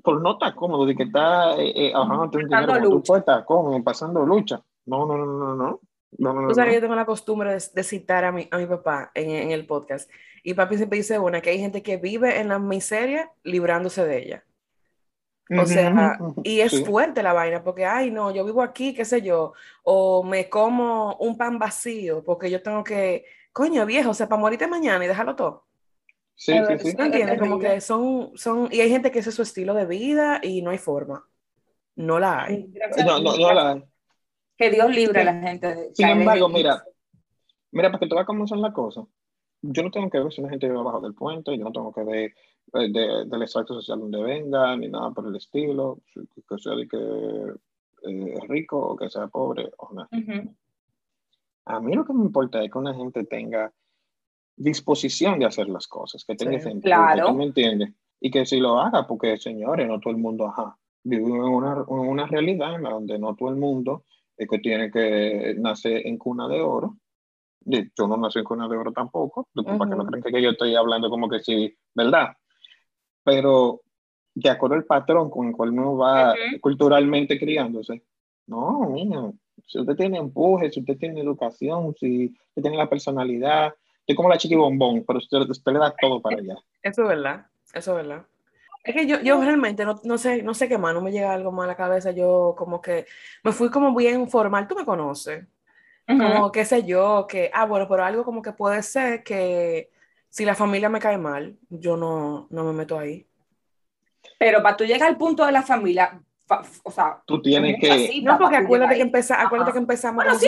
por 0.03 0.21
no 0.21 0.33
estar 0.33 0.55
cómodo, 0.55 0.85
de 0.85 0.95
que 0.95 1.03
está 1.03 1.55
eh, 1.57 1.89
eh 1.89 1.93
un 1.95 2.29
dinero, 2.29 2.81
tú 2.81 3.03
puedes 3.03 3.21
estar 3.21 3.45
cómodo, 3.45 3.83
pasando 3.83 4.25
lucha. 4.25 4.61
No, 4.85 5.05
no, 5.05 5.17
no, 5.17 5.25
no, 5.25 5.55
no. 5.55 5.79
No, 6.17 6.33
no, 6.33 6.41
no, 6.41 6.53
sabes, 6.53 6.73
yo 6.73 6.81
tengo 6.81 6.95
la 6.95 7.05
costumbre 7.05 7.57
de, 7.73 7.83
citar 7.83 8.25
a 8.25 8.33
mi, 8.33 8.45
a 8.51 8.57
mi 8.57 8.65
papá 8.65 9.11
en, 9.13 9.29
en, 9.29 9.51
el 9.51 9.65
podcast. 9.65 10.09
Y 10.43 10.53
papi 10.53 10.75
siempre 10.75 10.97
dice 10.97 11.17
una, 11.17 11.39
que 11.39 11.51
hay 11.51 11.59
gente 11.59 11.81
que 11.81 11.95
vive 11.95 12.39
en 12.41 12.49
la 12.49 12.59
miseria 12.59 13.31
librándose 13.43 14.03
de 14.05 14.17
ella. 14.17 14.43
O 15.59 15.65
sea, 15.65 16.17
y 16.43 16.61
es 16.61 16.85
fuerte 16.85 17.23
la 17.23 17.33
vaina, 17.33 17.63
porque, 17.63 17.85
ay, 17.85 18.09
no, 18.09 18.31
yo 18.31 18.45
vivo 18.45 18.61
aquí, 18.61 18.93
qué 18.93 19.03
sé 19.03 19.21
yo, 19.21 19.53
o 19.83 20.23
me 20.23 20.49
como 20.49 21.15
un 21.15 21.37
pan 21.37 21.59
vacío, 21.59 22.23
porque 22.23 22.49
yo 22.49 22.61
tengo 22.61 22.83
que, 22.83 23.25
coño, 23.51 23.85
viejo, 23.85 24.11
o 24.11 24.13
sea, 24.13 24.29
para 24.29 24.39
morirte 24.39 24.67
mañana 24.67 25.03
y 25.03 25.07
dejarlo 25.09 25.35
todo. 25.35 25.65
Sí, 26.35 26.53
sí, 26.53 26.89
sí. 26.89 26.95
¿No 26.97 27.05
entiendes? 27.05 27.39
Como 27.39 27.59
que 27.59 27.81
son, 27.81 28.31
son, 28.35 28.67
y 28.71 28.81
hay 28.81 28.89
gente 28.89 29.11
que 29.11 29.19
ese 29.19 29.29
es 29.29 29.35
su 29.35 29.43
estilo 29.43 29.73
de 29.73 29.85
vida 29.85 30.39
y 30.41 30.61
no 30.61 30.71
hay 30.71 30.77
forma. 30.77 31.27
No 31.95 32.19
la 32.19 32.45
hay. 32.45 32.71
No, 33.05 33.19
no, 33.19 33.37
no 33.37 33.53
la 33.53 33.71
hay. 33.71 33.83
Que 34.57 34.71
Dios 34.71 34.89
libre 34.89 35.21
a 35.21 35.25
la 35.25 35.41
gente. 35.41 35.75
De 35.75 35.95
Sin 35.95 36.07
embargo, 36.07 36.49
mira, 36.49 36.83
mira, 37.71 37.89
para 37.89 37.99
que 37.99 38.07
tú 38.07 38.15
veas 38.15 38.27
cómo 38.27 38.47
son 38.47 38.61
las 38.61 38.73
cosas, 38.73 39.05
yo 39.61 39.83
no 39.83 39.91
tengo 39.91 40.09
que 40.09 40.19
ver 40.19 40.31
si 40.31 40.41
una 40.41 40.49
gente 40.49 40.67
vive 40.67 40.79
abajo 40.79 41.01
del 41.01 41.13
puente, 41.13 41.55
yo 41.57 41.63
no 41.63 41.71
tengo 41.71 41.93
que 41.93 42.03
ver 42.03 42.33
eh, 42.73 42.91
de, 42.91 43.25
del 43.25 43.41
extracto 43.41 43.73
social 43.75 43.99
donde 43.99 44.21
venga, 44.23 44.75
ni 44.75 44.87
nada 44.87 45.11
por 45.11 45.27
el 45.27 45.35
estilo, 45.35 45.99
que 46.13 46.57
sea 46.57 46.73
de 46.75 46.87
que 46.87 46.97
eh, 46.97 48.33
es 48.41 48.47
rico 48.47 48.79
o 48.79 48.95
que 48.95 49.09
sea 49.09 49.27
pobre 49.27 49.71
o 49.77 49.93
no. 49.93 50.07
A 51.65 51.79
mí 51.79 51.93
lo 51.93 52.05
que 52.05 52.13
me 52.13 52.25
importa 52.25 52.63
es 52.63 52.71
que 52.71 52.77
una 52.77 52.93
gente 52.93 53.23
tenga 53.25 53.71
disposición 54.55 55.39
de 55.39 55.45
hacer 55.45 55.67
las 55.69 55.87
cosas, 55.87 56.23
que 56.25 56.35
tenga 56.35 56.59
sentido, 56.59 56.81
claro. 56.81 57.33
me 57.33 57.45
entiendes? 57.45 57.93
Y 58.19 58.29
que 58.29 58.45
si 58.45 58.59
lo 58.59 58.79
haga, 58.79 59.07
porque 59.07 59.37
señores, 59.37 59.87
no 59.87 59.99
todo 59.99 60.11
el 60.11 60.19
mundo, 60.19 60.47
ajá, 60.47 60.77
vive 61.03 61.23
en 61.23 61.31
una, 61.31 61.83
una 61.87 62.27
realidad 62.27 62.75
en 62.75 62.83
la 62.83 62.91
donde 62.91 63.17
no 63.17 63.35
todo 63.35 63.49
el 63.49 63.55
mundo 63.55 64.05
es 64.37 64.47
que 64.47 64.59
tiene 64.59 64.91
que 64.91 65.55
nacer 65.57 66.05
en 66.05 66.17
cuna 66.17 66.47
de 66.47 66.61
oro. 66.61 66.97
Yo 67.63 68.07
no 68.07 68.17
nací 68.17 68.39
en 68.39 68.45
cuna 68.45 68.67
de 68.67 68.75
oro 68.75 68.91
tampoco, 68.91 69.47
para 69.53 69.77
que 69.77 69.95
no 69.95 70.05
crean 70.05 70.23
que 70.23 70.41
yo 70.41 70.49
estoy 70.49 70.75
hablando 70.75 71.09
como 71.09 71.29
que 71.29 71.39
sí, 71.39 71.75
¿verdad? 71.93 72.29
Pero 73.23 73.81
de 74.33 74.49
acuerdo 74.49 74.75
al 74.75 74.85
patrón 74.85 75.29
con 75.29 75.47
el 75.47 75.53
cual 75.53 75.69
uno 75.71 75.97
va 75.97 76.33
culturalmente 76.59 77.37
criándose, 77.37 78.03
no, 78.47 78.89
mira, 78.89 79.31
si 79.67 79.79
usted 79.79 79.95
tiene 79.95 80.17
empuje, 80.17 80.71
si 80.71 80.79
usted 80.79 80.97
tiene 80.97 81.21
educación, 81.21 81.93
si 81.99 82.33
usted 82.49 82.61
tiene 82.61 82.77
la 82.77 82.89
personalidad, 82.89 83.73
Estoy 84.01 84.15
como 84.15 84.29
la 84.29 84.37
chiqui 84.37 84.55
bombón, 84.55 85.03
pero 85.05 85.19
usted, 85.19 85.39
usted, 85.49 85.71
le 85.71 85.79
da 85.79 85.93
todo 85.99 86.21
para 86.21 86.37
allá. 86.37 86.55
Eso 86.81 87.03
es 87.03 87.07
verdad, 87.07 87.45
eso 87.73 87.91
es 87.91 87.97
verdad. 87.97 88.25
Es 88.83 88.95
que 88.95 89.05
yo, 89.05 89.21
yo 89.21 89.39
realmente 89.39 89.85
no, 89.85 89.99
no, 90.03 90.17
sé, 90.17 90.41
no 90.41 90.53
sé 90.53 90.67
qué 90.67 90.77
más, 90.77 90.93
no 90.93 91.01
me 91.01 91.11
llega 91.11 91.31
algo 91.31 91.51
más 91.51 91.65
a 91.65 91.67
la 91.67 91.75
cabeza. 91.75 92.11
Yo 92.11 92.55
como 92.57 92.81
que 92.81 93.05
me 93.43 93.51
fui 93.51 93.69
como 93.69 93.95
bien 93.95 94.27
formal, 94.27 94.67
tú 94.67 94.75
me 94.75 94.85
conoces. 94.85 95.45
Como 96.07 96.51
qué 96.51 96.65
sé 96.65 96.83
yo, 96.83 97.25
que, 97.25 97.49
ah, 97.53 97.65
bueno, 97.65 97.87
pero 97.87 98.03
algo 98.03 98.25
como 98.25 98.41
que 98.41 98.51
puede 98.51 98.83
ser 98.83 99.23
que 99.23 99.91
si 100.27 100.43
la 100.43 100.55
familia 100.55 100.89
me 100.89 100.99
cae 100.99 101.17
mal, 101.17 101.57
yo 101.69 101.95
no, 101.95 102.47
no 102.49 102.63
me 102.65 102.73
meto 102.73 102.99
ahí. 102.99 103.25
Pero 104.37 104.61
para 104.61 104.75
tú 104.75 104.83
llegar 104.83 105.07
al 105.07 105.17
punto 105.17 105.45
de 105.45 105.53
la 105.53 105.61
familia, 105.61 106.21
o 106.83 106.91
sea, 106.91 107.21
tú 107.25 107.41
tienes 107.41 107.77
que... 107.79 108.21
no, 108.23 108.37
porque 108.37 108.57
acuérdate 108.57 108.95
que, 108.95 109.01
empeza, 109.01 109.41
acuérdate 109.41 109.71
que 109.73 109.77
empezamos 109.79 110.23
bueno, 110.23 110.39
sí, 110.39 110.47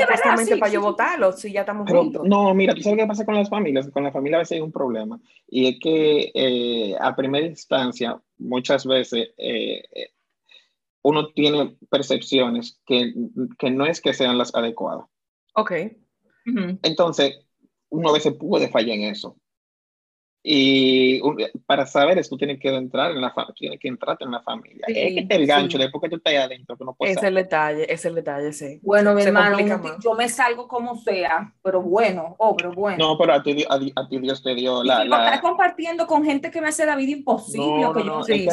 para 0.59 0.71
yo 0.71 0.81
votarlo, 0.81 1.31
si 1.31 1.51
ya 1.51 1.61
estamos 1.61 1.89
juntos. 1.89 2.23
No, 2.25 2.53
mira, 2.53 2.73
tú 2.73 2.81
sabes 2.81 2.99
qué 2.99 3.07
pasa 3.07 3.25
con 3.25 3.35
las 3.35 3.49
familias, 3.49 3.89
con 3.91 4.03
la 4.03 4.11
familia 4.11 4.37
a 4.37 4.41
veces 4.41 4.57
hay 4.57 4.61
un 4.61 4.71
problema, 4.71 5.19
y 5.47 5.67
es 5.67 5.79
que 5.79 6.31
eh, 6.33 6.95
a 6.99 7.15
primera 7.15 7.45
instancia, 7.45 8.19
muchas 8.37 8.85
veces 8.85 9.29
eh, 9.37 9.83
uno 11.03 11.27
tiene 11.33 11.77
percepciones 11.89 12.79
que, 12.85 13.13
que, 13.59 13.69
no 13.69 13.85
es 13.85 14.01
que 14.01 14.13
sean 14.13 14.37
las 14.37 14.55
adecuadas. 14.55 15.05
Ok. 15.55 15.71
Entonces, 16.83 17.39
uno 17.89 18.09
a 18.09 18.13
veces 18.13 18.33
puede 18.33 18.69
fallar 18.69 18.97
en 18.97 19.03
eso. 19.03 19.37
Y 20.45 21.21
para 21.65 21.85
saber 21.85 22.17
eso, 22.17 22.31
tú 22.31 22.37
tienes 22.37 22.59
que 22.59 22.67
entrar 22.67 23.11
en 23.11 23.21
la 23.21 23.33
tienes 23.55 23.79
que 23.79 23.87
entrar 23.87 24.17
en 24.19 24.29
la 24.29 24.41
familia. 24.41 24.85
es 24.87 25.25
que 25.25 25.35
el 25.35 25.47
gancho, 25.47 25.77
después 25.77 26.01
que 26.01 26.09
tú 26.09 26.17
estás 26.17 26.31
ahí 26.31 26.37
adentro, 26.37 26.75
que 26.75 26.83
no 26.83 26.93
puedes. 26.93 27.15
Es 27.15 27.23
el 27.23 27.35
detalle, 27.35 27.91
es 27.91 28.03
el 28.03 28.15
detalle, 28.15 28.51
sí. 28.51 28.79
Bueno, 28.83 29.13
mi 29.13 29.21
hermano, 29.21 29.57
yo 30.03 30.15
me 30.15 30.27
salgo 30.27 30.67
como 30.67 30.97
sea, 30.97 31.53
pero 31.63 31.81
bueno, 31.81 32.35
oh, 32.39 32.57
pero 32.57 32.73
bueno. 32.73 32.97
No, 32.97 33.17
pero 33.17 33.33
a 33.33 33.41
ti, 33.41 33.63
a, 33.69 33.75
a 34.01 34.09
ti 34.09 34.19
Dios 34.19 34.43
te 34.43 34.53
dio 34.53 34.83
la. 34.83 35.05
Y 35.05 35.07
la... 35.07 35.25
Estás 35.25 35.41
compartiendo 35.41 36.05
con 36.07 36.25
gente 36.25 36.51
que 36.51 36.59
me 36.59 36.67
hace 36.67 36.85
la 36.85 36.97
vida 36.97 37.11
imposible. 37.11 37.81
No, 37.81 37.93
que 37.93 38.03
yo, 38.03 38.23
sí, 38.23 38.45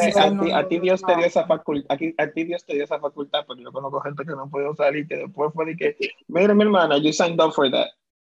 a, 0.53 0.67
ti, 0.69 0.79
Dios 0.79 1.01
te 1.01 1.13
dio 1.17 1.25
esa 1.25 1.45
facultad, 1.45 1.97
a, 2.17 2.27
ti 2.27 2.43
Dios 2.45 2.65
te 2.65 2.73
dio 2.73 2.85
esa 2.85 2.99
facultad, 2.99 3.43
pero 3.45 3.59
yo 3.59 3.71
conozco 3.73 3.99
gente 3.99 4.23
que 4.23 4.31
no 4.31 4.49
puede 4.49 4.73
salir, 4.75 5.05
que 5.09 5.17
después 5.17 5.51
fue 5.53 5.65
de 5.65 5.75
que, 5.75 5.97
mira, 6.29 6.53
mi 6.53 6.63
hermana, 6.63 6.97
you 6.99 7.11
signed 7.11 7.41
up 7.41 7.51
for 7.51 7.69
that. 7.69 7.89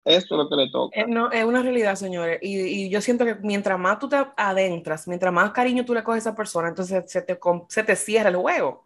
Esto 0.06 0.36
es 0.36 0.38
lo 0.38 0.50
que 0.50 0.56
le 0.56 0.70
toca. 0.70 1.00
Eh, 1.00 1.06
no, 1.08 1.32
es 1.32 1.46
una 1.46 1.62
realidad, 1.62 1.96
señores. 1.96 2.40
Y, 2.42 2.60
y, 2.60 2.90
yo 2.90 3.00
siento 3.00 3.24
que 3.24 3.36
mientras 3.36 3.80
más 3.80 4.00
tú 4.00 4.10
te 4.10 4.18
adentras, 4.36 5.08
mientras 5.08 5.32
más 5.32 5.52
cariño 5.52 5.86
tú 5.86 5.94
le 5.94 6.04
coges 6.04 6.26
a 6.26 6.30
esa 6.30 6.36
persona, 6.36 6.68
entonces 6.68 7.10
se 7.10 7.22
te, 7.22 7.40
se 7.70 7.84
te 7.84 7.96
cierra 7.96 8.30
el 8.30 8.36
juego. 8.36 8.84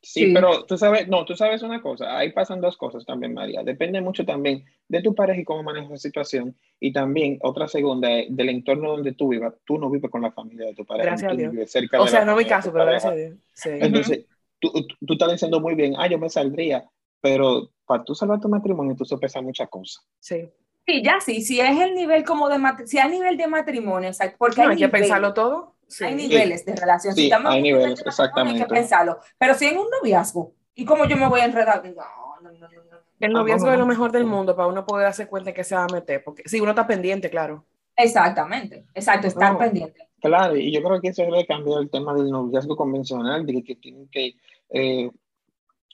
Sí, 0.00 0.32
pero 0.32 0.64
tú 0.64 0.78
sabes, 0.78 1.08
no, 1.08 1.24
tú 1.24 1.34
sabes 1.34 1.62
una 1.62 1.82
cosa, 1.82 2.16
ahí 2.16 2.30
pasan 2.30 2.60
dos 2.60 2.76
cosas 2.76 3.04
también, 3.04 3.34
María. 3.34 3.64
Depende 3.64 4.00
mucho 4.00 4.24
también 4.24 4.64
de 4.86 5.02
tu 5.02 5.12
pareja 5.14 5.40
y 5.40 5.44
cómo 5.44 5.64
manejas 5.64 5.90
la 5.90 5.96
situación. 5.96 6.56
Y 6.78 6.92
también, 6.92 7.38
otra 7.42 7.66
segunda, 7.66 8.08
del 8.08 8.48
entorno 8.48 8.92
donde 8.92 9.12
tú 9.12 9.28
vivas. 9.28 9.54
Tú 9.64 9.76
no 9.76 9.90
vives 9.90 10.10
con 10.10 10.22
la 10.22 10.30
familia 10.30 10.66
de 10.66 10.74
tu 10.74 10.86
pareja. 10.86 11.10
Gracias 11.10 11.32
a 11.32 11.34
Dios. 11.34 11.76
o 11.98 12.06
sea, 12.06 12.24
no 12.24 12.36
mi 12.36 12.44
caso, 12.44 12.72
pero 12.72 12.84
gracias 12.84 13.12
a 13.12 13.16
Dios. 13.16 13.34
Entonces, 13.64 14.26
tú, 14.60 14.70
tú 15.04 15.12
estás 15.14 15.32
diciendo 15.32 15.60
muy 15.60 15.74
bien, 15.74 15.94
ah, 15.98 16.06
yo 16.06 16.18
me 16.18 16.30
saldría, 16.30 16.88
pero 17.20 17.70
para 17.86 18.04
tú 18.04 18.14
salvar 18.14 18.40
tu 18.40 18.48
matrimonio, 18.48 18.94
tú 18.96 19.04
sopesas 19.04 19.42
muchas 19.42 19.68
cosas. 19.68 20.06
Sí. 20.20 20.48
Sí, 20.86 21.02
ya 21.02 21.20
sí, 21.20 21.42
si 21.42 21.60
es 21.60 21.78
el 21.78 21.94
nivel 21.94 22.24
como 22.24 22.48
de 22.48 22.56
matrimonio, 22.56 22.86
si 22.86 22.96
es 22.96 23.10
nivel 23.10 23.36
de 23.36 23.46
matrimonio, 23.46 24.10
porque 24.38 24.62
hay, 24.62 24.76
que 24.76 24.88
pensarlo 24.88 25.34
todo. 25.34 25.74
Hay 26.00 26.14
niveles 26.14 26.64
de 26.64 26.74
relación. 26.74 27.14
Sí, 27.14 27.30
hay 27.30 27.60
niveles, 27.60 28.02
exactamente. 28.06 28.62
Hay 28.62 28.66
que 28.66 28.74
pensarlo. 28.74 29.18
Pero 29.36 29.52
si 29.52 29.66
en 29.66 29.76
un 29.76 29.86
noviazgo, 29.90 30.54
¿y 30.74 30.86
cómo 30.86 31.04
yo 31.04 31.18
me 31.18 31.28
voy 31.28 31.40
a 31.40 31.44
enredar? 31.44 31.84
No, 31.84 32.40
no, 32.40 32.52
no, 32.52 32.68
no. 32.68 32.98
El 33.20 33.32
noviazgo 33.32 33.70
es 33.70 33.78
lo 33.78 33.84
mejor 33.84 34.12
del 34.12 34.24
mundo 34.24 34.56
para 34.56 34.68
uno 34.68 34.86
poder 34.86 35.04
darse 35.04 35.26
cuenta 35.26 35.52
que 35.52 35.64
se 35.64 35.74
va 35.74 35.84
a 35.84 35.92
meter, 35.92 36.22
porque 36.24 36.48
si 36.48 36.58
uno 36.60 36.70
está 36.70 36.86
pendiente, 36.86 37.28
claro. 37.28 37.66
Exactamente, 37.94 38.86
exacto, 38.94 39.26
estar 39.26 39.58
pendiente. 39.58 40.08
Claro, 40.20 40.56
y 40.56 40.72
yo 40.72 40.82
creo 40.82 41.00
que 41.00 41.08
eso 41.08 41.22
debe 41.22 41.46
cambiar 41.46 41.80
el 41.80 41.90
tema 41.90 42.14
del 42.14 42.30
noviazgo 42.30 42.76
convencional, 42.76 43.44
de 43.44 43.62
que 43.62 43.74
tienen 43.74 44.08
que 44.08 44.36
eh, 44.70 45.10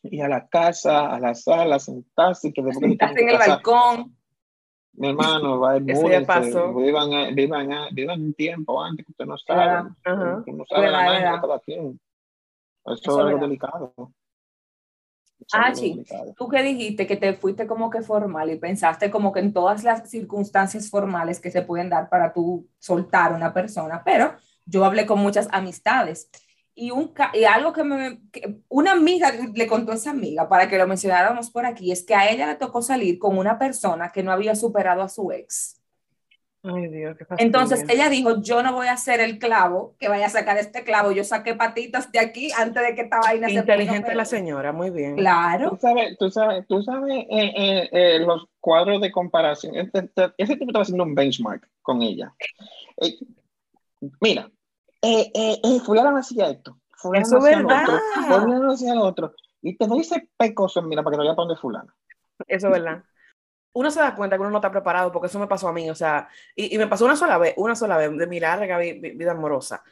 y 0.05 0.21
a 0.21 0.29
la 0.29 0.47
casa, 0.47 1.13
a 1.13 1.19
la 1.19 1.35
sala, 1.35 1.79
sentarse. 1.79 2.53
Que 2.53 2.63
después 2.63 2.91
sentarse 2.91 3.21
en 3.23 3.29
el 3.31 3.39
balcón. 3.39 4.17
Mi 4.97 5.09
hermano, 5.09 5.59
va 5.59 5.73
a 5.73 5.79
vivan, 5.79 7.35
vivan, 7.35 7.69
vivan 7.93 8.23
un 8.23 8.35
tiempo 8.35 8.81
antes 8.81 9.05
que 9.05 9.11
usted 9.11 9.25
no 9.27 9.37
sabe. 9.39 9.91
Uh 10.07 10.53
no 10.53 10.65
sabe 10.69 10.91
la 10.91 11.13
de 11.13 11.41
cada 11.41 11.59
quien. 11.61 12.01
Eso, 12.87 13.29
es, 13.29 13.41
delicado. 13.41 13.93
ah, 15.53 15.75
sí. 15.75 16.05
Tú 16.37 16.49
que 16.49 16.63
dijiste 16.63 17.07
que 17.07 17.17
te 17.17 17.35
fuiste 17.35 17.67
como 17.67 17.91
que 17.91 18.03
formal 18.03 18.51
y 18.51 18.57
pensaste 18.57 19.11
como 19.11 19.33
que 19.33 19.41
en 19.41 19.53
todas 19.53 19.83
las 19.83 20.09
circunstancias 20.09 20.91
formales 20.91 21.41
que 21.41 21.51
se 21.51 21.63
pueden 21.63 21.89
dar 21.89 22.09
para 22.09 22.33
tú 22.33 22.69
soltar 22.79 23.33
a 23.33 23.37
una 23.37 23.53
persona, 23.53 24.03
pero 24.05 24.35
yo 24.67 24.85
hablé 24.85 25.07
con 25.07 25.19
muchas 25.19 25.49
amistades 25.51 26.31
y, 26.75 26.91
un, 26.91 27.15
y 27.35 27.45
algo 27.45 27.73
que, 27.73 27.85
me, 27.85 28.21
una 28.69 28.93
amiga 28.93 29.33
le 29.55 29.67
contó 29.67 29.93
a 29.93 29.95
esa 29.95 30.11
amiga 30.11 30.49
para 30.49 30.69
que 30.69 30.79
lo 30.79 30.87
mencionáramos 30.87 31.51
por 31.51 31.67
aquí 31.67 31.93
es 31.93 32.05
que 32.05 32.15
a 32.15 32.31
ella 32.31 32.47
le 32.47 32.57
tocó 32.57 32.83
salir 32.83 33.19
con 33.19 33.39
una 33.39 33.59
persona 33.59 34.11
que 34.11 34.23
no 34.23 34.33
había 34.33 34.55
superado 34.55 35.03
a 35.03 35.09
su 35.09 35.31
ex. 35.31 35.81
Ay, 36.67 36.89
Dios, 36.89 37.17
qué 37.19 37.27
Entonces 37.39 37.85
ella 37.91 38.09
dijo, 38.09 38.41
yo 38.41 38.63
no 38.63 38.73
voy 38.73 38.87
a 38.87 38.97
ser 38.97 39.21
el 39.21 39.39
clavo 39.39 39.95
que 39.99 40.09
vaya 40.09 40.27
a 40.27 40.31
sacar 40.31 40.57
este 40.57 40.83
clavo, 40.83 41.13
yo 41.13 41.23
saqué 41.23 41.55
patitas 41.55 42.11
de 42.11 42.19
aquí 42.19 42.51
antes 42.57 42.83
de 42.83 42.95
que 42.95 43.03
esta 43.03 43.21
vaina 43.21 43.51
Inteligente 43.51 44.15
la 44.15 44.25
señora, 44.25 44.73
muy 44.73 44.89
bien. 44.89 45.17
Claro. 45.17 45.71
Tú 45.71 45.77
sabes, 45.77 46.17
tú 46.19 46.31
sabes, 46.31 46.67
tú 46.67 46.83
sabes 46.83 47.27
eh, 47.31 47.53
eh, 47.55 47.89
eh, 47.93 48.19
los 48.21 48.47
cuadros 48.61 49.03
de 49.03 49.13
comparación, 49.13 49.77
este, 49.77 49.99
este, 49.99 50.33
ese 50.39 50.57
tipo 50.57 50.71
estaba 50.71 50.85
haciendo 50.85 51.05
un 51.05 51.15
benchmark 51.15 51.69
con 51.83 52.01
ella. 52.01 52.35
mira, 54.23 54.51
eh, 55.05 55.31
eh, 55.35 55.61
eh, 55.63 55.81
fulano 55.81 56.17
hacía 56.17 56.49
esto, 56.49 56.79
fulano 56.97 57.27
Eso 57.27 57.39
es 57.39 57.45
verdad. 57.45 57.85
Otro, 57.85 58.41
fulano 58.41 58.73
hacía 58.73 58.95
lo 58.95 59.03
otro, 59.03 59.35
y 59.63 59.77
te 59.77 59.87
doy 59.87 60.01
ese 60.01 60.31
pecoso, 60.37 60.83
mira, 60.83 61.03
para 61.03 61.15
que 61.15 61.19
te 61.19 61.25
vaya 61.25 61.37
para 61.37 61.47
donde 61.47 61.61
fulano. 61.61 61.93
Eso 62.47 62.67
es 62.69 62.73
verdad. 62.73 63.05
Uno 63.75 63.91
se 63.91 64.01
da 64.01 64.15
cuenta 64.15 64.37
que 64.37 64.41
uno 64.41 64.51
no 64.51 64.59
está 64.59 64.71
preparado, 64.71 65.13
porque 65.13 65.27
eso 65.27 65.39
me 65.39 65.47
pasó 65.47 65.69
a 65.69 65.73
mí, 65.73 65.91
o 65.91 65.95
sea, 65.95 66.29
y, 66.55 66.75
y 66.75 66.79
me 66.79 66.87
pasó 66.87 67.05
una 67.05 67.17
sola 67.17 67.39
vez, 67.39 67.55
una 67.57 67.75
sola 67.75 67.97
vez, 67.97 68.17
de 68.17 68.27
mi 68.27 68.41
larga 68.41 68.79
vida 68.79 69.33
amorosa. 69.33 69.83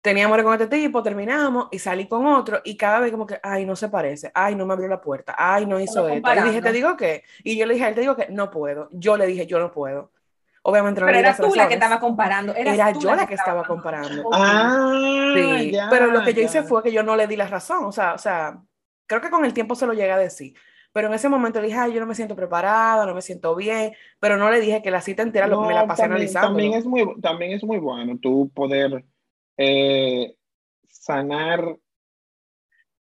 Teníamos 0.00 0.40
con 0.40 0.52
este 0.52 0.68
tipo, 0.68 1.02
terminamos 1.02 1.66
y 1.72 1.80
salí 1.80 2.06
con 2.06 2.24
otro 2.26 2.60
y 2.64 2.76
cada 2.76 3.00
vez 3.00 3.10
como 3.10 3.26
que, 3.26 3.40
ay, 3.42 3.66
no 3.66 3.74
se 3.74 3.88
parece, 3.88 4.30
ay, 4.32 4.54
no 4.54 4.64
me 4.64 4.72
abrió 4.72 4.86
la 4.86 5.00
puerta, 5.00 5.34
ay, 5.36 5.66
no 5.66 5.80
hizo 5.80 6.08
esto. 6.08 6.32
Y 6.32 6.42
dije, 6.42 6.62
te 6.62 6.70
digo 6.70 6.96
qué. 6.96 7.24
Y 7.42 7.58
yo 7.58 7.66
le 7.66 7.74
dije, 7.74 7.88
él 7.88 7.94
te 7.96 8.02
digo 8.02 8.14
que 8.14 8.28
no 8.28 8.48
puedo. 8.48 8.88
Yo 8.92 9.16
le 9.16 9.26
dije, 9.26 9.48
yo 9.48 9.58
no 9.58 9.72
puedo. 9.72 10.12
Obviamente 10.68 11.00
no 11.00 11.06
Pero 11.06 11.18
era 11.20 11.36
tú 11.36 11.54
la 11.54 11.68
que 11.68 11.74
estaba 11.74 12.00
comparando. 12.00 12.52
Era 12.52 12.90
yo 12.90 13.14
la 13.14 13.24
que, 13.24 13.34
estaba 13.34 13.62
comparando. 13.62 14.28
Ah, 14.32 15.32
sí. 15.32 15.72
Pero 15.88 16.06
lo 16.08 16.24
que 16.24 16.34
yo 16.34 16.42
hice 16.42 16.64
fue 16.64 16.82
que 16.82 16.90
yo 16.90 17.04
no 17.04 17.14
le 17.14 17.28
di 17.28 17.36
la 17.36 17.46
razón. 17.46 17.84
O 17.84 17.92
sea, 17.92 18.14
o 18.14 18.18
sea, 18.18 18.60
creo 19.06 19.20
que 19.20 19.30
con 19.30 19.44
el 19.44 19.54
tiempo 19.54 19.76
se 19.76 19.86
lo 19.86 19.92
llega 19.92 20.16
a 20.16 20.18
decir. 20.18 20.54
Pero 20.92 21.06
en 21.06 21.14
ese 21.14 21.28
momento 21.28 21.60
le 21.60 21.68
dije, 21.68 21.78
ay, 21.78 21.92
yo 21.92 22.00
no 22.00 22.06
me 22.06 22.16
siento 22.16 22.34
preparada, 22.34 23.06
no 23.06 23.14
me 23.14 23.22
siento 23.22 23.54
bien, 23.54 23.92
pero 24.18 24.36
no 24.36 24.50
le 24.50 24.60
dije 24.60 24.82
que 24.82 24.90
la 24.90 25.00
cita 25.00 25.22
entera 25.22 25.46
me 25.46 25.72
la 25.72 25.86
pasé 25.86 26.02
también, 26.02 26.16
analizando. 26.16 26.48
También 26.48 26.74
es, 26.74 26.84
muy, 26.84 27.20
también 27.20 27.52
es 27.52 27.62
muy 27.62 27.78
bueno 27.78 28.18
tú 28.20 28.50
poder 28.52 29.04
eh, 29.58 30.34
sanar 30.88 31.78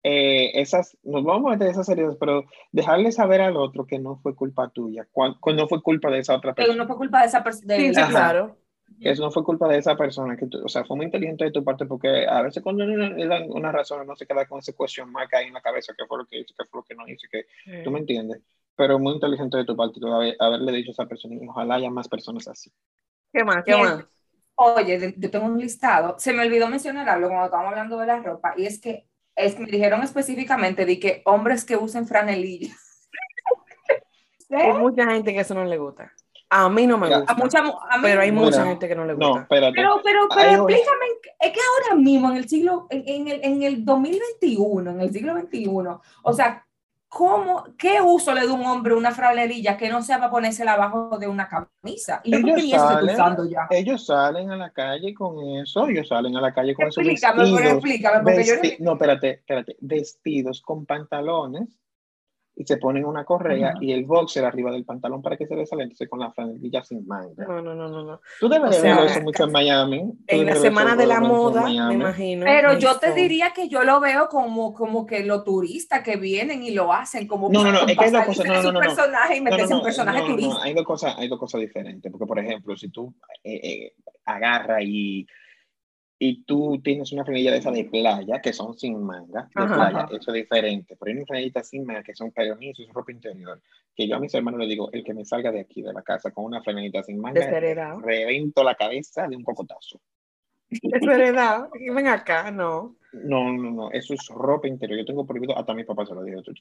eh, 0.03 0.51
esas, 0.59 0.97
nos 1.03 1.23
vamos 1.23 1.47
a 1.47 1.55
meter 1.55 1.69
esas 1.69 1.87
heridas, 1.87 2.17
pero 2.19 2.43
dejarle 2.73 3.11
saber 3.13 3.39
al 3.39 3.55
otro 3.55 3.87
que 3.87 3.99
no 3.99 4.17
fue 4.17 4.35
culpa 4.35 4.69
tuya, 4.69 5.07
cuando, 5.11 5.39
no 5.55 5.67
fue 5.67 5.81
culpa 5.81 6.11
de 6.11 6.19
esa 6.19 6.35
otra 6.35 6.53
persona. 6.53 6.73
Que 6.73 6.77
no 6.77 6.87
fue 6.87 6.97
culpa 6.97 7.21
de 7.21 7.27
esa 7.27 7.43
persona. 7.43 7.75
Sí, 7.77 7.91
claro. 7.91 8.57
Eso 8.99 9.23
no 9.23 9.31
fue 9.31 9.43
culpa 9.43 9.67
de 9.69 9.77
esa 9.77 9.95
persona, 9.95 10.35
que 10.35 10.45
o 10.63 10.67
sea, 10.67 10.83
fue 10.83 10.97
muy 10.97 11.05
inteligente 11.05 11.45
de 11.45 11.51
tu 11.51 11.63
parte 11.63 11.85
porque 11.85 12.27
a 12.27 12.41
veces 12.41 12.61
cuando 12.61 12.85
le 12.85 13.27
dan 13.27 13.49
una 13.49 13.71
razón 13.71 14.05
no 14.05 14.15
se 14.15 14.27
queda 14.27 14.45
con 14.45 14.59
ese 14.59 14.75
question 14.75 15.11
mark 15.11 15.29
ahí 15.33 15.47
en 15.47 15.53
la 15.53 15.61
cabeza, 15.61 15.93
que 15.97 16.05
fue 16.05 16.17
lo 16.17 16.25
que 16.25 16.39
hizo, 16.39 16.53
que 16.57 16.65
fue 16.65 16.81
lo 16.81 16.83
que 16.83 16.95
no 16.95 17.07
hizo, 17.07 17.27
que 17.31 17.45
tú 17.83 17.91
me 17.91 17.99
entiendes. 17.99 18.41
Pero 18.75 18.99
muy 18.99 19.13
inteligente 19.13 19.57
de 19.57 19.65
tu 19.65 19.75
parte 19.75 19.99
haberle 20.39 20.71
dicho 20.73 20.91
a 20.91 20.93
esa 20.93 21.05
persona 21.05 21.35
y 21.35 21.47
ojalá 21.47 21.75
haya 21.75 21.89
más 21.89 22.07
personas 22.07 22.47
así. 22.47 22.71
¿Qué 23.31 23.43
más? 23.43 23.63
¿Qué 23.63 23.75
más? 23.75 24.05
Oye, 24.55 25.15
yo 25.17 25.31
tengo 25.31 25.45
un 25.45 25.57
listado. 25.57 26.15
Se 26.19 26.33
me 26.33 26.45
olvidó 26.45 26.67
mencionar 26.67 27.07
algo 27.09 27.29
cuando 27.29 27.45
estábamos 27.45 27.71
hablando 27.71 27.97
de 27.97 28.07
la 28.07 28.19
ropa 28.21 28.53
y 28.57 28.65
es 28.65 28.79
que 28.79 29.07
es, 29.35 29.59
me 29.59 29.65
dijeron 29.65 30.03
específicamente 30.03 30.85
de 30.85 30.99
que 30.99 31.21
hombres 31.25 31.65
que 31.65 31.75
usen 31.75 32.07
franelillas. 32.07 33.09
Hay 34.49 34.73
mucha 34.73 35.05
gente 35.09 35.33
que 35.33 35.39
eso 35.39 35.53
no 35.53 35.65
le 35.65 35.77
gusta. 35.77 36.11
A 36.49 36.69
mí 36.69 36.85
no 36.85 36.99
me 36.99 37.07
gusta. 37.07 37.35
pero 37.99 38.21
hay 38.21 38.31
mucha 38.31 38.63
gente 38.63 38.87
que 38.87 38.93
no 38.93 39.05
le 39.05 39.15
gusta. 39.15 39.27
No, 39.27 39.39
espérate. 39.39 39.73
Pero, 39.75 39.99
pero, 40.03 40.27
pero 40.29 40.69
explícame, 40.69 41.05
es 41.39 41.51
que 41.51 41.59
ahora 41.59 41.99
mismo 41.99 42.29
en 42.29 42.37
el 42.37 42.47
siglo, 42.47 42.85
en, 42.91 43.03
en, 43.07 43.27
el, 43.27 43.43
en 43.43 43.63
el 43.63 43.83
2021, 43.83 44.91
en 44.91 45.01
el 45.01 45.11
siglo 45.11 45.33
21, 45.33 46.01
o 46.21 46.33
sea, 46.33 46.63
¿Cómo, 47.13 47.65
¿Qué 47.77 48.01
uso 48.01 48.33
le 48.33 48.47
da 48.47 48.51
un 48.51 48.65
hombre 48.65 48.95
una 48.95 49.11
fralerilla 49.11 49.77
que 49.77 49.87
no 49.87 50.01
sea 50.01 50.17
para 50.17 50.31
ponérsela 50.31 50.73
abajo 50.73 51.19
de 51.19 51.27
una 51.27 51.47
camisa? 51.47 52.21
Y 52.23 52.33
ellos, 52.35 52.71
salen, 52.71 53.49
ya. 53.51 53.67
ellos 53.69 54.05
salen 54.07 54.49
a 54.49 54.57
la 54.57 54.71
calle 54.71 55.13
con 55.13 55.37
eso, 55.57 55.87
ellos 55.87 56.07
salen 56.07 56.35
a 56.35 56.41
la 56.41 56.51
calle 56.51 56.73
con 56.73 56.87
esos 56.87 57.05
vestidos. 57.05 57.61
explícame, 57.61 58.23
porque 58.23 58.43
yo 58.43 58.55
no... 58.79 58.93
espérate, 58.93 59.29
espérate. 59.29 59.77
Vestidos 59.79 60.61
con 60.61 60.87
pantalones 60.87 61.82
y 62.55 62.65
se 62.65 62.77
ponen 62.77 63.05
una 63.05 63.25
correa 63.25 63.73
y 63.81 63.91
el 63.91 64.05
boxer 64.05 64.45
arriba 64.45 64.71
del 64.71 64.85
pantalón 64.85 65.21
para 65.21 65.37
que 65.37 65.47
se 65.47 65.53
entonces 65.53 66.07
con 66.07 66.19
la 66.19 66.31
franelilla 66.31 66.83
sin 66.83 67.05
manga. 67.07 67.45
No, 67.45 67.61
no, 67.61 67.73
no, 67.73 67.89
no. 67.89 68.21
Tú 68.39 68.47
debes 68.47 68.81
ver 68.81 69.05
eso 69.05 69.21
mucho 69.21 69.45
en 69.45 69.51
Miami. 69.51 70.13
En 70.27 70.45
la 70.45 70.55
semana 70.55 70.95
de 70.95 71.07
la 71.07 71.19
moda, 71.19 71.63
me 71.63 71.93
imagino. 71.93 72.45
Pero 72.45 72.77
yo 72.77 72.99
te 72.99 73.13
diría 73.13 73.51
que 73.53 73.69
yo 73.69 73.83
lo 73.83 73.99
veo 73.99 74.27
como, 74.29 74.73
como 74.73 75.05
que 75.05 75.23
los 75.23 75.43
turistas 75.43 76.03
que 76.03 76.17
vienen 76.17 76.63
y 76.63 76.71
lo 76.71 76.93
hacen 76.93 77.27
como 77.27 77.49
No, 77.49 77.63
no, 77.63 77.71
no, 77.71 77.87
es 77.87 77.97
que 77.97 78.05
hay 78.05 78.11
dos 78.11 78.25
cosas, 78.25 78.45
no, 78.45 78.61
no, 78.61 78.71
no, 78.73 78.79
personaje 78.79 79.37
y 79.37 79.41
meterse 79.41 79.73
un 79.73 79.83
personaje 79.83 80.21
turista. 80.21 80.63
hay 80.63 80.73
dos 80.73 80.85
cosas, 80.85 81.15
hay 81.17 81.27
dos 81.27 81.39
cosas 81.39 81.61
diferentes, 81.61 82.11
porque 82.11 82.27
por 82.27 82.39
ejemplo, 82.39 82.75
si 82.77 82.89
tú 82.89 83.13
eh, 83.43 83.59
eh, 83.63 83.93
agarras 84.25 84.81
y 84.83 85.25
y 86.25 86.41
tú 86.45 86.79
tienes 86.81 87.11
una 87.11 87.25
franelilla 87.25 87.51
de 87.51 87.57
esa 87.57 87.69
de 87.69 87.83
playa, 87.83 88.39
que 88.39 88.53
son 88.53 88.77
sin 88.79 89.03
manga, 89.03 89.49
de 89.53 89.65
playa, 89.65 90.07
eso 90.09 90.31
es 90.31 90.33
diferente. 90.33 90.95
Pero 90.97 91.09
hay 91.09 91.17
una 91.17 91.25
franelita 91.25 91.61
sin 91.63 91.85
manga, 91.85 92.01
que 92.01 92.15
son 92.15 92.31
permisos, 92.31 92.87
ropa 92.93 93.11
interior, 93.11 93.61
que 93.93 94.07
yo 94.07 94.15
a 94.15 94.19
mis 94.21 94.33
hermanos 94.33 94.61
les 94.61 94.69
digo, 94.69 94.89
el 94.93 95.03
que 95.03 95.13
me 95.13 95.25
salga 95.25 95.51
de 95.51 95.59
aquí, 95.59 95.81
de 95.81 95.91
la 95.91 96.01
casa, 96.01 96.31
con 96.31 96.45
una 96.45 96.63
franelita 96.63 97.03
sin 97.03 97.19
manga, 97.19 97.45
revento 98.01 98.63
la 98.63 98.75
cabeza 98.75 99.27
de 99.27 99.35
un 99.35 99.43
cocotazo. 99.43 99.99
Desheredado, 100.69 101.69
ven 101.73 102.07
acá, 102.07 102.49
no. 102.51 102.95
No, 103.11 103.51
no, 103.51 103.71
no, 103.71 103.91
eso 103.91 104.13
es 104.13 104.25
ropa 104.29 104.69
interior. 104.69 104.99
Yo 104.99 105.05
tengo 105.05 105.27
prohibido, 105.27 105.57
hasta 105.57 105.73
mi 105.73 105.83
papá 105.83 106.05
se 106.05 106.15
lo 106.15 106.23
dijo, 106.23 106.39
eso 106.39 106.53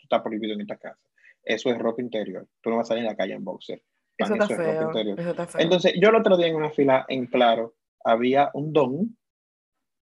está 0.00 0.22
prohibido 0.22 0.54
en 0.54 0.60
esta 0.60 0.76
casa. 0.76 1.00
Eso 1.42 1.70
es 1.70 1.78
ropa 1.78 2.00
interior. 2.00 2.46
Tú 2.60 2.70
no 2.70 2.76
vas 2.76 2.86
a 2.86 2.88
salir 2.90 3.02
en 3.02 3.08
la 3.08 3.16
calle 3.16 3.34
en 3.34 3.44
boxer. 3.44 3.82
Eso 4.16 4.34
está, 4.34 4.46
feo, 4.46 4.92
eso 4.92 5.30
está 5.30 5.46
feo. 5.48 5.60
Entonces, 5.60 5.94
yo 6.00 6.10
el 6.10 6.14
otro 6.14 6.36
día 6.36 6.46
en 6.46 6.54
una 6.54 6.70
fila 6.70 7.04
en 7.08 7.26
Claro, 7.26 7.74
había 8.04 8.50
un 8.54 8.72
don 8.72 9.16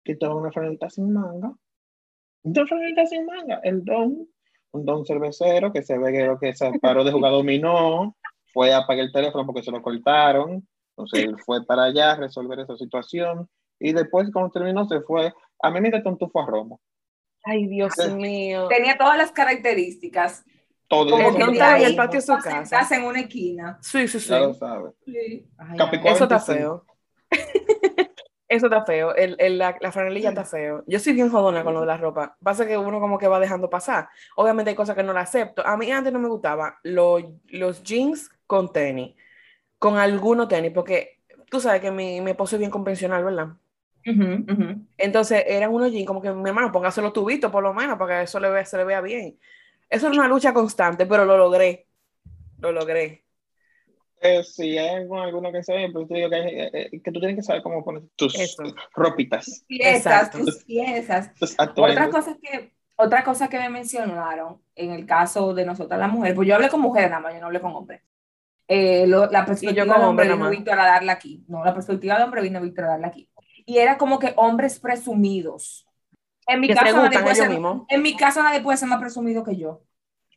que 0.05 0.13
estaba 0.13 0.35
una 0.35 0.53
franelita 0.53 0.89
sin 0.91 1.13
manga. 1.13 1.53
Dos 2.43 2.69
franelitas 2.69 3.11
sin 3.11 3.27
manga. 3.27 3.61
El 3.63 3.85
don, 3.85 4.29
un 4.73 4.85
don 4.85 5.05
cervecero 5.05 5.73
que 5.73 5.83
se 5.83 5.99
ve 5.99 6.13
que, 6.13 6.37
que 6.41 6.55
se 6.55 6.79
paró 6.81 7.05
de 7.05 7.13
jugar 7.13 7.33
dominó, 7.33 8.17
fue 8.53 8.73
a 8.73 8.79
apagar 8.79 9.05
el 9.05 9.13
teléfono 9.13 9.47
porque 9.47 9.63
se 9.63 9.71
lo 9.71 9.83
cortaron. 9.83 10.67
Entonces, 10.97 11.25
él 11.25 11.37
fue 11.45 11.65
para 11.65 11.85
allá 11.85 12.13
a 12.13 12.17
resolver 12.17 12.61
esa 12.61 12.77
situación. 12.77 13.49
Y 13.79 13.93
después, 13.93 14.31
cuando 14.33 14.51
terminó, 14.51 14.87
se 14.87 15.01
fue 15.01 15.33
a 15.63 15.71
mí 15.71 15.81
me 15.81 16.03
un 16.05 16.19
tufo 16.19 16.41
a 16.41 16.47
Romo. 16.47 16.81
Ay, 17.45 17.67
Dios 17.67 17.93
mío. 18.15 18.69
Tenía 18.69 18.97
todas 18.97 19.17
las 19.17 19.33
características. 19.33 20.45
Todo. 20.89 21.17
El 21.19 21.37
en 21.37 21.83
el 21.85 21.97
patio 21.97 22.21
de 22.21 22.27
su 22.27 22.33
casa. 22.33 22.63
Estás 22.63 22.93
en 22.93 23.05
una 23.05 23.21
esquina. 23.21 23.79
Sí, 23.81 24.09
sí, 24.09 24.19
sí. 24.19 24.29
Ya 24.29 24.41
lo 24.41 24.55
sabes. 24.55 24.95
Sí. 25.05 25.47
eso 26.05 26.25
está 26.25 26.41
feo. 26.41 26.85
eso 28.51 28.67
está 28.67 28.85
feo. 28.85 29.15
El, 29.15 29.37
el, 29.39 29.59
la, 29.59 29.77
la, 29.81 29.93
franelilla 29.93 30.31
está 30.31 30.45
feo. 30.45 30.83
Yo 30.89 30.99
soy 30.99 31.13
bien 31.13 31.31
jodona 31.31 31.63
con 31.63 31.73
lo 31.73 31.83
de 31.83 31.87
la 31.87 31.97
ropa. 31.97 32.37
Pasa 32.43 32.67
que 32.67 32.77
uno 32.77 32.99
como 32.99 33.17
que 33.17 33.29
va 33.29 33.39
dejando 33.39 33.71
pasar. 33.71 34.09
Obviamente 34.35 34.71
hay 34.71 34.77
cosas 34.77 34.97
que 34.97 35.05
no 35.05 35.13
la 35.13 35.21
acepto. 35.21 35.65
A 35.65 35.77
mí 35.77 35.91
antes 35.93 36.13
no 36.13 36.19
me 36.19 36.29
gustaba 36.29 36.81
los, 36.83 37.23
los 37.47 37.85
jeans 37.85 38.29
con 38.49 38.73
tenis. 38.73 39.15
Con 39.79 39.99
algunos 39.99 40.49
tenis. 40.49 40.73
Porque 40.75 41.21
tú 41.49 41.61
sabes 41.61 41.81
que 41.81 41.93
mi, 41.93 42.21
mi 42.21 42.33
esposo 42.33 42.57
es 42.57 42.59
bien 42.59 42.73
convencional, 42.73 43.23
¿verdad? 43.23 43.51
Entonces 44.99 45.45
eran 45.47 45.73
unos 45.73 45.93
jeans 45.93 46.07
como 46.07 46.21
que 46.21 46.33
mi 46.33 46.49
hermano, 46.49 46.73
póngase 46.73 47.01
los 47.01 47.13
tubitos 47.13 47.53
por 47.53 47.63
lo 47.63 47.73
menos 47.73 47.99
para 47.99 48.19
que 48.19 48.25
eso 48.25 48.41
le 48.41 48.51
vea, 48.51 48.65
se 48.65 48.77
le 48.79 48.85
vea 48.85 49.01
bien. 49.01 49.39
Eso 49.89 50.09
es 50.09 50.13
una 50.13 50.27
lucha 50.27 50.53
constante, 50.53 51.07
pero 51.07 51.25
lo 51.25 51.37
logré. 51.37 51.87
Lo 52.59 52.73
logré. 52.73 53.25
Eh, 54.21 54.43
sí, 54.45 54.77
hay 54.77 55.07
alguno 55.11 55.51
que 55.51 55.63
sabe, 55.63 55.91
pero 55.93 56.07
te 56.07 56.15
digo 56.15 56.31
que, 56.31 56.37
eh, 56.37 56.71
eh, 56.73 57.03
que, 57.03 57.11
tú 57.11 57.21
tienes 57.21 57.37
que 57.37 57.43
saber 57.43 57.63
cómo 57.63 57.83
poner 57.83 58.03
tus 58.17 58.57
ropitas. 58.95 59.65
Piezas, 59.67 60.31
tus 60.31 60.65
piezas. 60.65 61.31
otra 61.59 62.11
cosa 62.11 62.37
que 62.41 62.73
otra 62.97 63.25
cosa 63.25 63.49
que 63.49 63.59
me 63.59 63.71
mencionaron 63.71 64.61
en 64.75 64.91
el 64.91 65.07
caso 65.07 65.55
de 65.55 65.65
nosotras 65.65 65.99
las 65.99 66.13
mujeres, 66.13 66.37
pues 66.37 66.47
yo 66.47 66.55
hablé 66.55 66.69
con 66.69 66.83
mujeres 66.83 67.09
nada 67.09 67.23
más, 67.23 67.33
yo 67.33 67.41
no 67.41 67.47
hablé 67.47 67.61
con 67.61 67.75
hombres. 67.75 68.03
Eh, 68.69 69.07
la 69.07 69.47
perspectiva 69.47 69.99
de 69.99 70.05
hombre 70.05 70.29
vino 70.29 70.51
Víctor 70.51 70.79
a 70.79 70.85
darla 70.85 71.13
aquí. 71.13 71.43
No, 71.49 71.65
la 71.65 71.73
perspectiva 71.73 72.19
de 72.19 72.25
hombre 72.25 72.43
vino 72.43 72.61
Víctor 72.61 72.85
a 72.85 72.89
darla 72.89 73.07
aquí 73.09 73.31
y 73.71 73.79
era 73.79 73.97
como 73.99 74.19
que 74.19 74.33
hombres 74.37 74.81
presumidos. 74.81 75.87
En 76.47 76.61
mi, 76.61 76.69
caso, 76.69 76.97
nadie 76.97 77.21
puede 77.21 77.35
ser, 77.37 77.51
en 77.89 78.03
mi 78.03 78.17
caso 78.17 78.43
nadie 78.43 78.61
puede 78.61 78.77
ser 78.77 78.89
más 78.89 79.01
presumido 79.01 79.45
que 79.45 79.57
yo. 79.57 79.83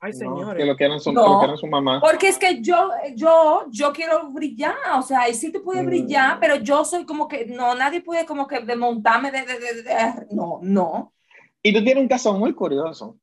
Ay, 0.04 0.12
señores. 0.12 0.62
que 0.62 0.66
lo 0.66 0.76
quieran 0.76 0.99
su, 0.99 1.14
no, 1.14 1.56
su 1.56 1.66
mamá. 1.66 2.01
Porque 2.01 2.28
es 2.28 2.38
que 2.38 2.62
yo, 2.62 2.89
yo, 3.16 3.68
yo 3.70 3.93
quiero 3.93 4.30
brillar, 4.32 4.76
o 4.97 5.01
sea, 5.01 5.30
y 5.30 5.34
sí 5.34 5.49
te 5.49 5.62
puede 5.62 5.82
mm. 5.82 5.86
brillar, 5.86 6.39
pero 6.41 6.58
yo 6.58 6.84
soy 6.84 7.06
como 7.06 7.26
que, 7.26 7.45
no, 7.45 7.74
nadie 7.74 8.01
puede 8.01 8.26
como 8.26 8.45
que 8.45 8.60
desmontarme 8.60 9.32
de, 9.32 9.45
de, 9.45 9.60
de, 9.60 9.84
de, 9.84 10.28
no, 10.32 10.60
no. 10.62 11.14
Y 11.62 11.74
tú 11.74 11.82
tienes 11.86 12.01
un 12.01 12.10
caso 12.10 12.34
muy 12.34 12.54
curioso. 12.54 13.18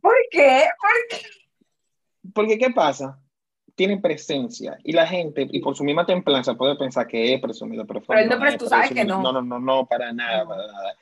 ¿Por 0.00 0.14
qué? 0.30 0.66
¿Por 0.78 1.18
qué? 1.18 1.26
Porque, 2.32 2.58
¿qué 2.58 2.70
pasa? 2.70 3.18
tiene 3.74 3.96
presencia 3.96 4.76
y 4.84 4.92
la 4.92 5.06
gente, 5.06 5.48
y 5.50 5.58
por 5.60 5.74
su 5.74 5.84
misma 5.84 6.04
templanza, 6.04 6.54
puede 6.54 6.76
pensar 6.76 7.06
que 7.06 7.32
es 7.32 7.40
presumido, 7.40 7.86
pero, 7.86 8.02
pero, 8.06 8.28
no, 8.28 8.38
pero 8.38 8.58
tú 8.58 8.66
sabes 8.66 8.90
que 8.90 9.04
no. 9.06 9.22
No, 9.22 9.32
no, 9.32 9.40
no, 9.40 9.58
no, 9.58 9.86
para 9.86 10.12
nada, 10.12 10.46
para 10.46 10.66
nada. 10.66 10.94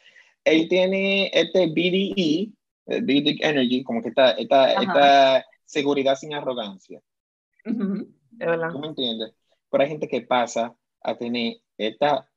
Él 0.45 0.69
tiene 0.69 1.29
este 1.35 1.67
BDE, 1.67 2.53
eh, 2.89 3.01
BDE 3.01 3.39
Energy, 3.41 3.85
como 3.85 4.03
que 4.03 4.09
esta, 4.09 4.33
esta, 4.33 4.73
esta 4.73 5.45
seguridad 5.65 6.17
sin 6.17 6.35
arrogancia. 6.35 7.01
Uh 7.65 8.05
¿Tú 8.71 8.79
me 8.79 8.89
entiendes? 8.89 9.35
Pero 9.69 9.83
hay 9.83 9.89
gente 9.89 10.07
que 10.07 10.21
pasa 10.23 10.75
a 11.03 11.17
tener 11.17 11.57
esta 11.77 12.31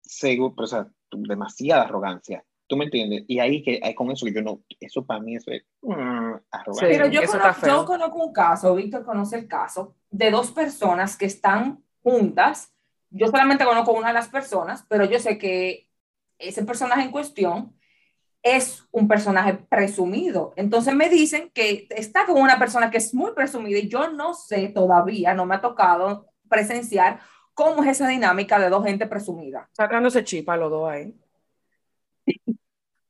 seguro, 0.00 0.54
o 0.56 0.66
sea, 0.66 0.88
demasiada 1.10 1.82
arrogancia 1.82 2.44
¿Tú 2.68 2.76
me 2.76 2.84
entiendes? 2.84 3.24
Y 3.28 3.38
ahí 3.38 3.62
que 3.62 3.80
con 3.94 4.10
eso 4.10 4.26
yo 4.26 4.42
no, 4.42 4.60
eso 4.80 5.04
para 5.04 5.20
mí 5.20 5.36
es 5.36 5.46
mm, 5.82 6.32
Pero 6.80 7.06
yo 7.06 7.22
conozco, 7.24 7.66
yo 7.66 7.84
conozco, 7.84 8.24
un 8.24 8.32
caso, 8.32 8.74
Víctor 8.74 9.04
conoce 9.04 9.36
el 9.36 9.46
caso, 9.46 9.94
de 10.10 10.30
dos 10.30 10.50
personas 10.50 11.16
que 11.16 11.26
están 11.26 11.84
juntas. 12.02 12.74
Yo 13.10 13.28
solamente 13.28 13.64
conozco 13.64 13.92
una 13.92 14.08
de 14.08 14.14
las 14.14 14.28
personas, 14.28 14.84
pero 14.88 15.04
yo 15.04 15.20
sé 15.20 15.38
que 15.38 15.88
ese 16.38 16.64
personaje 16.64 17.02
en 17.02 17.12
cuestión 17.12 17.75
es 18.46 18.86
un 18.92 19.08
personaje 19.08 19.54
presumido. 19.54 20.52
Entonces 20.54 20.94
me 20.94 21.08
dicen 21.08 21.50
que 21.52 21.88
está 21.90 22.26
con 22.26 22.40
una 22.40 22.60
persona 22.60 22.92
que 22.92 22.98
es 22.98 23.12
muy 23.12 23.32
presumida 23.32 23.78
y 23.78 23.88
yo 23.88 24.12
no 24.12 24.34
sé 24.34 24.68
todavía, 24.68 25.34
no 25.34 25.46
me 25.46 25.56
ha 25.56 25.60
tocado 25.60 26.28
presenciar 26.48 27.18
cómo 27.54 27.82
es 27.82 27.90
esa 27.90 28.06
dinámica 28.06 28.60
de 28.60 28.70
dos 28.70 28.84
gente 28.84 29.08
presumida. 29.08 29.68
Sacándose 29.72 30.22
chipa 30.22 30.56
los 30.56 30.70
dos 30.70 30.88
ahí. 30.88 31.12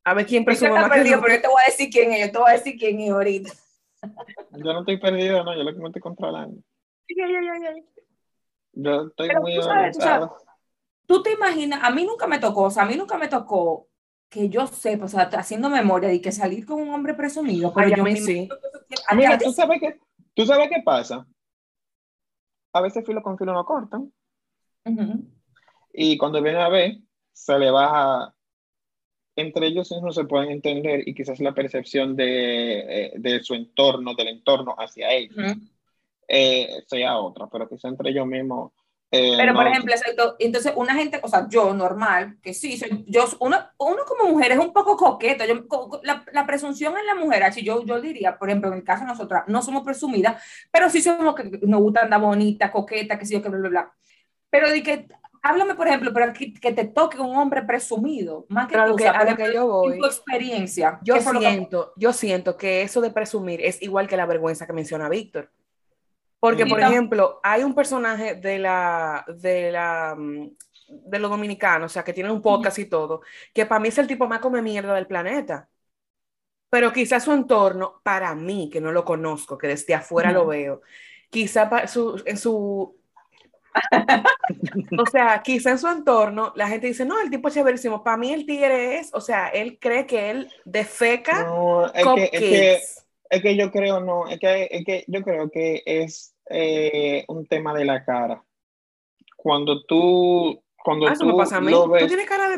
A 0.05 0.14
ver 0.14 0.24
quién 0.24 0.43
presume 0.43 0.70
más 0.70 0.89
perdido, 0.89 1.20
pero 1.20 1.34
yo 1.34 1.43
te 1.43 1.49
voy 1.49 1.61
a 1.66 1.70
decir 1.70 1.91
quién 1.91 2.12
es, 2.12 2.26
yo 2.26 2.32
te 2.32 2.39
voy 2.39 2.51
a 2.51 2.55
decir 2.55 2.78
quién 2.78 2.99
es 3.01 3.11
ahorita. 3.11 3.53
Yo 4.53 4.72
no 4.72 4.80
estoy 4.80 4.99
perdido, 4.99 5.45
no, 5.45 5.55
yo 5.55 5.64
lo 5.64 5.74
que 5.74 5.80
me 5.80 5.89
estoy 5.89 6.01
controlando. 6.01 6.62
Yo 8.72 9.07
estoy 9.09 9.28
muy 9.43 9.57
tú, 9.57 10.30
tú 11.07 11.22
te 11.22 11.32
imaginas, 11.32 11.80
a 11.82 11.91
mí 11.91 12.07
nunca 12.07 12.26
me 12.26 12.39
tocó, 12.39 12.62
o 12.62 12.70
sea, 12.70 12.84
a 12.84 12.87
mí 12.87 12.97
nunca 12.97 13.18
me 13.18 13.28
tocó 13.28 13.89
que 14.29 14.49
yo 14.49 14.66
sepa, 14.66 15.05
o 15.07 15.09
sea, 15.09 15.22
haciendo 15.22 15.70
memoria 15.70 16.09
de 16.09 16.20
que 16.20 16.33
salir 16.33 16.66
con 16.66 16.81
un 16.81 16.91
hombre 16.91 17.14
presumido, 17.14 17.72
pero 17.72 17.97
yo 17.97 18.05
mí 18.05 18.16
sí. 18.16 18.49
Mira, 19.14 19.39
¿tú 19.39 19.53
sabes, 19.53 19.81
qué, 19.81 20.01
¿tú 20.35 20.47
sabes 20.47 20.68
qué 20.68 20.83
pasa? 20.85 21.27
A 22.72 22.81
veces 22.81 23.05
filo 23.07 23.22
con 23.22 23.39
filo 23.39 23.53
no 23.53 23.64
cortan. 23.64 24.12
Y 25.93 26.18
cuando 26.18 26.43
viene 26.43 26.61
a 26.61 26.68
ver, 26.68 26.99
se 27.33 27.59
le 27.59 27.70
baja 27.70 28.37
entre 29.37 29.66
ellos 29.66 29.93
no 30.03 30.11
se 30.12 30.24
pueden 30.24 30.51
entender 30.51 31.07
y 31.07 31.14
quizás 31.14 31.39
la 31.41 31.55
percepción 31.55 32.16
de, 32.16 32.79
eh, 32.79 33.12
de 33.16 33.43
su 33.43 33.55
entorno, 33.55 34.14
del 34.14 34.29
entorno 34.29 34.74
hacia 34.79 35.12
ellos, 35.12 35.37
eh, 36.27 36.83
sea 36.87 37.18
otra, 37.18 37.47
pero 37.47 37.68
quizás 37.68 37.85
entre 37.85 38.11
ellos 38.11 38.27
mismos. 38.27 38.72
Eh, 39.11 39.35
pero, 39.37 39.55
por 39.55 39.67
ejemplo, 39.69 39.95
entonces 40.41 40.73
una 40.75 40.95
gente, 40.95 41.21
o 41.23 41.29
sea, 41.29 41.47
yo 41.49 41.73
normal, 41.73 42.39
que 42.43 42.53
sí, 42.53 42.77
soy, 42.77 43.05
yo, 43.07 43.25
uno, 43.39 43.57
uno 43.79 43.99
como 44.05 44.31
mujer 44.31 44.53
es 44.53 44.59
un 44.59 44.73
poco 44.73 44.97
coqueto, 44.97 45.45
yo, 45.45 45.65
la, 46.03 46.25
la, 46.33 46.45
presunción 46.45 46.99
en 46.99 47.07
la 47.07 47.15
mujer, 47.15 47.45
así 47.45 47.63
yo, 47.63 47.85
yo 47.85 48.01
diría, 48.01 48.37
por 48.37 48.49
ejemplo, 48.49 48.69
en 48.69 48.79
el 48.79 48.85
caso 48.85 49.05
de 49.05 49.11
nosotras, 49.11 49.45
no 49.47 49.63
somos 49.63 49.85
presumidas, 49.85 50.43
pero 50.73 50.91
sí 50.91 51.01
somos 51.01 51.37
que 51.37 51.45
nos 51.63 51.81
gusta 51.81 52.03
andar 52.03 52.21
bonita, 52.21 52.73
coqueta, 52.73 53.17
que 53.17 53.27
sí, 53.27 53.41
que 53.41 53.49
bla, 53.49 53.59
bla, 53.59 53.69
bla. 53.69 53.93
Pero 54.51 54.71
de 54.71 54.83
que 54.83 55.07
háblame, 55.47 55.75
por 55.75 55.87
ejemplo, 55.87 56.13
pero 56.13 56.33
que, 56.33 56.53
que, 56.53 56.73
te 56.73 56.85
toque 56.85 57.21
un 57.21 57.37
hombre 57.37 57.63
presumido, 57.63 58.47
más 58.49 58.67
que, 58.67 58.77
tú, 58.87 58.97
que 58.97 59.09
a 59.09 59.37
que 59.37 59.55
yo 59.55 59.67
voy. 59.67 59.99
Tu 59.99 60.07
experiencia. 60.07 60.99
Yo 61.03 61.21
siento, 61.21 61.93
yo 61.97 62.13
siento 62.13 62.57
que 62.57 62.83
eso 62.83 63.01
de 63.01 63.11
presumir 63.11 63.61
es 63.63 63.81
igual 63.83 64.09
que 64.09 64.17
la 64.17 64.27
vergüenza 64.27 64.67
que 64.67 64.73
menciona 64.73 65.09
Víctor. 65.09 65.51
Porque, 66.39 66.66
por 66.66 66.80
ejemplo, 66.80 67.41
hay 67.43 67.62
un 67.62 67.74
personaje 67.74 68.34
de 68.34 68.59
la, 68.59 69.24
de 69.26 69.72
la, 69.72 70.14
mm, 70.16 70.51
de 70.89 71.18
los 71.18 71.30
dominicanos, 71.30 71.91
o 71.91 71.93
sea, 71.93 72.05
que 72.05 72.12
tiene 72.12 72.30
un 72.30 72.43
podcast 72.43 72.78
y 72.78 72.87
todo, 72.87 73.22
que 73.53 73.66
para 73.66 73.80
mí 73.80 73.89
es 73.89 73.99
el 73.99 74.07
tipo 74.07 74.28
más 74.28 74.41
come 74.41 74.62
mierda 74.62 74.95
del 74.95 75.07
planeta. 75.07 75.68
Pero 76.68 76.93
quizás 76.93 77.24
su 77.24 77.32
entorno, 77.32 78.01
para 78.03 78.34
mí, 78.34 78.68
que 78.70 78.80
no 78.80 78.93
lo 78.93 79.05
conozco, 79.05 79.57
que 79.57 79.68
desde 79.68 79.95
afuera 79.95 80.32
lo 80.32 80.47
veo, 80.47 80.82
quizá 81.30 81.87
su, 81.87 82.22
en 82.26 82.37
su 82.37 82.97
o 84.99 85.07
sea, 85.07 85.43
quizá 85.43 85.70
en 85.70 85.78
su 85.78 85.89
entorno 85.89 86.53
la 86.57 86.68
gente 86.68 86.89
dice, 86.89 87.05
no, 87.05 87.20
el 87.20 87.30
tipo 87.30 87.49
es 87.49 87.55
chéverísimo. 87.55 88.03
Para 88.03 88.16
mí 88.16 88.32
el 88.32 88.47
tigre 88.47 88.99
es, 88.99 89.11
o 89.12 89.20
sea, 89.20 89.49
él 89.49 89.78
cree 89.80 90.07
que 90.07 90.30
él 90.30 90.51
defeca 90.64 91.45
no, 91.45 91.87
es 91.93 92.05
que, 92.05 92.30
es 92.32 92.41
que, 92.41 92.80
es 93.31 93.43
que, 93.43 93.57
yo 93.57 93.70
creo, 93.70 94.01
no, 94.01 94.29
es 94.29 94.39
que, 94.39 94.68
es 94.70 94.85
que 94.85 95.05
yo 95.07 95.22
creo 95.22 95.51
que 95.51 95.83
es 95.85 96.35
eh, 96.51 97.24
un 97.29 97.47
tema 97.47 97.74
de 97.74 97.85
la 97.85 98.05
cara. 98.05 98.43
Cuando 99.37 99.85
tú, 99.85 100.62
cuando 100.83 101.09
ah, 101.09 101.14
tú 101.18 101.27
me 101.27 101.35
pasa 101.35 101.59
a 101.59 101.61
mí. 101.61 101.72
Ves, 101.91 102.03
tú 102.03 102.09
tienes 102.09 102.27
cara 102.27 102.49
de 102.49 102.57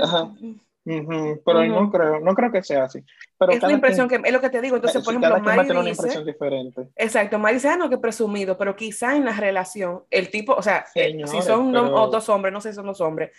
pero 1.45 1.66
no 1.66 1.91
creo, 1.91 2.20
no 2.20 2.34
creo 2.34 2.51
que 2.51 2.62
sea 2.62 2.84
así. 2.84 3.05
Pero 3.39 3.53
es 3.53 3.62
la 3.62 3.72
impresión 3.72 4.09
que 4.09 4.20
es 4.24 4.32
lo 4.32 4.41
que 4.41 4.51
te 4.51 4.61
digo. 4.61 4.76
Entonces, 4.76 5.05
por 5.05 5.14
ejemplo, 5.14 5.39
Mari 5.41 5.62
dice, 5.62 5.78
una 5.78 5.89
impresión 5.91 6.24
diferente. 6.24 6.89
Exacto, 6.97 7.39
Mari 7.39 7.55
dice, 7.55 7.68
ah, 7.68 7.76
no, 7.76 7.89
que 7.89 7.99
presumido, 7.99 8.59
pero 8.59 8.74
quizá 8.74 9.16
en 9.16 9.24
la 9.24 9.32
relación, 9.32 10.03
el 10.11 10.30
tipo, 10.30 10.55
o 10.55 10.62
sea, 10.62 10.86
si 10.86 11.43
son 11.43 11.72
dos 11.72 12.28
hombres, 12.28 12.53
no 12.53 12.61
sé 12.61 12.70
si 12.70 12.76
son 12.76 12.86
dos 12.86 13.01
hombres, 13.01 13.30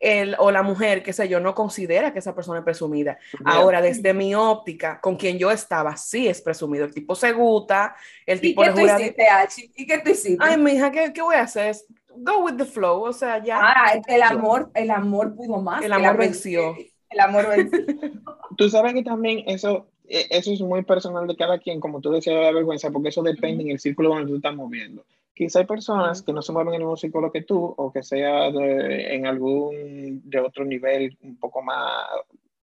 el, 0.00 0.34
o 0.38 0.50
la 0.50 0.62
mujer, 0.62 1.02
qué 1.02 1.12
sé 1.12 1.28
yo, 1.28 1.38
no 1.40 1.54
considera 1.54 2.12
que 2.12 2.18
esa 2.18 2.34
persona 2.34 2.58
es 2.58 2.64
presumida. 2.64 3.18
Ahora, 3.44 3.80
desde 3.80 4.12
mi 4.12 4.34
óptica, 4.34 5.00
con 5.00 5.16
quien 5.16 5.38
yo 5.38 5.50
estaba, 5.50 5.96
sí 5.96 6.26
es 6.26 6.40
presumido. 6.40 6.84
El 6.84 6.94
tipo 6.94 7.14
se 7.14 7.32
gusta, 7.32 7.94
el 8.26 8.40
tipo 8.40 8.64
le 8.64 8.72
jura. 8.72 8.98
¿Y 9.00 9.86
qué 9.86 9.98
tú 9.98 10.10
hiciste? 10.10 10.44
Ay, 10.44 10.56
mija, 10.56 10.90
¿qué, 10.90 11.12
¿qué 11.12 11.22
voy 11.22 11.36
a 11.36 11.42
hacer? 11.42 11.76
Go 12.16 12.44
with 12.44 12.56
the 12.56 12.64
flow, 12.64 13.02
o 13.02 13.12
sea, 13.12 13.42
ya. 13.42 13.58
Ah, 13.60 14.00
el 14.06 14.22
amor, 14.22 14.70
el 14.74 14.90
amor 14.90 15.34
pudo 15.34 15.60
más. 15.60 15.84
El 15.84 15.92
amor 15.92 16.16
venció 16.16 16.76
el 17.14 17.20
amor 17.20 17.46
Tú 18.56 18.68
sabes 18.68 18.94
que 18.94 19.02
también 19.02 19.44
eso, 19.46 19.86
e, 20.06 20.26
eso 20.30 20.52
es 20.52 20.60
muy 20.60 20.82
personal 20.82 21.26
de 21.26 21.36
cada 21.36 21.58
quien, 21.58 21.80
como 21.80 22.00
tú 22.00 22.10
decías, 22.10 22.36
la 22.36 22.52
vergüenza, 22.52 22.90
porque 22.90 23.08
eso 23.08 23.22
depende 23.22 23.64
en 23.64 23.70
el 23.70 23.80
círculo 23.80 24.10
donde 24.10 24.28
tú 24.28 24.36
estás 24.36 24.54
moviendo. 24.54 25.04
Quizá 25.34 25.60
hay 25.60 25.66
personas 25.66 26.22
que 26.22 26.32
no 26.32 26.42
se 26.42 26.52
mueven 26.52 26.74
en 26.74 26.80
el 26.80 26.86
mismo 26.86 26.96
círculo 26.96 27.32
que 27.32 27.42
tú 27.42 27.74
o 27.76 27.92
que 27.92 28.02
sea 28.02 28.46
en 28.46 29.26
algún 29.26 30.22
de 30.24 30.38
otro 30.38 30.64
nivel 30.64 31.18
un 31.22 31.36
poco 31.38 31.60
más, 31.60 32.06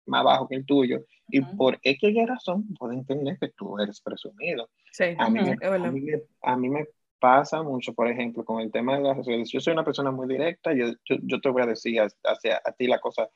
más 0.06 0.24
bajo 0.24 0.48
que 0.48 0.54
el 0.54 0.64
tuyo 0.64 1.04
y 1.28 1.40
por 1.40 1.78
X 1.82 2.14
razón 2.26 2.74
pueden 2.78 3.00
entender 3.00 3.38
que 3.38 3.48
tú 3.48 3.78
eres 3.78 4.00
presumido. 4.00 4.68
Sí, 4.92 5.04
a, 5.18 5.28
mí, 5.28 5.40
a, 6.42 6.56
mí, 6.56 6.68
me 6.68 6.86
pasa 7.18 7.62
mucho, 7.62 7.94
por 7.94 8.08
ejemplo, 8.08 8.44
con 8.44 8.60
el 8.60 8.70
tema 8.70 8.96
de 8.96 9.02
las 9.02 9.24
redes. 9.24 9.50
Yo 9.50 9.60
soy 9.60 9.72
una 9.72 9.84
persona 9.84 10.10
muy 10.10 10.28
directa, 10.28 10.72
yo, 10.72 10.86
yo, 11.04 11.40
te 11.40 11.48
voy 11.48 11.62
a 11.62 11.66
decir 11.66 12.00
hacia 12.00 12.60
a 12.64 12.72
ti 12.72 12.86
la 12.86 13.00
cosa 13.00 13.28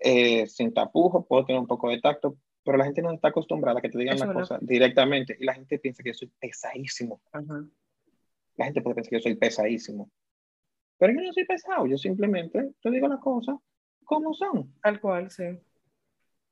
eh, 0.00 0.46
sin 0.46 0.72
tapujo, 0.72 1.24
puedo 1.26 1.44
tener 1.44 1.60
un 1.60 1.66
poco 1.66 1.88
de 1.90 2.00
tacto, 2.00 2.36
pero 2.64 2.78
la 2.78 2.84
gente 2.84 3.02
no 3.02 3.12
está 3.12 3.28
acostumbrada 3.28 3.78
a 3.78 3.82
que 3.82 3.88
te 3.88 3.98
digan 3.98 4.18
las 4.18 4.32
cosas 4.32 4.58
directamente 4.62 5.36
y 5.38 5.44
la 5.44 5.54
gente 5.54 5.78
piensa 5.78 6.02
que 6.02 6.10
yo 6.10 6.14
soy 6.14 6.30
pesadísimo. 6.40 7.20
La 8.56 8.64
gente 8.64 8.82
puede 8.82 8.96
pensar 8.96 9.10
que 9.10 9.16
yo 9.16 9.22
soy 9.22 9.36
pesadísimo. 9.36 10.10
Pero 10.98 11.12
yo 11.12 11.20
no 11.20 11.32
soy 11.32 11.44
pesado, 11.44 11.86
yo 11.86 11.98
simplemente 11.98 12.72
te 12.82 12.90
digo 12.90 13.06
las 13.06 13.20
cosas 13.20 13.56
como 14.04 14.32
son. 14.34 14.72
Tal 14.82 15.00
cual, 15.00 15.30
sí. 15.30 15.44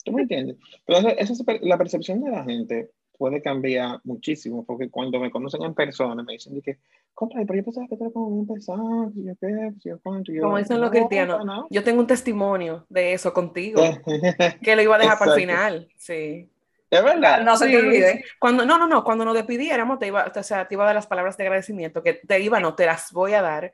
¿Tú 0.05 0.13
me 0.13 0.23
entiendes? 0.23 0.57
Pero 0.85 1.09
esa, 1.09 1.35
la 1.63 1.79
percepción 1.79 2.23
de 2.23 2.31
la 2.31 2.45
gente 2.45 2.91
puede 3.17 3.43
cambiar 3.43 4.01
muchísimo, 4.05 4.65
porque 4.65 4.91
cuando 4.91 5.21
me 5.21 5.31
conocen 5.31 5.63
en 5.63 5.75
persona 5.75 6.23
me 6.23 6.35
dicen 6.35 6.61
que, 6.61 6.79
compra, 7.13 7.43
pero 7.47 7.59
yo 7.59 7.65
pensaba 7.65 7.87
que 7.87 7.95
era 7.95 8.11
como 8.11 8.31
muy 8.31 8.47
pesado, 8.47 9.13
yo 9.15 9.33
qué, 9.41 9.73
yo 9.85 9.99
cuánto. 10.03 10.33
Yo, 10.33 10.43
como 10.43 10.59
dicen 10.59 10.81
los 10.81 10.91
cristianos, 10.91 11.45
yo 11.71 11.85
tengo 11.85 12.01
un 12.01 12.07
testimonio 12.07 12.87
de 12.89 13.13
eso 13.13 13.33
contigo, 13.33 13.81
que 14.63 14.77
lo 14.77 14.83
iba 14.83 14.97
a 14.97 14.99
dejar 14.99 15.19
para 15.19 15.35
el 15.35 15.41
final, 15.41 15.89
sí. 15.97 16.51
Es 16.91 17.03
verdad. 17.03 17.43
No 17.43 17.57
se 17.57 17.67
te 17.67 17.77
olvide. 17.77 18.25
Cuando, 18.39 18.65
no, 18.65 18.79
no, 18.79 18.87
no, 18.87 19.03
cuando 19.03 19.25
nos 19.25 19.35
despidiéramos, 19.35 19.99
te 19.99 20.07
iba, 20.07 20.31
o 20.33 20.43
sea, 20.43 20.69
te 20.69 20.75
iba 20.75 20.85
a 20.85 20.87
dar 20.87 20.95
las 20.95 21.09
palabras 21.09 21.37
de 21.37 21.45
agradecimiento, 21.45 22.03
que 22.03 22.15
te 22.15 22.41
iba, 22.41 22.61
no, 22.61 22.75
te 22.75 22.87
las 22.87 23.13
voy 23.13 23.33
a 23.33 23.43
dar, 23.43 23.73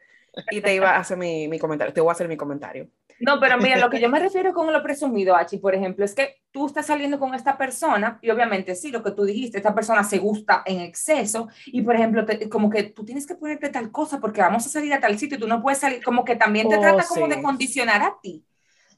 y 0.50 0.60
te 0.60 0.74
iba 0.74 0.92
a 0.92 0.98
hacer 0.98 1.18
mi, 1.18 1.48
mi 1.48 1.58
comentario, 1.58 1.92
te 1.92 2.00
voy 2.00 2.10
a 2.10 2.12
hacer 2.12 2.28
mi 2.28 2.36
comentario. 2.36 2.88
No, 3.20 3.38
pero 3.38 3.58
mira, 3.58 3.76
lo 3.78 3.90
que 3.90 4.00
yo 4.00 4.08
me 4.10 4.18
refiero 4.18 4.52
con 4.52 4.72
lo 4.72 4.82
presumido, 4.82 5.36
Achi, 5.36 5.58
por 5.58 5.74
ejemplo, 5.74 6.04
es 6.04 6.14
que 6.14 6.40
tú 6.50 6.66
estás 6.66 6.86
saliendo 6.86 7.18
con 7.18 7.34
esta 7.34 7.56
persona 7.56 8.18
y 8.22 8.30
obviamente 8.30 8.74
sí, 8.74 8.90
lo 8.90 9.02
que 9.02 9.12
tú 9.12 9.24
dijiste, 9.24 9.58
esta 9.58 9.74
persona 9.74 10.02
se 10.02 10.18
gusta 10.18 10.62
en 10.66 10.80
exceso 10.80 11.48
y, 11.66 11.82
por 11.82 11.94
ejemplo, 11.94 12.24
como 12.50 12.70
que 12.70 12.84
tú 12.84 13.04
tienes 13.04 13.26
que 13.26 13.34
ponerte 13.34 13.68
tal 13.68 13.92
cosa 13.92 14.18
porque 14.18 14.40
vamos 14.40 14.66
a 14.66 14.70
salir 14.70 14.92
a 14.92 15.00
tal 15.00 15.18
sitio 15.18 15.36
y 15.36 15.40
tú 15.40 15.46
no 15.46 15.62
puedes 15.62 15.78
salir, 15.78 16.02
como 16.02 16.24
que 16.24 16.36
también 16.36 16.68
te 16.68 16.76
oh, 16.76 16.80
trata 16.80 17.04
como 17.06 17.28
de 17.28 17.42
condicionar 17.42 18.02
a 18.02 18.16
ti. 18.22 18.44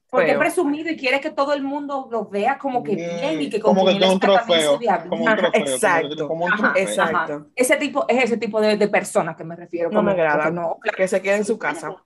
Porque 0.09 0.33
es 0.33 0.37
presumido 0.37 0.91
y 0.91 0.97
quiere 0.99 1.23
que 1.23 1.31
todo 1.31 1.55
el 1.55 1.62
mundo 1.62 2.07
lo 2.12 2.29
vea 2.29 2.59
como 2.59 2.83
que 2.83 2.95
bien 2.95 3.41
y 3.41 3.49
que 3.49 3.59
como 3.59 3.87
que 3.87 3.95
un 3.95 4.20
trofeo, 4.20 4.79
como 5.09 5.25
un 5.25 5.37
trofeo, 5.37 5.62
exacto, 5.64 6.29
como 6.29 6.45
un 6.45 6.51
trofeo. 6.55 6.83
exacto. 6.83 7.47
Ese 7.57 7.77
tipo 7.77 8.05
es 8.07 8.25
ese 8.25 8.37
tipo 8.37 8.61
de, 8.61 8.77
de 8.77 8.89
persona 8.89 9.35
que 9.35 9.43
me 9.43 9.57
refiero. 9.57 9.91
No 9.91 10.03
me 10.03 10.12
agrada, 10.12 10.51
no, 10.51 10.77
que 10.95 11.09
se 11.09 11.23
quede 11.23 11.37
en 11.37 11.47
su 11.47 11.59
casa. 11.59 11.97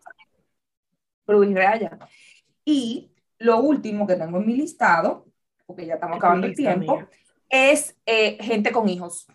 Y 2.65 3.11
lo 3.39 3.59
último 3.59 4.07
que 4.07 4.17
tengo 4.17 4.39
en 4.39 4.47
mi 4.47 4.57
listado, 4.57 5.27
porque 5.67 5.87
ya 5.87 5.95
estamos 5.95 6.17
acabando 6.19 6.47
el 6.47 6.55
tiempo, 6.55 7.03
es 7.49 7.97
eh, 8.07 8.39
gente 8.41 8.73
con 8.73 8.89
hijos. 8.89 9.27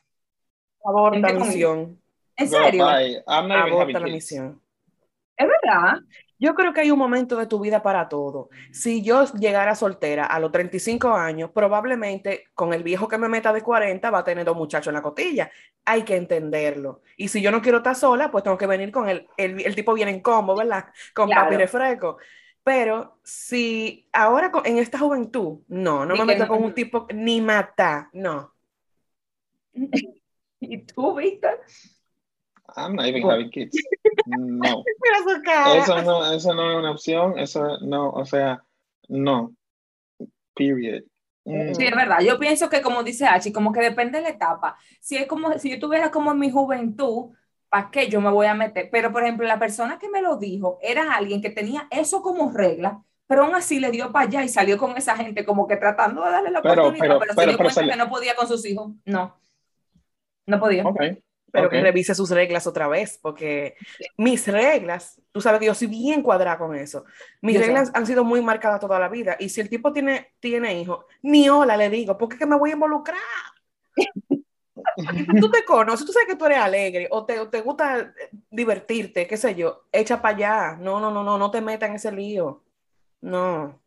Aborta 0.83 1.19
la 1.19 1.33
misión. 1.45 2.01
¿En 2.35 2.49
serio? 2.49 2.85
Aborta 2.87 3.99
la 3.99 4.07
misión. 4.07 4.61
Es 5.37 5.47
verdad. 5.47 5.99
Yo 6.41 6.55
creo 6.55 6.73
que 6.73 6.81
hay 6.81 6.89
un 6.89 6.97
momento 6.97 7.37
de 7.37 7.45
tu 7.45 7.59
vida 7.59 7.83
para 7.83 8.09
todo. 8.09 8.49
Si 8.71 9.03
yo 9.03 9.25
llegara 9.33 9.75
soltera 9.75 10.25
a 10.25 10.39
los 10.39 10.51
35 10.51 11.13
años, 11.13 11.51
probablemente 11.53 12.45
con 12.55 12.73
el 12.73 12.81
viejo 12.81 13.07
que 13.07 13.19
me 13.19 13.29
meta 13.29 13.53
de 13.53 13.61
40 13.61 14.09
va 14.09 14.17
a 14.17 14.23
tener 14.23 14.43
dos 14.43 14.57
muchachos 14.57 14.87
en 14.87 14.95
la 14.95 15.03
cotilla. 15.03 15.51
Hay 15.85 16.01
que 16.01 16.15
entenderlo. 16.15 17.03
Y 17.15 17.27
si 17.27 17.43
yo 17.43 17.51
no 17.51 17.61
quiero 17.61 17.77
estar 17.77 17.95
sola, 17.95 18.31
pues 18.31 18.43
tengo 18.43 18.57
que 18.57 18.65
venir 18.65 18.91
con 18.91 19.07
el, 19.07 19.27
el, 19.37 19.75
tipo 19.75 19.93
bien 19.93 20.09
en 20.09 20.19
combo, 20.19 20.55
¿verdad? 20.55 20.87
Con 21.13 21.29
papi 21.29 21.57
refresco. 21.57 22.17
Pero 22.63 23.19
si 23.23 24.09
ahora 24.11 24.51
en 24.65 24.79
esta 24.79 24.97
juventud, 24.97 25.59
no, 25.67 26.07
no 26.07 26.15
me 26.15 26.25
meto 26.25 26.47
con 26.47 26.63
un 26.63 26.73
tipo 26.73 27.05
ni 27.13 27.39
mata, 27.39 28.09
no. 28.13 28.55
¿Y 30.59 30.85
tú, 30.85 31.13
Víctor? 31.13 31.59
I'm 32.75 32.95
not 32.95 33.05
even 33.05 33.23
having 33.23 33.49
kids. 33.49 33.75
No. 34.27 34.83
Eso 35.75 36.01
no, 36.03 36.31
eso 36.31 36.53
no 36.53 36.71
es 36.71 36.77
una 36.77 36.91
opción. 36.91 37.39
Eso 37.39 37.79
no, 37.81 38.09
o 38.11 38.25
sea, 38.25 38.63
no. 39.07 39.53
Period. 40.55 41.03
Mm. 41.45 41.73
Sí, 41.73 41.85
es 41.85 41.95
verdad. 41.95 42.19
Yo 42.21 42.37
pienso 42.37 42.69
que, 42.69 42.81
como 42.81 43.03
dice 43.03 43.25
Achi, 43.25 43.51
como 43.51 43.71
que 43.71 43.81
depende 43.81 44.19
de 44.19 44.23
la 44.23 44.29
etapa. 44.29 44.77
Si 44.99 45.15
es 45.17 45.27
como, 45.27 45.57
si 45.57 45.71
yo 45.71 45.79
tuviera 45.79 46.11
como 46.11 46.31
en 46.31 46.39
mi 46.39 46.51
juventud, 46.51 47.31
¿para 47.69 47.89
qué 47.89 48.09
yo 48.09 48.21
me 48.21 48.29
voy 48.29 48.47
a 48.47 48.53
meter? 48.53 48.89
Pero, 48.91 49.11
por 49.11 49.23
ejemplo, 49.23 49.47
la 49.47 49.59
persona 49.59 49.97
que 49.97 50.09
me 50.09 50.21
lo 50.21 50.37
dijo 50.37 50.77
era 50.81 51.13
alguien 51.13 51.41
que 51.41 51.49
tenía 51.49 51.87
eso 51.89 52.21
como 52.21 52.51
regla, 52.51 53.01
pero 53.27 53.43
aún 53.43 53.55
así 53.55 53.79
le 53.79 53.91
dio 53.91 54.11
para 54.11 54.27
allá 54.27 54.43
y 54.43 54.49
salió 54.49 54.77
con 54.77 54.95
esa 54.97 55.15
gente 55.15 55.45
como 55.45 55.67
que 55.67 55.77
tratando 55.77 56.23
de 56.23 56.31
darle 56.31 56.51
la 56.51 56.59
oportunidad, 56.59 57.19
pero, 57.19 57.33
se 57.33 57.47
dio 57.47 57.57
cuenta 57.57 57.87
que 57.87 57.95
no 57.95 58.09
podía 58.09 58.35
con 58.35 58.47
sus 58.47 58.65
hijos. 58.65 58.91
No, 59.05 59.35
no 60.45 60.59
podía. 60.59 60.85
Okay 60.85 61.23
pero 61.51 61.69
que 61.69 61.81
revise 61.81 62.15
sus 62.15 62.29
reglas 62.29 62.65
otra 62.67 62.87
vez, 62.87 63.19
porque 63.21 63.75
mis 64.17 64.47
reglas, 64.47 65.21
tú 65.31 65.41
sabes 65.41 65.59
que 65.59 65.67
yo 65.67 65.73
soy 65.73 65.87
bien 65.87 66.21
cuadrada 66.21 66.57
con 66.57 66.75
eso, 66.75 67.05
mis 67.41 67.59
reglas 67.59 67.91
han 67.93 68.05
sido 68.05 68.23
muy 68.23 68.41
marcadas 68.41 68.79
toda 68.79 68.99
la 68.99 69.09
vida, 69.09 69.35
y 69.39 69.49
si 69.49 69.61
el 69.61 69.69
tipo 69.69 69.91
tiene, 69.91 70.33
tiene 70.39 70.79
hijos, 70.79 71.05
ni 71.21 71.49
hola 71.49 71.77
le 71.77 71.89
digo, 71.89 72.17
porque 72.17 72.37
que 72.37 72.45
me 72.45 72.57
voy 72.57 72.71
a 72.71 72.73
involucrar. 72.73 73.19
tú 75.39 75.51
te 75.51 75.63
conoces, 75.65 76.05
tú 76.05 76.11
sabes 76.11 76.27
que 76.27 76.35
tú 76.35 76.45
eres 76.45 76.59
alegre, 76.59 77.07
o 77.11 77.25
te, 77.25 77.45
te 77.47 77.61
gusta 77.61 78.13
divertirte, 78.49 79.27
qué 79.27 79.37
sé 79.37 79.55
yo, 79.55 79.85
echa 79.91 80.21
para 80.21 80.35
allá, 80.35 80.77
no, 80.79 80.99
no, 80.99 81.11
no, 81.11 81.23
no, 81.23 81.37
no 81.37 81.51
te 81.51 81.61
metas 81.61 81.89
en 81.89 81.95
ese 81.95 82.11
lío, 82.11 82.63
no. 83.21 83.79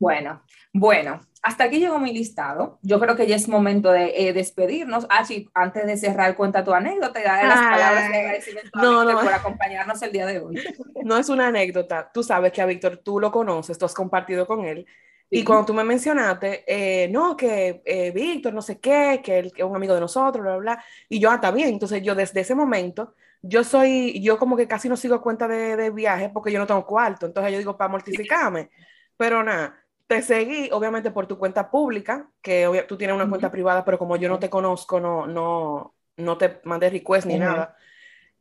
Bueno, 0.00 0.42
bueno, 0.72 1.20
hasta 1.42 1.64
aquí 1.64 1.78
llegó 1.78 1.98
mi 1.98 2.14
listado. 2.14 2.78
Yo 2.80 2.98
creo 2.98 3.16
que 3.16 3.26
ya 3.26 3.36
es 3.36 3.48
momento 3.48 3.92
de 3.92 4.28
eh, 4.28 4.32
despedirnos. 4.32 5.06
Achi, 5.10 5.50
antes 5.52 5.86
de 5.86 5.98
cerrar, 5.98 6.34
cuenta 6.36 6.64
tu 6.64 6.72
anécdota 6.72 7.20
y 7.20 7.22
darle 7.22 7.48
las 7.48 7.58
palabras 7.60 8.08
de 8.08 8.16
agradecimiento 8.16 8.78
a 8.78 9.22
por 9.22 9.32
acompañarnos 9.32 10.00
el 10.00 10.10
día 10.10 10.24
de 10.24 10.40
hoy. 10.40 10.56
No 11.04 11.18
es 11.18 11.28
una 11.28 11.48
anécdota. 11.48 12.10
Tú 12.12 12.22
sabes 12.22 12.50
que 12.50 12.62
a 12.62 12.66
Víctor 12.66 12.96
tú 12.96 13.20
lo 13.20 13.30
conoces, 13.30 13.76
tú 13.76 13.84
has 13.84 13.94
compartido 13.94 14.46
con 14.46 14.64
él. 14.64 14.86
Y 15.28 15.44
cuando 15.44 15.66
tú 15.66 15.74
me 15.74 15.84
mencionaste, 15.84 16.64
eh, 16.66 17.08
no, 17.08 17.36
que 17.36 17.82
eh, 17.84 18.10
Víctor, 18.10 18.54
no 18.54 18.62
sé 18.62 18.80
qué, 18.80 19.20
que 19.22 19.38
él 19.38 19.52
es 19.54 19.64
un 19.64 19.76
amigo 19.76 19.94
de 19.94 20.00
nosotros, 20.00 20.42
bla, 20.42 20.56
bla, 20.56 20.74
bla. 20.74 20.84
Y 21.10 21.20
yo, 21.20 21.30
ah, 21.30 21.34
está 21.34 21.50
bien. 21.50 21.68
Entonces, 21.68 22.02
yo 22.02 22.14
desde 22.14 22.40
ese 22.40 22.54
momento, 22.54 23.14
yo 23.42 23.64
soy, 23.64 24.20
yo 24.22 24.38
como 24.38 24.56
que 24.56 24.66
casi 24.66 24.88
no 24.88 24.96
sigo 24.96 25.20
cuenta 25.20 25.46
de, 25.46 25.76
de 25.76 25.90
viaje 25.90 26.30
porque 26.30 26.50
yo 26.50 26.58
no 26.58 26.66
tengo 26.66 26.86
cuarto. 26.86 27.26
Entonces, 27.26 27.52
yo 27.52 27.58
digo, 27.58 27.76
para 27.76 27.90
mortificarme. 27.90 28.70
Pero 29.16 29.44
nada, 29.44 29.80
te 30.10 30.22
seguí, 30.22 30.68
obviamente, 30.72 31.12
por 31.12 31.28
tu 31.28 31.38
cuenta 31.38 31.70
pública, 31.70 32.28
que 32.42 32.84
tú 32.88 32.98
tienes 32.98 33.14
una 33.14 33.28
cuenta 33.28 33.48
privada, 33.52 33.84
pero 33.84 33.96
como 33.96 34.16
yo 34.16 34.28
no 34.28 34.40
te 34.40 34.50
conozco, 34.50 34.98
no, 34.98 35.28
no, 35.28 35.94
no 36.16 36.36
te 36.36 36.60
mandé 36.64 36.90
request 36.90 37.28
ni 37.28 37.36
nada. 37.38 37.76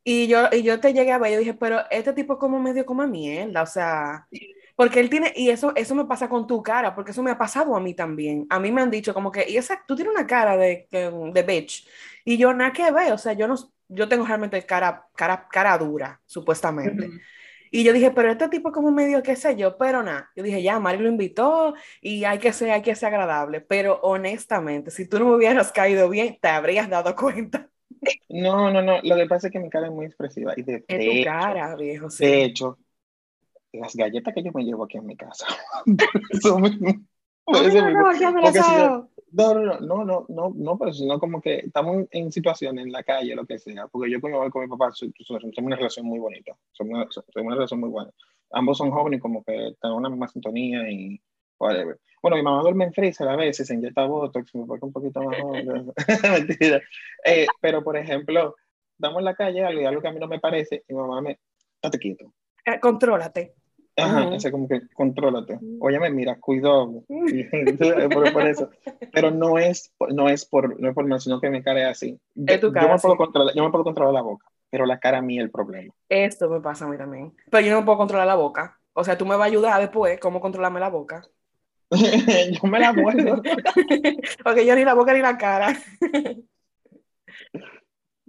Y 0.04 0.28
yo, 0.28 0.48
y 0.52 0.64
yo 0.64 0.80
te 0.80 0.94
llegué 0.94 1.12
a 1.12 1.20
ver 1.20 1.34
y 1.34 1.38
dije, 1.38 1.54
pero 1.56 1.82
este 1.92 2.14
tipo 2.14 2.34
es 2.34 2.40
como 2.40 2.60
medio 2.60 2.86
como 2.86 3.08
mierda, 3.08 3.64
o 3.64 3.66
sea, 3.68 4.30
porque 4.76 5.00
él 5.02 5.10
tiene, 5.10 5.34
y 5.36 5.50
eso, 5.52 5.74
eso 5.76 5.96
me 5.96 6.06
pasa 6.06 6.30
con 6.30 6.48
tu 6.48 6.64
cara, 6.64 6.96
porque 6.96 7.12
eso 7.12 7.24
me 7.24 7.32
ha 7.32 7.38
pasado 7.38 7.76
a 7.76 7.82
mí 7.82 7.94
también. 7.96 8.48
A 8.50 8.60
mí 8.60 8.72
me 8.72 8.82
han 8.82 8.92
dicho 8.92 9.14
como 9.14 9.32
que, 9.32 9.46
y 9.50 9.58
esa, 9.58 9.84
tú 9.88 9.96
tienes 9.96 10.14
una 10.14 10.28
cara 10.28 10.58
de, 10.58 10.88
de 10.92 11.44
bitch, 11.44 11.88
y 12.26 12.38
yo 12.38 12.54
nada 12.54 12.74
que 12.74 12.92
ver, 12.92 13.14
o 13.14 13.18
sea, 13.20 13.34
yo 13.34 13.48
no, 13.48 13.56
yo 13.90 14.08
tengo 14.10 14.26
realmente 14.26 14.66
cara, 14.66 15.08
cara, 15.16 15.48
cara 15.50 15.78
dura, 15.78 16.22
supuestamente. 16.26 17.16
Y 17.72 17.84
yo 17.84 17.94
dije, 17.94 18.12
pero 18.12 18.32
este 18.32 18.50
tipo 18.50 18.72
como 18.72 18.92
medio, 18.92 19.22
qué 19.24 19.36
sé 19.36 19.56
yo, 19.56 19.78
pero 19.78 20.04
nada. 20.04 20.32
Yo 20.36 20.44
dije, 20.44 20.62
ya, 20.62 20.80
Mari 20.80 21.00
lo 21.00 21.10
invitó 21.10 21.74
y 22.02 22.24
hay 22.24 22.40
que 22.40 22.54
ser, 22.54 22.72
hay 22.72 22.82
que 22.82 22.96
ser 22.96 23.08
agradable. 23.08 23.62
Pero 23.62 24.00
honestamente, 24.02 24.92
si 24.92 25.08
tú 25.08 25.20
no 25.20 25.26
me 25.26 25.36
hubieras 25.36 25.72
caído 25.72 26.10
bien, 26.10 26.38
te 26.42 26.48
habrías 26.48 26.90
dado 26.90 27.16
cuenta. 27.16 27.70
No, 28.30 28.72
no, 28.72 28.82
no. 28.82 29.00
Lo 29.04 29.16
que 29.16 29.26
pasa 29.26 29.48
es 29.48 29.54
que 29.54 29.60
mi 29.60 29.70
cara 29.70 29.88
es 29.88 29.94
muy 29.94 30.06
expresiva. 30.06 30.54
Y 30.56 30.64
de, 30.64 30.84
es 30.88 31.24
tu 31.24 31.24
cara, 31.24 31.76
viejo. 31.76 32.10
Sí. 32.10 32.26
De 32.26 32.44
hecho, 32.46 32.78
las 33.74 33.96
galletas 33.96 34.34
que 34.34 34.44
yo 34.44 34.52
me 34.54 34.64
llevo 34.64 34.86
aquí 34.86 34.98
en 34.98 35.06
mi 35.06 35.16
casa. 35.16 35.46
No, 37.52 37.60
no, 37.68 37.90
no, 37.90 39.10
no, 39.32 40.06
no, 40.06 40.26
no, 40.28 40.78
pero 40.78 40.94
sino 40.94 41.20
como 41.20 41.42
que 41.42 41.58
estamos 41.58 42.06
en 42.12 42.32
situaciones 42.32 42.86
en 42.86 42.92
la 42.92 43.04
calle, 43.04 43.36
lo 43.36 43.46
que 43.46 43.60
sea, 43.60 43.88
porque 43.88 44.12
yo 44.12 44.20
cuando 44.22 44.40
voy 44.40 44.50
con 44.50 44.64
mi 44.64 44.68
papá 44.68 44.92
somos 44.92 45.44
una 45.58 45.76
relación 45.76 46.06
muy 46.06 46.20
bonita, 46.20 46.56
somos 46.72 47.08
una, 47.36 47.56
relación 47.56 47.80
muy 47.80 47.90
buena. 47.90 48.12
Ambos 48.52 48.78
son 48.78 48.92
jóvenes 48.92 49.22
como 49.22 49.44
que 49.44 49.76
tenemos 49.82 50.00
una 50.00 50.10
misma 50.10 50.28
sintonía 50.28 50.90
y 50.90 51.22
whatever. 51.60 52.00
Bueno, 52.22 52.38
mi 52.38 52.44
mamá 52.44 52.62
duerme 52.62 52.86
en 52.86 52.94
freezer 52.94 53.28
a 53.28 53.36
veces, 53.36 53.68
se 53.68 53.76
inyecta 53.76 54.06
botox, 54.06 54.54
me 54.56 54.66
pone 54.66 54.80
un 54.82 54.92
poquito 54.92 55.22
más 55.22 55.40
joven. 55.40 55.94
Mentira. 56.48 56.82
Eh, 57.24 57.48
pero, 57.62 57.84
por 57.84 57.96
ejemplo, 57.96 58.56
damos 58.98 59.20
en 59.20 59.26
la 59.26 59.36
calle 59.36 59.64
algo 59.64 59.88
algo 59.88 60.02
que 60.02 60.08
a 60.08 60.12
mí 60.12 60.20
no 60.20 60.28
me 60.28 60.40
parece, 60.40 60.84
y 60.88 60.94
mi 60.94 61.00
mamá 61.00 61.22
me, 61.22 61.40
date 61.82 62.00
quieto. 62.00 62.34
Eh, 62.66 62.80
contrólate. 62.80 63.56
Ajá, 64.00 64.52
como 64.52 64.68
que 64.68 64.82
contrólate. 64.94 65.60
Óyeme, 65.80 66.10
mira, 66.10 66.40
cuidado. 66.40 67.04
por, 68.14 68.34
por, 68.34 68.48
eso. 68.48 68.70
Pero 69.12 69.32
no 69.32 69.58
es, 69.58 69.94
no 70.10 70.30
es 70.30 70.46
por, 70.46 70.80
no 70.80 70.90
es 70.90 70.96
por 70.96 71.22
sino 71.22 71.40
que 71.40 71.50
mi 71.50 71.62
cara 71.62 71.82
es 71.82 71.98
así. 71.98 72.20
Es 72.48 72.60
tu 72.60 72.72
cara, 72.72 72.88
yo, 72.88 72.94
me 72.94 73.00
puedo 73.00 73.18
controlar, 73.18 73.56
yo 73.56 73.64
me 73.64 73.72
puedo 73.72 73.84
controlar 73.84 74.14
la 74.14 74.22
boca. 74.22 74.46
pero 74.70 74.86
la 74.86 75.00
cara 75.00 75.20
a 75.20 75.22
mí 75.22 75.38
es 75.38 75.44
el 75.44 75.52
problema. 75.52 75.94
Esto 76.08 76.50
me 76.50 76.62
pasa 76.62 76.86
a 76.86 76.88
mí 76.88 76.98
también. 76.98 77.34
Pero 77.50 77.66
yo 77.66 77.74
no 77.74 77.86
puedo 77.86 77.98
controlar 77.98 78.28
la 78.28 78.36
boca. 78.36 78.80
O 78.94 79.04
sea, 79.04 79.18
tú 79.18 79.26
me 79.26 79.36
vas 79.36 79.46
a 79.46 79.50
ayudar 79.50 79.80
después 79.80 80.20
cómo 80.20 80.42
controlarme 80.42 80.80
la 80.80 80.90
boca. 80.90 81.22
yo 81.92 82.68
me 82.70 82.80
la 82.80 82.94
muerdo. 82.94 83.42
Porque 84.44 84.66
yo 84.66 84.76
ni 84.76 84.84
la 84.84 84.94
boca 84.94 85.14
ni 85.14 85.22
la 85.22 85.38
cara. 85.38 85.74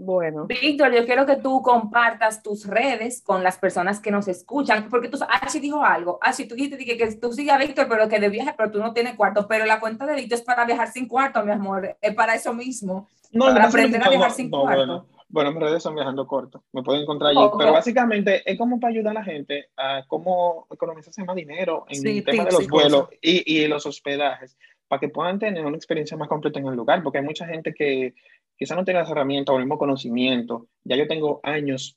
Bueno. 0.03 0.47
Víctor, 0.47 0.93
yo 0.95 1.05
quiero 1.05 1.27
que 1.27 1.37
tú 1.37 1.61
compartas 1.61 2.43
tus 2.43 2.67
redes 2.67 3.21
con 3.21 3.43
las 3.43 3.59
personas 3.59 4.01
que 4.01 4.11
nos 4.11 4.29
escuchan, 4.29 4.89
porque 4.89 5.09
tú, 5.09 5.19
Archie 5.29 5.61
dijo 5.61 5.85
algo, 5.85 6.19
Archie, 6.23 6.47
tú 6.49 6.55
dijiste 6.55 6.83
que, 6.83 6.97
que 6.97 7.15
tú 7.17 7.35
sigues 7.35 7.53
a 7.53 7.59
Víctor, 7.59 7.87
pero 7.87 8.09
que 8.09 8.19
de 8.19 8.31
viaje, 8.31 8.55
pero 8.57 8.71
tú 8.71 8.79
no 8.79 8.95
tienes 8.95 9.15
cuarto, 9.15 9.47
pero 9.47 9.67
la 9.67 9.79
cuenta 9.79 10.07
de 10.07 10.15
Víctor 10.15 10.39
es 10.39 10.45
para 10.45 10.65
viajar 10.65 10.89
sin 10.91 11.07
cuarto, 11.07 11.45
mi 11.45 11.53
amor, 11.53 11.99
es 12.01 12.15
para 12.15 12.35
eso 12.35 12.55
mismo, 12.55 13.09
No, 13.31 13.45
para 13.49 13.61
no, 13.61 13.69
aprender 13.69 14.01
no, 14.01 14.07
a 14.07 14.09
viajar 14.09 14.31
sin 14.31 14.49
no, 14.51 14.63
cuarto. 14.63 14.77
bueno. 14.87 15.07
Bueno, 15.33 15.53
mis 15.53 15.61
redes 15.63 15.83
son 15.83 15.95
viajando 15.95 16.27
corto, 16.27 16.65
me 16.73 16.83
pueden 16.83 17.03
encontrar 17.03 17.31
allí, 17.31 17.39
Ok. 17.39 17.59
pero 17.59 17.73
básicamente 17.73 18.43
es 18.51 18.59
como 18.59 18.81
para 18.81 18.93
ayudar 18.93 19.11
a 19.11 19.21
la 19.21 19.25
gente 19.25 19.69
a 19.77 20.03
cómo 20.09 20.67
economizarse 20.73 21.23
más 21.25 21.37
dinero 21.37 21.85
en 21.89 22.01
Sí, 22.01 22.19
el 22.19 22.25
tema 22.25 22.47
de 22.47 22.53
los 22.53 22.67
vuelos 22.69 23.09
y, 23.21 23.59
y 23.63 23.69
los 23.69 23.85
hospedajes, 23.87 24.57
para 24.89 24.99
que 24.99 25.09
puedan 25.09 25.39
tener 25.39 25.65
una 25.65 25.77
experiencia 25.77 26.17
más 26.17 26.27
completa 26.27 26.59
en 26.59 26.67
el 26.67 26.75
lugar, 26.75 27.03
porque 27.05 27.19
hay 27.19 27.25
mucha 27.25 27.47
gente 27.47 27.73
que 27.75 28.15
quizá 28.61 28.77
no 28.77 28.85
tiene 28.85 29.01
las 29.01 29.11
herramientas 29.11 29.55
o 29.55 29.57
el 29.57 29.65
mismo 29.65 29.79
conocimiento. 29.79 30.69
Ya 30.85 30.95
yo 30.95 31.09
tengo 31.09 31.41
años 31.43 31.97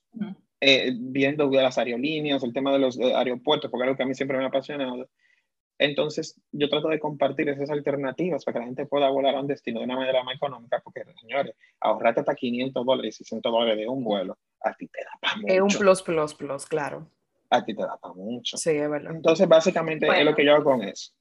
eh, 0.62 0.94
viendo 0.98 1.50
las 1.52 1.78
aerolíneas, 1.78 2.42
el 2.42 2.54
tema 2.54 2.72
de 2.72 2.80
los 2.80 2.98
eh, 2.98 3.14
aeropuertos, 3.14 3.70
porque 3.70 3.84
es 3.84 3.88
algo 3.90 3.98
que 3.98 4.04
a 4.04 4.06
mí 4.06 4.16
siempre 4.16 4.38
me 4.38 4.46
ha 4.46 4.48
apasionado. 4.48 5.10
Entonces, 5.78 6.40
yo 6.54 6.70
trato 6.70 6.88
de 6.88 7.00
compartir 7.02 7.50
esas 7.50 7.70
alternativas 7.70 8.46
para 8.46 8.54
que 8.54 8.60
la 8.60 8.66
gente 8.68 8.86
pueda 8.86 9.10
volar 9.10 9.36
a 9.36 9.42
un 9.42 9.48
destino 9.48 9.80
de 9.80 9.86
una 9.86 9.98
manera 9.98 10.24
más 10.24 10.38
económica, 10.38 10.80
porque, 10.82 11.02
señores, 11.20 11.54
ahorrarte 11.82 12.22
hasta 12.22 12.34
500 12.34 12.86
dólares, 12.86 13.18
600 13.18 13.52
dólares 13.52 13.78
de 13.78 13.88
un 13.90 14.02
vuelo, 14.02 14.38
a 14.62 14.74
ti 14.74 14.88
te 14.88 15.00
da 15.04 15.12
para 15.20 15.36
mucho. 15.42 15.54
Es 15.54 15.62
un 15.62 15.68
plus, 15.82 16.02
plus, 16.02 16.34
plus, 16.34 16.66
claro. 16.66 17.08
A 17.50 17.66
ti 17.66 17.76
te 17.76 17.82
da 17.82 17.98
para 17.98 18.14
mucho. 18.14 18.56
Sí, 18.56 18.70
es 18.70 18.90
verdad. 18.90 19.14
Entonces, 19.14 19.46
básicamente, 19.50 20.06
es 20.06 20.14
Bueno. 20.14 20.32
lo 20.32 20.36
que 20.38 20.46
yo 20.46 20.54
hago 20.54 20.64
con 20.64 20.82
eso. 20.84 21.12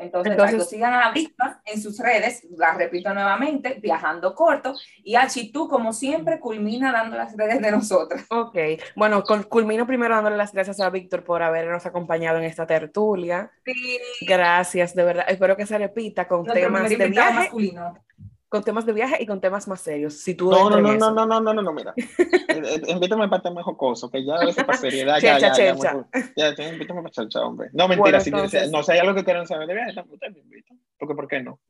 Entonces, 0.00 0.32
Entonces- 0.32 0.68
sigan 0.68 0.94
a 0.94 1.10
Víctor 1.12 1.56
en 1.66 1.80
sus 1.80 1.98
redes, 1.98 2.42
las 2.56 2.76
repito 2.76 3.12
nuevamente, 3.12 3.78
viajando 3.82 4.34
corto, 4.34 4.74
y 5.04 5.14
Archie, 5.14 5.50
tú 5.52 5.68
como 5.68 5.92
siempre 5.92 6.40
culmina 6.40 6.90
dando 6.90 7.16
las 7.16 7.36
redes 7.36 7.60
de 7.60 7.70
nosotras. 7.70 8.24
Ok, 8.30 8.56
bueno, 8.96 9.22
cul- 9.24 9.46
culmino 9.46 9.86
primero 9.86 10.14
dándole 10.14 10.36
las 10.36 10.52
gracias 10.52 10.80
a 10.80 10.88
Víctor 10.90 11.22
por 11.22 11.42
habernos 11.42 11.84
acompañado 11.86 12.38
en 12.38 12.44
esta 12.44 12.66
tertulia. 12.66 13.50
Gracias, 14.22 14.94
de 14.94 15.04
verdad. 15.04 15.24
Espero 15.28 15.56
que 15.56 15.66
se 15.66 15.76
repita 15.78 16.26
con 16.26 16.44
temas 16.46 16.88
de 16.88 16.96
viaje, 17.08 17.34
masculino. 17.34 17.94
Con 18.50 18.62
temas 18.64 18.84
de 18.84 18.92
viaje 18.92 19.16
y 19.22 19.26
con 19.26 19.40
temas 19.40 19.66
más 19.68 19.80
serios. 19.80 20.14
Si 20.18 20.34
tú 20.34 20.50
No, 20.50 20.68
no, 20.68 20.80
no, 20.80 20.92
eso. 20.92 21.12
no, 21.12 21.24
no, 21.24 21.40
no, 21.40 21.54
no, 21.54 21.62
no, 21.62 21.72
mira. 21.72 21.94
Eh, 22.50 22.60
eh, 22.64 22.82
Invítame 22.88 23.28
para 23.28 23.42
temas 23.42 23.64
jocosos, 23.64 24.10
que 24.10 24.24
ya 24.24 24.34
a 24.34 24.44
veces 24.44 24.64
para 24.64 24.76
seriedad, 24.76 25.18
ya, 25.22 25.38
ya, 25.38 25.54
ya, 25.56 25.72
muy- 25.72 25.86
ya, 26.34 26.52
ya, 26.54 26.64
invítame 26.68 27.00
para 27.02 27.12
chelcha, 27.12 27.40
hombre. 27.42 27.70
No, 27.72 27.86
mentira, 27.86 28.18
si, 28.18 28.32
si- 28.48 28.70
no 28.72 28.82
sé, 28.82 28.92
hay 28.94 28.98
algo 28.98 29.14
que 29.14 29.22
quieren 29.24 29.46
saber 29.46 29.68
de 29.68 29.74
viaje, 29.74 30.04
ustedes 30.10 30.34
me 30.34 30.40
invitan, 30.40 30.80
porque 30.98 31.14
¿por 31.14 31.28
qué 31.28 31.40
no? 31.40 31.60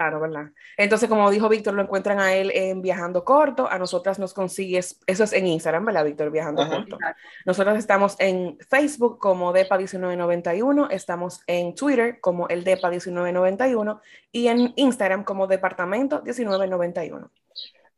Claro, 0.00 0.18
¿verdad? 0.18 0.46
Entonces, 0.78 1.10
como 1.10 1.30
dijo 1.30 1.46
Víctor, 1.50 1.74
lo 1.74 1.82
encuentran 1.82 2.20
a 2.20 2.32
él 2.34 2.50
en 2.54 2.80
Viajando 2.80 3.22
Corto. 3.22 3.70
A 3.70 3.78
nosotras 3.78 4.18
nos 4.18 4.32
consigues, 4.32 4.98
eso 5.06 5.24
es 5.24 5.34
en 5.34 5.46
Instagram, 5.46 5.84
¿verdad, 5.84 6.06
Víctor? 6.06 6.30
Viajando 6.30 6.62
Ajá. 6.62 6.76
Corto. 6.76 6.96
Nosotros 7.44 7.76
estamos 7.76 8.16
en 8.18 8.56
Facebook 8.66 9.18
como 9.18 9.52
DEPA1991, 9.52 10.88
estamos 10.90 11.42
en 11.46 11.74
Twitter 11.74 12.18
como 12.18 12.48
el 12.48 12.64
DEPA1991 12.64 14.00
y 14.32 14.46
en 14.48 14.72
Instagram 14.76 15.22
como 15.22 15.46
Departamento 15.46 16.22
1991. 16.22 17.30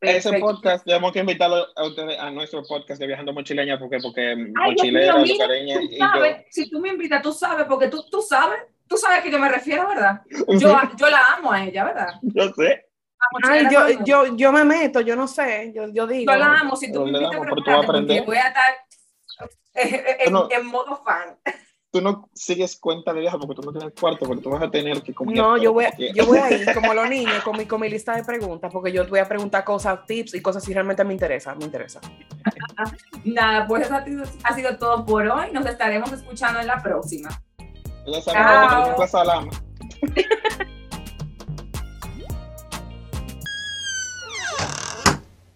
Ese 0.01 0.37
podcast, 0.39 0.83
tenemos 0.85 1.13
que 1.13 1.19
invitarlo 1.19 1.67
a 1.73 1.85
ustedes 1.85 2.19
a 2.19 2.29
nuestro 2.31 2.63
podcast 2.63 2.99
de 2.99 3.07
Viajando 3.07 3.31
Mochileña, 3.31 3.79
porque, 3.79 3.99
porque 4.03 4.31
Ay, 4.31 4.45
Mochilera, 4.51 5.19
mío, 5.19 5.23
mira, 5.23 5.47
tú 5.47 5.53
y 5.85 5.99
yo. 5.99 6.05
sabes, 6.05 6.45
si 6.49 6.69
tú 6.69 6.81
me 6.81 6.89
invitas, 6.89 7.21
tú 7.21 7.31
sabes, 7.31 7.65
porque 7.65 7.87
tú, 7.87 8.03
tú 8.11 8.21
sabes, 8.21 8.59
tú 8.93 8.99
sabes 8.99 9.19
a 9.19 9.23
qué 9.23 9.31
yo 9.31 9.39
me 9.39 9.49
refiero, 9.49 9.87
¿verdad? 9.87 10.21
Yo, 10.59 10.77
yo 10.97 11.09
la 11.09 11.33
amo 11.35 11.51
a 11.51 11.63
ella, 11.63 11.83
¿verdad? 11.83 12.09
Yo 12.21 12.53
sé. 12.53 12.85
Ay, 13.43 13.65
Chilena 13.65 13.71
yo, 13.71 13.79
Colón. 13.79 14.05
yo, 14.05 14.35
yo 14.37 14.51
me 14.51 14.63
meto, 14.65 15.01
yo 15.01 15.15
no 15.15 15.27
sé, 15.27 15.71
yo, 15.73 15.87
yo 15.87 16.05
digo. 16.05 16.31
Yo 16.31 16.37
la 16.37 16.59
amo, 16.59 16.75
si 16.75 16.91
tú 16.91 17.05
me 17.05 17.17
invitas, 17.17 17.35
a 17.35 18.21
voy 18.25 18.37
a 18.37 18.47
estar 18.49 18.73
eh, 19.75 20.17
en, 20.25 20.33
No. 20.33 20.47
en 20.51 20.65
modo 20.67 21.01
fan. 21.03 21.37
Tú 21.91 22.01
no 22.01 22.29
sigues 22.33 22.77
cuenta 22.79 23.13
de 23.13 23.21
viaje 23.21 23.37
porque 23.39 23.55
tú 23.55 23.61
no 23.61 23.71
tienes 23.71 23.93
cuarto, 23.99 24.25
porque 24.25 24.41
tú 24.43 24.49
vas 24.49 24.61
a 24.63 24.69
tener 24.69 25.01
que 25.01 25.13
comer. 25.13 25.35
No, 25.37 25.57
yo 25.57 25.73
voy, 25.73 25.85
a- 25.85 25.93
yo 26.13 26.25
voy 26.25 26.37
a 26.39 26.51
ir 26.51 26.65
como 26.73 26.93
los 26.93 27.09
niños 27.09 27.41
con 27.43 27.57
mi, 27.57 27.65
con 27.65 27.79
mi 27.81 27.89
lista 27.89 28.15
de 28.15 28.23
preguntas, 28.23 28.71
porque 28.71 28.91
yo 28.91 29.07
voy 29.07 29.19
a 29.19 29.27
preguntar 29.27 29.63
cosas, 29.63 30.05
tips 30.05 30.35
y 30.35 30.41
cosas 30.41 30.63
si 30.63 30.73
realmente 30.73 31.03
me 31.03 31.13
interesa, 31.13 31.55
me 31.55 31.65
interesa. 31.65 31.99
Nada, 33.23 33.65
pues 33.67 33.85
eso 33.85 33.95
ha 33.95 34.03
sido, 34.03 34.23
ha 34.43 34.53
sido 34.53 34.77
todo 34.77 35.05
por 35.05 35.25
hoy. 35.27 35.51
Nos 35.51 35.65
estaremos 35.65 36.11
escuchando 36.11 36.59
en 36.59 36.67
la 36.67 36.81
próxima. 36.81 37.29
Ya 38.05 38.21
saben, 38.21 38.43
Chao. 38.43 38.61
que 38.61 38.75
tenemos 38.75 39.01
que 39.01 39.07
salama. 39.07 39.51